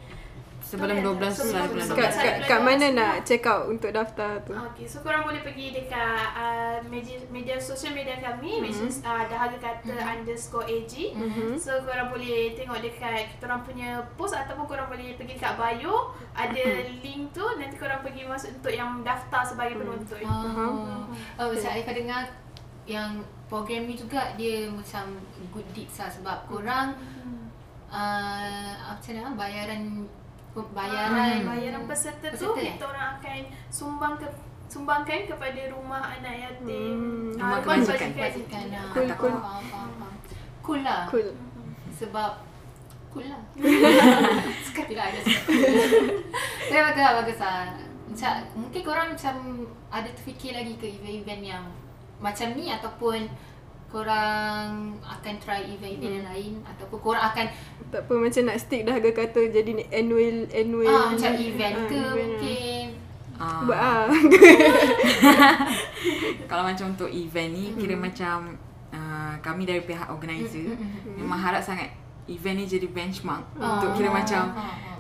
Sebelum 0.62 0.98
12 1.02 1.34
Sebelum 1.34 1.58
hari 1.58 1.70
bulan 1.74 1.88
12. 1.90 1.98
Kat, 1.98 2.12
12. 2.14 2.22
kat, 2.22 2.36
kat 2.46 2.60
mana 2.62 2.86
nak 2.94 3.14
check 3.26 3.44
out 3.50 3.66
untuk 3.66 3.90
daftar 3.90 4.40
tu? 4.46 4.54
Okay, 4.54 4.86
so 4.86 5.02
korang 5.02 5.26
boleh 5.26 5.42
pergi 5.42 5.74
dekat 5.74 6.26
uh, 6.38 6.78
media, 6.86 7.18
media 7.34 7.58
sosial 7.58 7.98
media 7.98 8.22
kami 8.22 8.62
mm-hmm. 8.62 8.66
which 8.70 8.80
is 8.86 9.02
uh, 9.02 9.26
dahaga 9.26 9.58
kata 9.58 9.90
mm-hmm. 9.90 10.14
underscore 10.14 10.68
AG 10.70 10.94
Mhm. 11.12 11.58
So 11.58 11.82
korang 11.84 12.14
boleh 12.14 12.54
tengok 12.54 12.80
dekat 12.80 13.34
kita 13.36 13.44
orang 13.50 13.62
punya 13.66 13.90
post 14.16 14.38
ataupun 14.38 14.70
korang 14.70 14.88
boleh 14.88 15.18
pergi 15.18 15.36
kat 15.42 15.58
bio 15.58 16.14
ada 16.38 16.66
link 17.02 17.34
tu 17.34 17.46
nanti 17.58 17.76
korang 17.76 18.06
pergi 18.06 18.30
masuk 18.30 18.54
untuk 18.62 18.74
yang 18.74 19.02
daftar 19.02 19.42
sebagai 19.44 19.82
penonton. 19.82 20.24
Oh, 20.24 21.10
oh 21.42 21.48
macam 21.50 21.70
Arifah 21.74 21.96
dengar 21.98 22.24
yang 22.86 23.22
program 23.52 23.86
ni 23.86 23.96
juga 24.00 24.34
dia 24.40 24.68
macam 24.72 25.20
good 25.52 25.68
deeds 25.76 26.00
lah 26.02 26.10
sebab 26.10 26.38
korang 26.50 26.96
uh, 27.92 28.72
macam 28.96 29.12
mana 29.12 29.32
bayaran 29.36 30.08
bayaran 30.52 31.48
bayaran 31.48 31.84
peserta 31.88 32.28
tu 32.28 32.36
Peserta, 32.36 32.60
eh? 32.60 32.76
kita 32.76 32.86
orang 32.92 33.08
akan 33.18 33.40
sumbang 33.72 34.14
ke 34.20 34.28
sumbangkan 34.72 35.28
kepada 35.28 35.62
rumah 35.68 36.00
anak 36.00 36.36
yatim. 36.48 36.96
Hmm. 36.96 37.36
Ah, 37.36 37.60
Rumah 37.60 37.84
kebajikan. 37.84 38.10
kebajikan 38.16 38.66
lah. 38.72 38.88
Cool, 38.96 39.08
cool. 39.20 39.36
Faham, 39.36 39.64
faham, 39.68 39.92
faham. 40.00 40.14
Cool 40.64 40.80
lah. 40.80 41.02
Cool. 41.12 41.28
Sebab 41.92 42.32
cool 43.12 43.28
lah. 43.28 43.42
Sekali 44.72 44.94
lah 44.96 45.12
ada 45.12 45.20
cool. 45.20 45.36
Tapi 46.72 46.80
bagus 46.88 47.04
lah, 47.04 47.14
bagus 47.20 47.40
lah. 47.44 47.60
Macam, 48.08 48.34
mungkin 48.56 48.82
korang 48.84 49.08
macam 49.12 49.36
ada 49.92 50.10
terfikir 50.16 50.56
lagi 50.56 50.80
ke 50.80 50.88
event-event 50.88 51.44
yang 51.44 51.64
macam 52.24 52.48
ni 52.56 52.72
ataupun 52.72 53.28
korang 53.92 54.98
akan 55.02 55.34
try 55.38 55.62
event-event 55.66 56.14
yang 56.16 56.26
lain 56.26 56.54
ataupun 56.64 56.98
korang 57.02 57.22
akan 57.22 57.46
Tak 57.88 58.02
apa 58.02 58.14
macam 58.16 58.42
nak 58.46 58.58
stick 58.58 58.82
dah 58.82 58.94
harga 58.94 59.12
kata 59.14 59.40
jadi 59.52 59.70
ni 59.70 59.84
annual 59.92 60.48
annual 60.50 60.88
ah, 60.88 61.06
macam 61.12 61.32
event 61.36 61.76
Ah, 61.76 61.86
ke 61.86 61.94
event. 61.94 62.16
mungkin. 62.16 62.86
Ah, 63.36 63.62
Buat 63.62 63.78
ah. 63.78 64.06
Kalau 66.48 66.64
macam 66.64 66.86
untuk 66.90 67.10
event 67.10 67.50
ni 67.50 67.64
kira 67.76 67.94
macam 67.94 68.56
uh, 68.90 69.34
kami 69.40 69.64
dari 69.64 69.82
pihak 69.82 70.08
organizer 70.08 70.74
memang 71.06 71.38
harap 71.38 71.60
sangat 71.60 71.90
event 72.28 72.56
ni 72.56 72.66
jadi 72.66 72.88
benchmark 72.88 73.44
untuk 73.54 73.90
kira 73.94 74.10
macam 74.10 74.52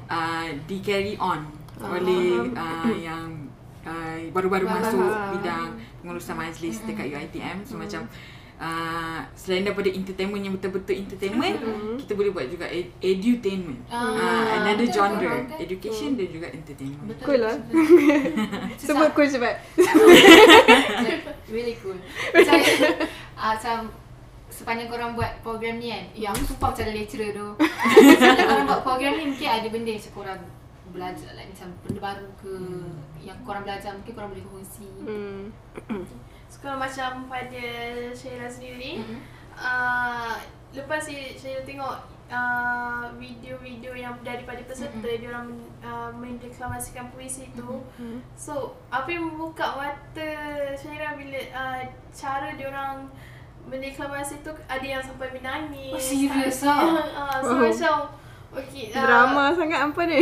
uh, 0.07 0.47
di 0.65 0.77
carry 0.81 1.15
on 1.15 1.45
oleh 1.79 2.51
uh, 2.51 2.91
yang 2.91 3.47
uh, 3.81 4.15
baru-baru 4.29 4.65
Baru. 4.65 4.79
masuk 4.79 5.11
bidang 5.31 5.67
pengurusan 5.99 6.35
majlis 6.35 6.75
dekat 6.83 7.07
UiTM 7.09 7.63
so 7.63 7.75
macam 7.75 8.05
uh, 8.61 9.19
selain 9.33 9.65
daripada 9.65 9.89
entertainment 9.89 10.37
yang 10.39 10.53
betul-betul 10.53 10.93
entertainment 10.95 11.57
kita 11.97 12.13
boleh 12.13 12.29
buat 12.29 12.45
juga 12.45 12.69
ed- 12.69 12.93
edutainment 13.01 13.81
Ah, 13.89 14.13
uh, 14.13 14.43
another 14.61 14.85
betul, 14.85 14.95
genre 15.01 15.33
betul. 15.41 15.57
education 15.59 16.09
dan 16.13 16.27
juga 16.29 16.47
entertainment 16.47 17.07
Betul, 17.09 17.25
Cool 17.25 17.39
lah. 17.41 17.55
Sebut 18.81 19.09
cool 19.11 19.27
cepat. 19.27 19.55
really 21.53 21.75
cool. 21.81 21.97
Macam, 22.31 22.55
uh, 22.55 23.53
macam 23.53 23.77
sepanjang 24.51 24.87
korang 24.87 25.11
buat 25.15 25.31
program 25.41 25.81
ni 25.81 25.89
kan, 25.89 26.05
ya 26.13 26.27
aku 26.29 26.43
sumpah 26.45 26.69
macam 26.69 26.83
ada 26.85 26.93
lecturer 26.93 27.31
tu. 27.33 27.47
sepanjang 28.15 28.47
korang 28.47 28.67
buat 28.67 28.81
program 28.83 29.13
ni 29.17 29.23
mungkin 29.27 29.47
ada 29.49 29.67
benda 29.67 29.89
yang 29.89 29.99
macam 29.99 30.13
korang 30.13 30.41
belajar 30.91 31.29
like, 31.33 31.49
macam 31.49 31.69
benda 31.81 31.99
baru 32.03 32.27
ke 32.37 32.51
yang 33.23 33.39
korang 33.41 33.63
belajar 33.63 33.89
mungkin 33.95 34.13
korang 34.13 34.29
boleh 34.29 34.45
kongsi. 34.47 34.87
Hmm. 35.01 35.43
Kalau 36.61 36.77
macam 36.77 37.25
pada 37.25 37.65
Syaira 38.13 38.45
sendiri 38.45 39.01
Mhm. 39.01 39.17
uh, 39.57 40.37
lepas 40.71 41.01
Syaira 41.33 41.65
tengok 41.65 41.95
uh, 42.29 43.09
video-video 43.17 43.91
yang 43.91 44.13
daripada 44.21 44.61
peserta 44.63 45.01
Mhm. 45.01 45.17
dia 45.17 45.29
orang 45.29 45.49
uh, 45.81 46.11
mendeklamasikan 46.13 47.09
puisi 47.09 47.49
tu 47.51 47.81
Mhm. 47.97 48.21
so 48.37 48.77
apa 48.87 49.09
yang 49.09 49.25
membuka 49.27 49.73
mata 49.73 50.29
Syaira 50.77 51.17
bila 51.17 51.41
uh, 51.51 51.81
cara 52.13 52.53
dia 52.53 52.69
orang 52.69 53.09
mendeklamasi 53.61 54.41
tu 54.41 54.53
ada 54.65 54.85
yang 54.85 55.01
sampai 55.01 55.33
menangis 55.33 55.93
Oh, 55.93 55.99
serious 55.99 56.61
ada, 56.61 56.71
ah? 56.71 56.81
uh, 57.09 57.37
so 57.45 57.51
Wow. 57.51 57.61
macam 57.65 57.95
okay, 58.51 58.91
uh, 58.91 59.03
Drama 59.03 59.43
sangat 59.55 59.79
apa 59.79 60.01
ni? 60.07 60.19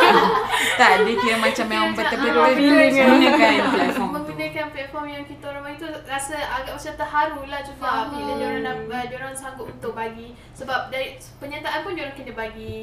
tak 0.80 0.90
dia 1.06 1.14
kira 1.14 1.36
macam 1.38 1.66
memang 1.70 1.90
macam, 1.94 1.98
betul-betul 2.02 2.44
feeling 2.58 2.92
kan. 2.94 3.06
menggunakan 3.06 3.52
platform 3.74 4.10
menggunakan 4.10 4.64
platform 4.74 5.06
yang 5.06 5.24
kita 5.24 5.44
orang 5.46 5.62
bagi 5.62 5.78
tu 5.78 5.88
rasa 6.10 6.36
agak 6.38 6.72
macam 6.74 6.94
terharu 6.98 7.42
lah 7.46 7.60
juga 7.62 7.86
Faham. 7.86 8.06
bila 8.10 8.32
dia 8.34 8.46
orang 8.50 8.78
uh, 8.90 9.04
dia 9.06 9.16
orang 9.22 9.34
sanggup 9.34 9.66
untuk 9.70 9.92
bagi. 9.94 10.28
Sebab 10.54 10.80
dari 10.90 11.18
penyertaan 11.38 11.80
pun 11.86 11.92
dia 11.94 12.02
orang 12.06 12.16
kena 12.18 12.32
bagi 12.34 12.74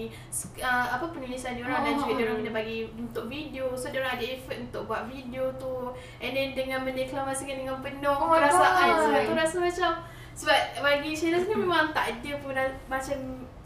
uh, 0.64 0.88
apa 0.96 1.06
penulisan 1.12 1.52
dia 1.60 1.64
orang 1.68 1.82
dan 1.84 1.94
juga 2.00 2.12
dia 2.16 2.24
orang 2.32 2.40
kena 2.40 2.54
bagi 2.56 2.78
untuk 2.96 3.26
video. 3.28 3.66
So 3.76 3.92
dia 3.92 4.00
orang 4.04 4.16
ada 4.16 4.26
effort 4.26 4.58
untuk 4.58 4.82
buat 4.88 5.04
video 5.12 5.52
tu. 5.60 5.92
And 6.24 6.32
then 6.32 6.56
dengan 6.56 6.88
mendeklamasikan 6.88 7.56
dengan 7.68 7.78
penuh 7.84 8.16
Oh 8.16 8.32
perasaan. 8.32 8.88
Sebab 9.08 9.22
tu 9.28 9.34
rasa 9.36 9.58
macam 9.60 9.92
sebab 10.32 10.60
bagi 10.80 11.12
Sheila 11.12 11.44
sendiri 11.44 11.68
memang 11.68 11.92
tak 11.92 12.18
ada 12.18 12.32
pun 12.40 12.56
macam 12.88 13.18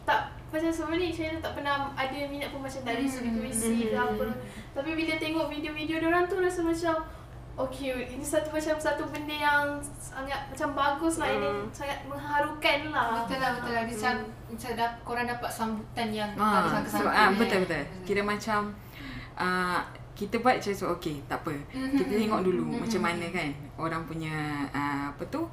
tak 0.02 0.35
macam 0.56 0.70
selama 0.70 0.94
ni 0.94 1.08
Sheila 1.08 1.38
tak 1.38 1.52
pernah 1.52 1.74
ada 1.92 2.18
minat 2.26 2.48
pun 2.48 2.60
macam 2.60 2.80
dari 2.82 3.04
segi 3.04 3.30
puisi 3.30 3.70
ke 3.84 3.94
apa 3.94 4.26
tapi 4.72 4.90
bila 4.92 5.12
tengok 5.14 5.46
video-video 5.46 5.96
dia 5.98 6.08
orang 6.08 6.24
tu 6.24 6.36
rasa 6.36 6.60
macam 6.62 6.96
Okay, 7.56 7.88
ini 8.06 8.20
satu 8.20 8.52
macam 8.52 8.76
satu 8.76 9.08
benda 9.08 9.32
yang 9.32 9.64
sangat 9.96 10.44
macam 10.46 10.76
bagus 10.76 11.16
lah 11.16 11.24
ini 11.30 11.40
Hmm. 11.40 11.64
sangat 11.72 12.04
mengharukan 12.04 12.78
lah. 12.86 13.24
Betul 13.24 13.40
lah, 13.40 13.50
betul 13.56 13.72
lah. 13.72 13.82
Dia 13.82 13.96
macam, 13.96 14.14
macam 14.46 14.70
dah, 14.76 14.90
korang 15.00 15.24
dapat 15.26 15.50
sambutan 15.50 16.08
yang 16.10 16.30
tak 16.30 16.44
Ah, 16.44 16.60
disangka-sangka. 16.60 17.00
sebab 17.00 17.12
ah 17.14 17.16
kan. 17.16 17.30
betul 17.40 17.58
betul. 17.64 17.82
Kira 18.04 18.20
macam 18.20 18.60
uh, 19.34 19.80
kita 20.12 20.36
buat 20.38 20.54
macam 20.54 20.72
so 20.74 20.86
okay, 20.90 21.16
tak 21.24 21.40
apa. 21.40 21.52
Kita 21.72 22.12
tengok 22.14 22.40
dulu 22.44 22.62
macam 22.76 23.00
mana 23.02 23.24
kan 23.30 23.48
orang 23.78 24.02
punya 24.04 24.36
uh, 24.70 25.04
apa 25.08 25.24
tu? 25.26 25.48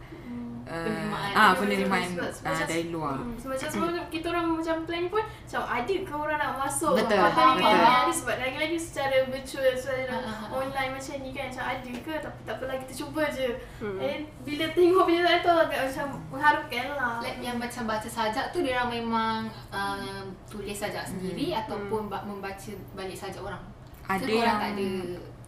Uh, 0.64 0.80
Penerimaan. 0.80 1.32
ah 1.36 1.52
penerimaan 1.52 2.08
Sebab- 2.08 2.34
sebab 2.34 2.54
uh, 2.56 2.64
dari 2.64 2.88
luar. 2.88 3.16
Hmm, 3.20 3.36
sebab 3.36 3.52
macam 3.52 3.68
sebelum 3.68 3.94
kita 4.08 4.26
orang 4.32 4.46
macam 4.48 4.76
plan 4.88 5.06
pun 5.08 5.20
macam 5.20 5.62
ada 5.68 5.96
ke 6.00 6.14
orang 6.14 6.38
nak 6.40 6.52
masuk 6.58 6.94
Betul, 6.96 7.20
pertandingan 7.20 7.68
betul. 7.68 7.84
ni 7.84 7.92
ada 8.00 8.14
sebab 8.16 8.36
lagi-lagi 8.40 8.78
secara 8.80 9.18
virtual 9.28 9.74
secara 9.74 10.04
Ah, 10.08 10.24
ah, 10.24 10.38
ah. 10.48 10.56
online 10.56 10.92
macam 10.96 11.16
ni 11.20 11.30
kan 11.30 11.46
macam 11.52 11.66
ada 11.68 11.92
ke 12.00 12.14
tapi 12.18 12.40
tak 12.42 12.56
apalah 12.56 12.76
kita 12.80 12.94
cuba 12.96 13.24
je. 13.28 13.50
Hmm. 13.78 13.98
And 14.00 14.22
bila 14.42 14.66
tengok 14.72 15.04
video 15.04 15.28
tu 15.38 15.52
agak 15.52 15.80
macam 15.84 16.06
mengharukan 16.30 16.86
lah. 16.96 17.16
Like 17.20 17.40
yang 17.40 17.58
macam 17.60 17.84
baca 17.84 18.08
sajak 18.08 18.46
tu 18.50 18.60
dia 18.60 18.74
orang 18.74 18.90
memang 18.94 19.40
uh, 19.68 20.24
tulis 20.48 20.74
sajak 20.74 21.04
sendiri 21.04 21.52
ataupun 21.54 22.08
ba- 22.08 22.24
membaca 22.24 22.72
balik 22.94 23.14
sajak 23.14 23.44
orang. 23.44 23.60
Ada 24.04 24.20
korang 24.22 24.36
yang 24.38 24.58
tak 24.58 24.72
ada 24.74 24.88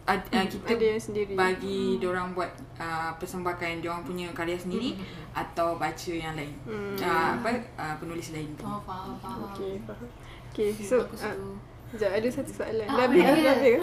ad, 0.06 0.22
uh, 0.30 0.46
kita 0.46 0.72
Ada 0.72 0.86
yang 0.86 1.02
sendiri. 1.02 1.32
bagi 1.34 1.98
orang 2.00 2.30
buat 2.32 2.48
uh, 2.78 3.10
persembahan 3.18 3.82
orang 3.82 4.02
punya 4.02 4.30
karya 4.30 4.54
sendiri 4.54 4.94
atau 5.30 5.74
baca 5.76 6.12
yang 6.12 6.32
lain. 6.32 6.54
Hmm. 6.62 6.94
Uh, 6.96 7.30
apa 7.36 7.50
uh, 7.74 7.94
penulis 7.98 8.30
lain 8.30 8.54
tu. 8.54 8.62
Oh, 8.62 8.78
faham, 8.80 9.18
faham. 9.18 9.50
Okay, 9.50 9.82
faham. 9.82 10.08
Okay, 10.50 10.68
So, 10.78 11.02
uh. 11.02 11.54
Sekejap, 11.86 12.18
ada 12.18 12.28
satu 12.28 12.50
soalan. 12.50 12.86
Ah, 12.86 12.94
dah 12.98 13.04
habis, 13.06 13.22
apa 13.22 13.30
dah 13.30 13.38
dia? 13.38 13.52
habis. 13.54 13.78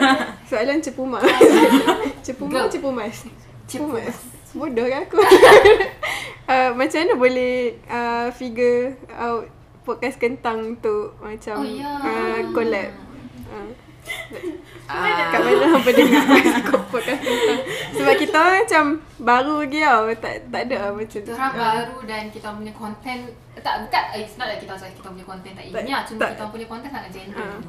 soalan 0.52 0.78
cepu 0.78 1.02
mas. 1.04 1.24
cepu 2.26 2.44
Go. 2.46 2.60
cepu 2.68 2.88
mas. 2.92 3.16
Cepu 3.64 3.86
mas. 3.88 4.16
Bodoh 4.52 4.84
kan 4.84 5.04
aku. 5.04 5.16
uh, 6.46 6.70
macam 6.78 6.98
mana 7.00 7.14
boleh 7.16 7.54
uh, 7.88 8.28
figure 8.30 8.96
out 9.08 9.48
podcast 9.82 10.16
kentang 10.16 10.76
untuk 10.76 11.16
macam 11.16 11.60
Oh, 11.60 11.64
ya. 11.64 11.96
uh, 11.96 12.38
collab? 12.52 12.92
Uh, 13.48 13.68
Ah, 14.86 15.28
kat 15.28 15.40
mana 15.42 15.66
hampa 15.68 15.90
dengar 15.90 16.22
podcast? 16.86 17.22
Sebab 17.92 18.14
kita 18.16 18.36
orang 18.36 18.58
macam 18.62 18.84
baru 19.18 19.54
lagi 19.60 19.80
tau. 19.82 20.02
Tak, 20.16 20.34
tak 20.46 20.60
ada 20.64 20.76
lah 20.78 20.90
macam 20.94 21.18
Kita 21.18 21.32
orang 21.32 21.54
baru 21.54 21.98
dan 22.04 22.22
kita 22.30 22.48
punya 22.50 22.72
konten 22.72 23.18
tak 23.56 23.74
bukan 23.82 24.04
it's 24.14 24.36
not 24.36 24.46
like 24.46 24.60
kita 24.60 24.72
kita 24.76 25.08
punya 25.08 25.26
konten 25.26 25.50
tak 25.50 25.64
ilmiah 25.64 26.04
cuma 26.04 26.18
tak- 26.22 26.32
kita 26.36 26.44
punya 26.48 26.66
konten 26.66 26.88
sangat 26.88 27.10
general. 27.10 27.42
Ah. 27.42 27.60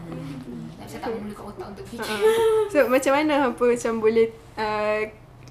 Dan 0.77 0.85
saya 0.85 0.99
tak 1.01 1.09
memulakan 1.09 1.43
otak 1.47 1.67
untuk 1.73 1.85
fikir. 1.87 2.05
Uh, 2.13 2.61
so 2.69 2.79
macam 2.85 3.11
mana 3.13 3.33
hampa 3.41 3.63
macam 3.65 3.93
boleh 3.97 4.27
uh, 4.55 5.01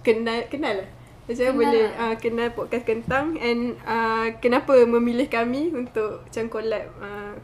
kenal 0.00 0.38
kenal 0.46 0.74
lah. 0.76 0.88
Macam 1.26 1.42
Kenal 1.42 1.58
boleh 1.58 1.84
lah. 1.90 2.02
uh, 2.06 2.14
kenal 2.16 2.48
podcast 2.54 2.84
kentang 2.86 3.26
and 3.36 3.74
uh, 3.82 4.30
kenapa 4.38 4.78
memilih 4.86 5.26
kami 5.26 5.74
untuk 5.74 6.22
macam 6.22 6.44
collab 6.46 6.84
uh, 7.02 7.34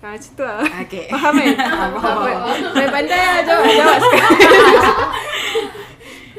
uh, 0.00 0.08
macam 0.08 0.30
tu 0.32 0.42
lah. 0.42 0.60
Okay. 0.80 1.06
Faham 1.12 1.34
kan? 1.34 1.54
Ah, 1.58 1.88
faham. 1.94 2.18
Saya 2.72 2.88
pandai 2.88 3.20
lah 3.20 3.38
jawab, 3.42 3.64
jawab. 3.66 4.00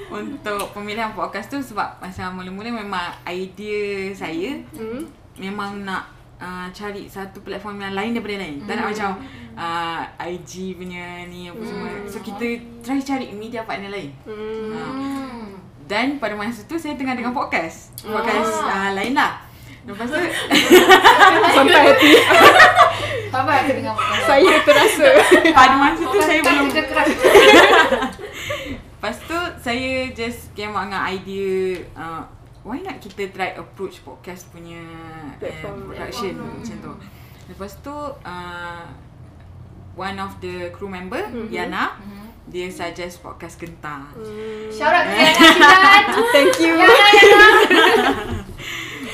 Untuk 0.10 0.74
pemilihan 0.74 1.14
podcast 1.14 1.48
tu 1.48 1.60
sebab 1.60 2.00
masa 2.00 2.28
mula-mula 2.28 2.74
memang 2.74 3.14
idea 3.24 4.10
saya 4.10 4.58
Hmm. 4.74 5.06
memang 5.38 5.86
nak 5.86 6.10
uh, 6.36 6.66
cari 6.70 7.06
satu 7.06 7.40
platform 7.40 7.78
yang 7.80 7.94
lain 7.94 8.12
daripada 8.12 8.42
lain. 8.42 8.58
Tak 8.66 8.74
nak 8.76 8.86
macam 8.90 9.10
uh, 9.54 10.02
IG 10.20 10.74
punya 10.76 11.24
ni 11.24 11.46
apa 11.46 11.62
semua. 11.62 11.88
So 12.04 12.20
kita 12.20 12.46
try 12.82 12.98
cari 13.00 13.30
media 13.32 13.62
partner 13.64 13.92
lain. 13.92 14.10
Hmm. 14.26 14.72
Uh, 14.72 14.90
Hmm. 14.90 15.46
dan 15.86 16.18
pada 16.18 16.34
masa 16.34 16.66
tu 16.66 16.74
saya 16.76 16.94
tengah 16.94 17.14
dengar 17.14 17.32
podcast. 17.32 17.94
Podcast 18.02 18.54
uh, 18.62 18.92
lain 18.94 19.14
lah. 19.14 19.46
Lepas 19.86 20.06
tu 20.06 20.18
Sampai 21.50 21.82
hati. 21.86 22.12
Apa 23.30 23.52
aku 23.60 23.72
podcast? 23.76 23.98
Saya 24.22 24.54
terasa. 24.62 25.08
pada 25.52 25.76
masa 25.76 26.04
tu 26.04 26.20
saya 26.20 26.40
belum 26.42 26.68
keras. 26.72 27.08
Lepas 28.92 29.16
tu 29.24 29.38
saya 29.60 29.92
just 30.12 30.52
came 30.52 30.72
out 30.72 30.86
dengan 30.86 31.04
idea 31.06 31.56
uh, 31.94 32.20
why 32.62 32.80
not 32.80 32.98
kita 32.98 33.30
try 33.30 33.54
approach 33.54 34.02
podcast 34.02 34.50
punya 34.50 34.82
Platform. 35.38 35.78
uh, 35.78 35.86
production 35.88 36.34
Platform. 36.36 36.58
macam 36.58 36.76
tu. 36.78 36.94
Lepas 37.48 37.72
tu 37.80 37.96
uh, 38.20 38.84
one 39.96 40.18
of 40.18 40.32
the 40.40 40.70
crew 40.70 40.88
member 40.88 41.22
Mhm. 41.24 41.48
Yana 41.48 41.96
Mhm. 41.96 42.28
dia 42.46 42.68
suggest 42.68 43.22
podcast 43.22 43.56
kentang. 43.56 44.10
Hmm. 44.12 44.68
Shout 44.70 44.90
out 44.90 45.06
to 45.06 45.14
Yana. 45.14 45.70
Thank 46.34 46.54
you. 46.60 46.74
Yana 46.76 46.98
Yana. 47.14 47.50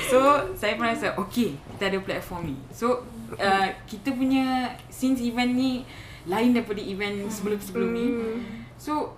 So 0.06 0.22
saya 0.54 0.78
pun 0.78 0.86
rasa 0.86 1.12
okay 1.16 1.58
kita 1.68 1.90
ada 1.90 1.98
platform 2.00 2.42
ni. 2.48 2.58
So 2.70 3.02
uh, 3.38 3.68
kita 3.86 4.12
punya 4.12 4.76
since 4.90 5.22
event 5.22 5.52
ni 5.56 5.86
lain 6.26 6.58
daripada 6.58 6.82
event 6.82 7.30
sebelum-sebelum 7.30 7.90
ni. 7.94 8.06
Hmm. 8.10 8.38
So 8.76 9.14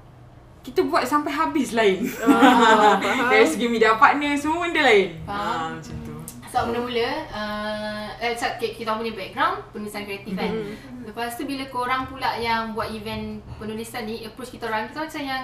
kita 0.67 0.83
buat 0.83 1.07
sampai 1.07 1.31
habis 1.31 1.71
lain. 1.71 2.03
Faham. 2.03 2.99
Dari 3.31 3.47
segi 3.47 3.71
media 3.71 3.95
partner 3.95 4.35
semua 4.35 4.67
benda 4.67 4.83
lain. 4.83 5.15
Faham. 5.23 5.47
Ah, 5.47 5.67
macam 5.79 5.95
tu. 6.03 6.15
So 6.47 6.57
mula-mula 6.67 7.27
uh, 7.31 8.07
eh, 8.19 8.35
so, 8.35 8.47
okay, 8.51 8.75
kita 8.75 8.95
punya 8.95 9.15
background 9.15 9.63
penulisan 9.71 10.03
kreatif 10.03 10.35
kan. 10.35 10.51
Mhm. 10.51 11.07
Lepas 11.07 11.39
tu 11.39 11.47
bila 11.47 11.63
korang 11.71 12.03
pula 12.11 12.35
yang 12.35 12.75
buat 12.75 12.91
event 12.91 13.39
penulisan 13.55 14.03
ni 14.03 14.27
approach 14.27 14.51
kita 14.51 14.67
orang 14.67 14.91
kita 14.91 15.07
macam 15.07 15.23
yang 15.23 15.43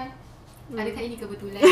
adakah 0.76 1.02
ini 1.04 1.16
kebetulan? 1.16 1.62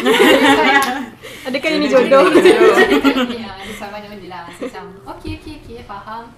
Adakah 1.49 1.71
ini 1.77 1.87
Jodoh. 1.93 2.25
jodoh? 2.33 2.73
Adakah 2.73 3.13
ini 3.29 3.45
ah, 3.45 3.57
ada 3.61 3.73
sama 3.77 4.01
banyak 4.01 4.11
benda 4.17 4.29
lah. 4.33 4.45
Macam 4.49 4.85
okay 5.13 5.37
okay 5.37 5.61
okay 5.61 5.85
faham. 5.85 6.33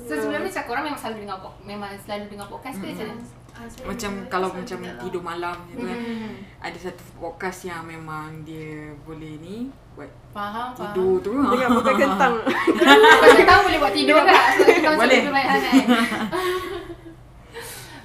So 0.00 0.12
sebelum 0.14 0.40
ni 0.40 0.46
macam 0.46 0.62
korang 0.64 0.84
memang 0.84 0.98
selalu 0.98 1.16
dengar 1.20 1.38
pod- 1.38 1.60
memang 1.62 1.90
selalu 1.98 2.24
dengar 2.28 2.46
podcast 2.46 2.76
ke 2.76 2.86
macam 2.88 3.06
mana? 3.08 3.24
Ah, 3.50 3.66
saya 3.66 3.84
Macam 3.84 4.10
dengar 4.12 4.28
kalau 4.28 4.48
pasal 4.48 4.60
macam 4.60 4.78
juga 4.78 4.88
lah. 4.88 5.00
tidur 5.02 5.22
malam 5.24 5.56
macam 5.58 5.74
tu 5.74 5.84
kan. 5.84 5.98
Hmm. 5.98 6.34
Ada 6.60 6.78
satu 6.80 7.02
podcast 7.16 7.58
yang 7.64 7.82
memang 7.84 8.26
dia 8.42 8.70
boleh 9.02 9.32
ni 9.36 9.56
buat 9.92 10.10
Faham 10.30 10.68
faham. 10.70 10.94
tidur 10.94 11.12
tu. 11.18 11.32
Dengan 11.34 11.68
podcast 11.74 11.98
kentang. 11.98 12.34
Kau 13.34 13.44
tahu 13.44 13.60
boleh 13.64 13.78
buat 13.78 13.92
tidur? 13.92 14.16
Sebab 14.22 14.70
macam 14.78 14.92
Boleh. 14.96 15.18
tidur 15.18 15.32
banyak 15.32 15.50
sangat. 15.58 15.86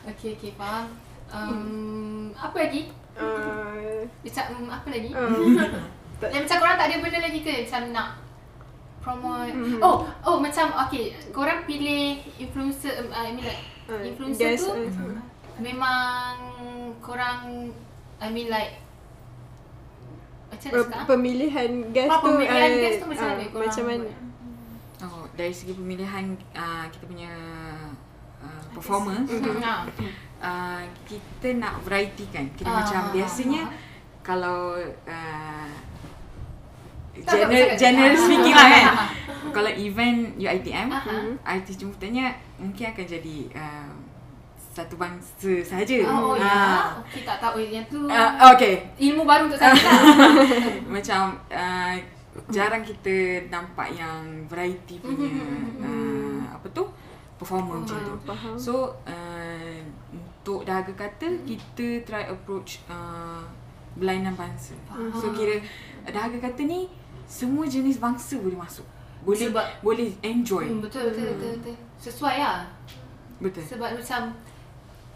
okay 0.06 0.30
okay 0.34 0.52
faham. 0.54 0.86
Um, 1.30 2.30
apa 2.32 2.58
lagi? 2.60 2.82
Uh, 3.14 4.02
Macam 4.24 4.44
um, 4.56 4.70
apa 4.70 4.88
lagi? 4.90 5.10
uh, 5.14 5.30
macam 6.24 6.58
korang 6.58 6.78
tak 6.78 6.88
ada 6.88 6.96
benda 6.98 7.20
lagi 7.20 7.40
ke 7.42 7.54
macam 7.64 7.82
nak 7.92 8.08
promote 9.04 9.52
Mhm. 9.52 9.80
Oh, 9.84 10.08
oh 10.24 10.40
macam 10.40 10.72
okay, 10.82 11.12
korang 11.30 11.68
pilih 11.68 12.24
influencer 12.40 13.04
um, 13.04 13.12
I 13.12 13.36
mean 13.36 13.44
like 13.44 13.64
uh, 13.86 14.00
influencer 14.00 14.56
tu 14.56 14.72
uh, 14.72 15.20
memang 15.60 16.34
korang 16.98 17.68
I 18.18 18.32
mean 18.32 18.48
like 18.48 18.80
macam 20.48 20.70
mana 20.70 20.84
cakap? 20.86 20.96
ah? 20.96 21.06
pemilihan 21.06 21.72
guest 21.92 22.10
Ah, 22.10 22.20
tu 22.22 22.28
pemilihan 22.30 22.72
uh, 22.72 22.80
guest 22.80 22.98
tu 22.98 23.08
macam 23.10 23.26
ah, 23.26 23.32
mana 23.34 23.44
korang 23.44 23.62
macam 23.68 23.84
mana 23.84 24.00
buat? 24.00 24.22
Oh, 25.04 25.24
dari 25.36 25.52
segi 25.52 25.74
pemilihan 25.74 26.26
uh, 26.56 26.86
kita 26.88 27.04
punya 27.04 27.34
uh, 28.40 28.64
performer 28.72 29.20
uh, 30.40 30.82
kita 31.04 31.48
nak 31.56 31.84
variety 31.84 32.24
kan. 32.30 32.48
Kita 32.54 32.68
Ah, 32.68 32.76
macam 32.80 33.02
biasanya 33.12 33.68
ah. 33.68 33.72
kalau 34.24 34.80
uh, 35.04 35.70
general, 37.78 38.18
speaking 38.18 38.56
ah, 38.58 38.58
lah 38.58 38.66
ah, 38.66 38.74
kan. 38.74 38.86
Kalau 39.54 39.70
event 39.70 40.34
UiTM, 40.42 40.90
ah. 40.90 41.04
artis 41.46 41.78
jemputannya 41.78 42.34
mungkin 42.58 42.90
akan 42.90 43.06
jadi 43.06 43.38
uh, 43.54 43.92
satu 44.74 44.98
bangsa 44.98 45.62
sahaja. 45.62 46.02
Oh, 46.10 46.34
oh 46.34 46.36
ya. 46.36 46.50
Ah. 46.50 46.86
Okay, 47.06 47.22
tak 47.22 47.38
tahu 47.38 47.62
yang 47.62 47.86
tu 47.86 48.10
Uh, 48.10 48.32
okay. 48.58 48.90
ilmu 48.98 49.22
baru 49.22 49.46
untuk 49.46 49.62
saya. 49.62 49.78
Macam 50.96 51.38
uh, 51.54 51.94
jarang 52.50 52.82
kita 52.82 53.46
nampak 53.54 53.94
yang 53.94 54.50
variety 54.50 54.98
punya 54.98 55.30
Mhm. 55.30 55.86
uh, 55.86 56.42
apa 56.58 56.66
tu 56.74 56.90
performer 57.38 57.84
macam 57.84 57.98
tu. 58.02 58.14
Faham. 58.26 58.56
So 58.58 58.74
uh, 59.06 59.78
untuk 60.10 60.66
dahaga 60.66 60.94
kata 60.96 61.44
kita 61.46 62.02
try 62.08 62.26
approach 62.26 62.82
uh, 62.90 63.44
berlainan 64.00 64.34
bangsa. 64.34 64.74
Faham. 64.90 65.14
So 65.14 65.30
kira 65.36 65.62
dahaga 66.08 66.40
kata 66.40 66.66
ni 66.66 66.90
semua 67.26 67.66
jenis 67.66 67.98
bangsa 67.98 68.38
boleh 68.38 68.56
masuk. 68.56 68.86
Boleh 69.24 69.48
Sebab- 69.50 69.72
boleh 69.80 70.10
enjoy. 70.20 70.68
Hmm, 70.68 70.82
betul, 70.84 71.10
betul, 71.10 71.28
betul, 71.36 71.52
betul. 71.58 71.76
Sesuai 71.98 72.36
lah. 72.38 72.68
Betul. 73.40 73.64
Sebab 73.64 73.90
macam 73.96 74.22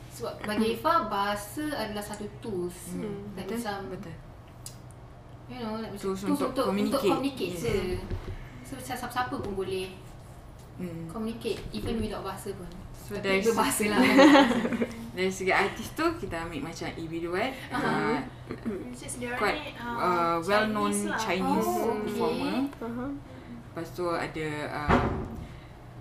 sebab 0.10 0.34
bagi 0.44 0.74
Ifa 0.74 1.06
bahasa 1.06 1.62
adalah 1.70 2.02
satu 2.02 2.26
tools. 2.40 2.96
Hmm, 2.96 3.36
Like 3.36 3.46
betul. 3.46 3.60
macam 3.60 3.78
betul. 3.92 4.16
you 5.48 5.60
know 5.60 5.80
like 5.80 5.96
Tools 5.96 6.20
untuk 6.26 6.52
untuk 6.52 6.66
communicate. 6.68 7.00
Untuk 7.00 7.12
communicate 7.16 7.54
Yes. 7.54 7.64
je. 7.64 7.76
So 8.64 8.72
macam 8.76 8.96
siapa-siapa 8.96 9.36
pun 9.38 9.54
boleh 9.54 9.88
Hmm. 10.76 11.08
communicate 11.08 11.60
even 11.72 12.00
without 12.00 12.22
bahasa 12.22 12.52
pun. 12.52 12.68
So 13.08 13.16
dari 13.24 13.40
berbahasa 13.40 13.88
lah. 13.88 14.04
dari 15.16 15.32
segi 15.32 15.56
artis 15.56 15.96
tu 15.96 16.04
kita 16.20 16.44
ambil 16.44 16.68
macam 16.68 16.92
Ibi 16.92 17.18
Duet. 17.24 17.56
Uh, 17.72 18.20
dia 19.16 19.32
orang 19.32 19.40
quite 19.40 19.60
ni, 19.64 19.72
uh, 19.80 19.96
ah, 19.96 20.36
well 20.44 20.68
known 20.68 20.92
lah. 20.92 21.16
Chinese 21.16 21.72
Oh, 21.72 21.96
okay. 21.96 22.04
performer. 22.04 22.56
Faham. 22.76 23.12
Lepas 23.72 23.88
tu 23.96 24.06
ada 24.12 24.48
uh, 24.68 25.08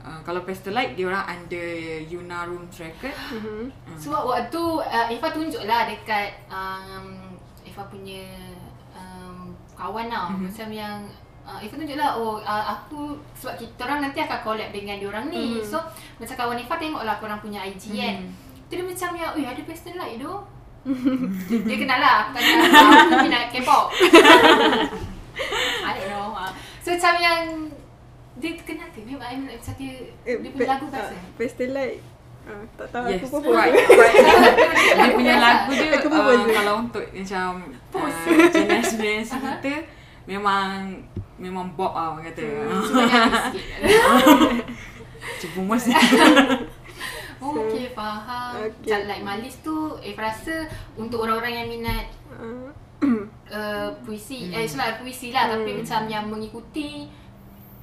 uh, 0.02 0.20
kalau 0.26 0.42
Pastelite 0.42 0.98
dia 0.98 1.06
orang 1.06 1.24
under 1.30 1.70
Yuna 2.10 2.42
Rooms 2.50 2.74
Record. 2.74 3.14
Mhm. 3.38 3.70
Hmm. 3.70 3.98
So 4.02 4.10
waktu 4.10 4.62
uh, 4.82 5.06
Ifa 5.06 5.28
tunjuk 5.30 5.62
lah 5.62 5.86
dekat 5.86 6.42
um, 6.50 7.38
Ifa 7.62 7.86
punya 7.86 8.26
um, 8.98 9.54
kawan 9.78 10.10
lah 10.10 10.34
Mhm. 10.34 10.50
Macam 10.50 10.68
yang 10.74 11.06
uh, 11.46 11.58
Ifa 11.58 11.74
tunjuk 11.74 11.94
lah 11.94 12.10
oh 12.14 12.36
uh, 12.38 12.64
aku 12.68 13.14
sebab 13.32 13.54
kita 13.56 13.80
orang 13.82 14.00
nanti 14.02 14.18
akan 14.18 14.38
collab 14.42 14.68
dengan 14.68 14.98
diorang 14.98 15.26
ni 15.26 15.56
Mhm. 15.56 15.64
So 15.64 15.78
macam 16.16 16.34
kawan 16.36 16.58
Ifa 16.58 16.74
tengok 16.76 17.02
lah 17.02 17.16
korang 17.16 17.38
punya 17.38 17.62
IG 17.62 17.94
kan 17.94 18.16
Mhm. 18.20 18.44
Tu 18.66 18.74
dia 18.74 18.82
macam 18.82 19.10
yang, 19.14 19.30
ui 19.32 19.44
ada 19.44 19.62
pastel 19.62 19.94
light 19.94 20.18
tu 20.18 20.32
dia, 20.86 21.58
dia 21.64 21.76
kenal 21.76 21.98
lah, 21.98 22.14
aku 22.22 22.30
tanya 22.32 22.54
aku 23.00 23.14
minat 23.20 23.46
K-pop 23.48 23.86
I 25.82 25.90
don't 25.92 26.08
know 26.08 26.30
ah. 26.32 26.50
So 26.78 26.90
macam 26.90 27.14
yang 27.16 27.40
dia 28.36 28.52
kenal 28.58 28.88
ke? 28.90 29.00
Memang 29.00 29.22
I 29.22 29.34
mean, 29.34 29.48
macam 29.48 29.74
dia, 29.74 29.92
Eh, 30.22 30.36
dia 30.36 30.50
punya 30.50 30.60
pe- 30.60 30.68
lagu 30.68 30.86
bahasa 30.88 31.10
ah, 31.10 31.30
Pastel 31.34 31.70
light. 31.72 31.98
Ah, 32.44 32.62
tak 32.76 32.86
tahu 32.90 33.04
Yes, 33.08 33.18
aku 33.18 33.26
pun 33.28 33.40
pun. 33.42 33.52
quite. 33.52 33.74
dia 34.98 35.10
punya 35.10 35.34
lagu 35.36 35.70
dia 35.72 35.88
uh, 35.90 36.46
kalau 36.46 36.74
untuk 36.80 37.04
macam 37.04 37.48
uh, 37.92 38.10
generasi-generasi 38.48 39.34
kita 39.34 39.74
memang 40.26 40.98
memang 41.38 41.72
bop 41.78 41.94
lah 41.94 42.12
orang 42.12 42.26
kata. 42.28 42.42
Cuma 42.86 43.04
sikit 43.46 43.66
Cepu 45.40 45.60
mas. 45.62 45.86
Oh, 47.36 47.52
okay, 47.52 47.92
faham. 47.92 48.64
Okay. 48.64 48.96
Macam 48.96 49.00
like 49.06 49.22
Malis 49.22 49.60
tu, 49.60 49.92
eh 50.00 50.16
rasa 50.16 50.66
untuk 50.96 51.22
orang-orang 51.22 51.62
yang 51.62 51.68
minat 51.68 52.06
Uh, 52.36 53.28
uh, 53.52 53.88
puisi, 54.02 54.48
eh 54.50 54.64
sebab 54.64 55.04
puisi 55.04 55.30
lah 55.30 55.52
tapi 55.52 55.78
macam 55.78 56.08
yang 56.08 56.26
mengikuti 56.32 57.06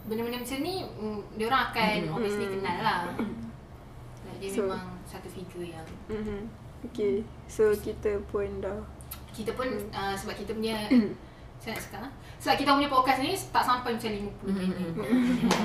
benda-benda 0.10 0.42
macam 0.42 0.58
ni, 0.62 0.82
mm, 0.84 1.38
dia 1.38 1.46
orang 1.48 1.64
akan 1.70 1.98
obviously 2.18 2.50
kenal 2.50 2.78
lah. 2.82 3.00
Like, 3.14 4.38
dia 4.42 4.50
So- 4.52 4.66
memang 4.68 5.00
satu 5.06 5.30
figure 5.30 5.70
yang 5.70 5.86
mhm. 6.10 6.50
Okay, 6.90 7.24
so 7.48 7.72
kita 7.72 8.20
pun 8.28 8.60
dah 8.60 8.84
kita 9.32 9.56
pun 9.56 9.70
uh, 9.96 10.14
sebab 10.18 10.36
kita 10.36 10.52
punya 10.58 10.76
saya 11.64 11.80
nak 11.80 11.84
cakap 11.88 12.02
ah, 12.04 12.12
sebab 12.44 12.56
kita 12.60 12.70
punya 12.76 12.92
podcast 12.92 13.20
ni 13.24 13.32
tak 13.32 13.64
sampai 13.64 13.96
macam 13.96 14.12
50 14.12 14.52
minit 14.52 14.92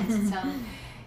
macam 0.07 0.43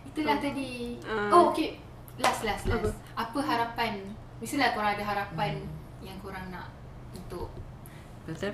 itulah 0.04 0.36
tadi 0.36 1.00
Ah. 1.08 1.32
oh 1.32 1.48
okay 1.48 1.80
last 2.20 2.44
last 2.44 2.68
last 2.68 2.92
Apa? 3.16 3.24
apa, 3.24 3.38
harapan 3.40 4.04
mestilah 4.36 4.76
korang 4.76 4.92
ada 4.92 5.00
harapan 5.00 5.64
yang 6.04 6.20
korang 6.20 6.44
nak 6.52 6.68
untuk 7.16 7.48
Betul? 8.28 8.52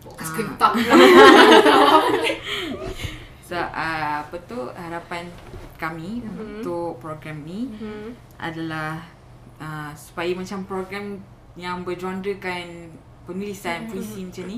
podcast 0.00 0.32
Ah. 0.32 0.36
kentang 0.40 0.74
So, 3.48 3.56
uh, 3.56 4.28
apa 4.28 4.36
tu 4.44 4.60
harapan 4.76 5.24
kami 5.80 6.20
mm-hmm. 6.20 6.60
untuk 6.60 7.00
program 7.00 7.48
ni 7.48 7.64
hmm. 7.80 8.12
adalah 8.36 9.00
uh, 9.56 9.88
supaya 9.96 10.36
macam 10.36 10.68
program 10.68 11.16
yang 11.56 11.80
bergenrekan 11.80 12.92
penulisan 13.24 13.88
mm-hmm. 13.88 13.92
puisi 13.96 14.20
macam 14.28 14.44
ni 14.52 14.56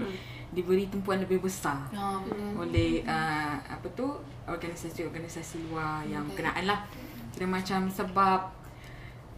diberi 0.51 0.86
tumpuan 0.86 1.18
lebih 1.18 1.38
besar 1.40 1.78
betul. 1.88 2.59
oleh 2.59 3.03
uh, 3.05 3.55
apa 3.62 3.86
tu 3.94 4.07
organisasi-organisasi 4.44 5.66
luar 5.66 6.03
yang 6.05 6.26
Okay. 6.26 6.42
berkenaan 6.42 6.64
lah. 6.66 6.80
Kira 7.30 7.46
macam 7.46 7.86
sebab 7.86 8.40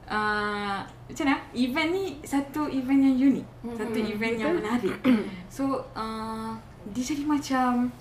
uh, 0.08 0.78
macam 0.80 1.24
mana? 1.28 1.38
Event 1.52 1.88
ni 1.92 2.04
satu 2.22 2.64
event 2.66 3.00
yang 3.02 3.16
unik, 3.30 3.46
Mhm. 3.60 3.76
satu 3.76 3.98
event 4.00 4.36
yang 4.36 4.52
menarik. 4.56 4.96
So 5.52 5.64
uh, 5.92 6.56
dia 6.88 7.04
jadi 7.04 7.24
macam 7.24 7.92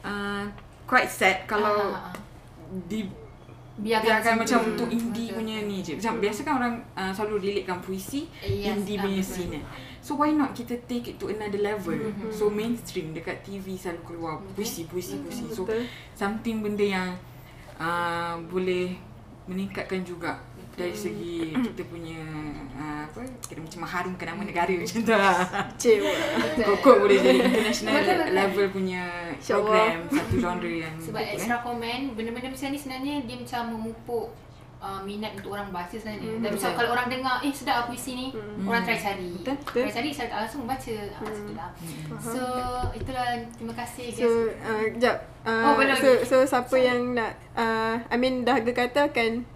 uh, 0.00 0.44
quite 0.84 1.06
sad 1.06 1.44
kalau 1.44 1.92
ah. 1.92 2.08
di 2.88 3.04
biarkan, 3.78 4.02
biarkan 4.02 4.34
macam 4.34 4.58
macam 4.58 4.60
tu. 4.64 4.68
untuk 4.74 4.88
indie 4.90 5.28
Betul. 5.28 5.36
punya 5.38 5.56
ni 5.62 5.76
je. 5.78 5.92
Macam 5.94 6.14
biasa 6.18 6.40
kan 6.42 6.54
orang 6.56 6.74
uh, 6.94 7.12
selalu 7.12 7.34
relatekan 7.38 7.78
puisi 7.78 8.26
Yes, 8.40 8.74
indie 8.74 8.96
punya 8.96 9.20
scene. 9.20 9.60
So 10.08 10.16
why 10.16 10.32
not 10.32 10.56
kita 10.56 10.88
take 10.88 11.12
it 11.12 11.20
to 11.20 11.28
another 11.28 11.60
level. 11.60 11.92
Mhm. 11.92 12.32
So 12.32 12.48
mainstream 12.48 13.12
dekat 13.12 13.44
TV 13.44 13.76
selalu 13.76 14.00
keluar 14.08 14.40
Betul. 14.40 14.56
puisi 14.56 14.82
puisi 14.88 15.20
puisi. 15.20 15.44
So 15.52 15.68
Betul. 15.68 15.84
something 16.16 16.64
benda 16.64 16.80
yang 16.80 17.12
uh, 17.76 18.40
boleh 18.48 18.96
meningkatkan 19.44 20.00
juga 20.08 20.40
dari 20.72 20.96
segi 20.96 21.52
kita 21.68 21.84
punya 21.92 22.24
uh, 22.72 23.04
apa 23.04 23.20
kira 23.52 23.60
macam 23.60 23.84
mengharumkan 23.84 24.26
nama 24.32 24.42
negara 24.48 24.72
macam 24.80 24.96
tu 25.04 25.12
lah. 25.12 25.44
Kokok 26.72 26.96
boleh 27.04 27.18
jadi 27.20 27.38
international 27.44 28.00
level 28.32 28.66
punya 28.72 29.02
program 29.44 30.08
satu 30.08 30.34
genre 30.40 30.72
yang 30.72 30.96
Sebab 31.12 31.20
extra 31.36 31.60
comment, 31.60 32.16
benda-benda 32.16 32.48
macam 32.48 32.68
ni 32.72 32.80
sebenarnya 32.80 33.14
dia 33.28 33.36
macam 33.36 33.60
memupuk 33.76 34.32
uh, 34.78 35.00
minat 35.02 35.34
untuk 35.38 35.54
orang 35.54 35.68
baca 35.70 35.94
sebenarnya. 35.94 36.38
Dan 36.42 36.50
macam 36.54 36.70
Betul. 36.70 36.78
kalau 36.78 36.90
orang 36.94 37.08
dengar, 37.10 37.36
eh 37.42 37.52
sedap 37.52 37.74
lah 37.82 37.84
puisi 37.90 38.12
ni, 38.14 38.26
orang 38.64 38.82
try 38.86 38.98
cari. 38.98 39.32
Betul. 39.42 39.82
Try 39.86 39.92
cari, 39.92 40.10
saya 40.14 40.26
tak 40.30 40.38
langsung 40.46 40.62
baca. 40.64 40.94
Ah, 40.94 41.20
macam 41.22 41.42
tu 41.42 41.54
lah. 41.54 41.70
So, 42.22 42.42
itulah 42.94 43.28
terima 43.58 43.74
kasih 43.74 44.06
guys. 44.14 44.22
So, 44.22 44.28
uh, 44.50 44.84
kejap. 44.94 45.16
Uh, 45.44 45.64
Oh, 45.68 45.72
belum 45.80 45.96
so, 45.96 46.10
so, 46.24 46.36
siapa 46.44 46.76
yang 46.76 47.16
nak, 47.16 47.32
uh, 47.56 47.96
I 48.08 48.16
mean, 48.20 48.44
dah 48.46 48.60
kata 48.62 49.10
akan 49.10 49.48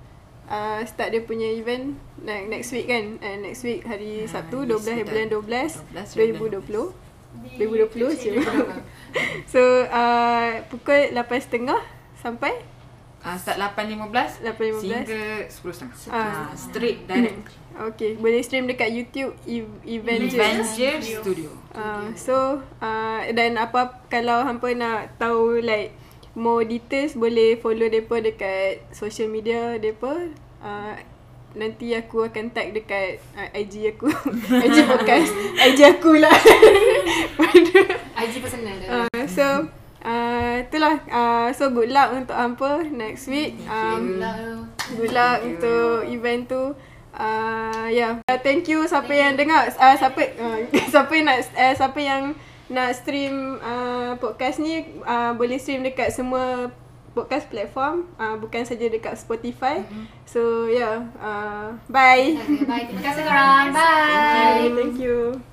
uh, 0.50 0.80
start 0.88 1.14
dia 1.14 1.22
punya 1.22 1.48
event 1.52 1.96
like, 2.24 2.48
next 2.50 2.74
week 2.74 2.88
kan? 2.90 3.18
Uh, 3.22 3.38
next 3.42 3.62
week 3.62 3.86
hari 3.86 4.26
Ah, 4.26 4.40
Sabtu, 4.40 4.66
yes, 4.66 4.82
12 4.88 5.06
bulan 5.08 5.26
12, 5.30 5.94
12, 5.94 6.62
2020. 6.66 7.10
Di 7.32 7.64
2020 7.64 8.12
je. 8.20 8.32
so, 9.52 9.60
uh, 9.88 10.60
pukul 10.68 11.16
8.30 11.16 11.64
sampai 12.20 12.71
Uh, 13.22 13.38
start 13.38 13.54
8.15 13.54 14.42
8.15. 14.42 14.82
sehingga 14.82 15.22
10.30 15.46 16.10
Ah. 16.10 16.18
uh, 16.42 16.50
Straight 16.52 17.06
direct 17.06 17.38
Okay, 17.88 18.14
boleh 18.14 18.42
stream 18.42 18.66
dekat 18.66 18.90
YouTube 18.90 19.32
ev- 19.44 19.78
event 19.82 20.26
je. 20.26 20.36
Events 20.36 20.70
je 20.74 20.90
studio 21.16 21.50
Uh, 21.70 22.12
so 22.14 22.34
uh, 22.78 23.20
dan 23.30 23.56
apa 23.56 24.02
kalau 24.06 24.42
hampa 24.42 24.68
nak 24.72 25.16
tahu 25.16 25.56
like 25.58 25.96
more 26.34 26.60
details 26.62 27.14
boleh 27.14 27.56
follow 27.56 27.86
depa 27.86 28.18
dekat 28.18 28.84
social 28.90 29.24
media 29.26 29.78
depa. 29.78 30.28
Uh, 30.58 30.92
nanti 31.52 31.92
aku 31.92 32.24
akan 32.24 32.50
tag 32.50 32.72
dekat 32.72 33.22
uh, 33.32 33.48
IG 33.52 33.88
aku. 33.90 34.10
IG 34.66 34.76
podcast. 34.82 35.30
IG 35.62 35.78
aku 35.86 36.12
lah. 36.16 36.32
IG 38.22 38.34
personal 38.38 38.76
uh, 38.84 39.24
so 39.26 39.64
uh, 40.04 40.60
itulah 40.62 41.00
uh, 41.08 41.48
so 41.54 41.70
good 41.70 41.90
luck 41.90 42.12
untuk 42.12 42.36
hampa 42.36 42.84
next 42.90 43.30
week. 43.30 43.56
Um. 43.66 44.20
Good 44.92 45.12
luck 45.14 45.38
untuk 45.46 46.04
event 46.10 46.50
tu. 46.50 46.76
Uh, 47.12 47.86
yeah. 47.92 48.20
Uh, 48.28 48.40
thank 48.40 48.68
you 48.68 48.84
siapa 48.88 49.12
yang 49.12 49.36
dengar. 49.36 49.68
Uh, 49.76 49.96
siapa 49.96 50.20
uh, 50.36 50.58
siapa 50.92 51.12
yang 51.12 51.26
nak 51.28 51.38
uh, 51.54 51.74
siapa 51.76 52.00
yang 52.00 52.22
nak 52.72 52.90
stream 52.96 53.60
uh, 53.60 54.16
podcast 54.16 54.60
ni 54.64 54.84
uh, 55.04 55.36
boleh 55.36 55.60
stream 55.60 55.84
dekat 55.84 56.08
semua 56.08 56.72
podcast 57.12 57.52
platform 57.52 58.08
uh, 58.16 58.40
bukan 58.40 58.64
saja 58.64 58.88
dekat 58.88 59.20
Spotify. 59.20 59.84
So 60.24 60.72
yeah, 60.72 61.04
uh, 61.20 61.76
bye. 61.92 62.32
Okay, 62.32 62.64
bye. 62.64 62.84
Terima 62.88 63.02
kasih 63.04 63.22
korang. 63.28 63.66
Bye. 63.76 64.72
Thank 64.72 64.96
you. 64.96 65.51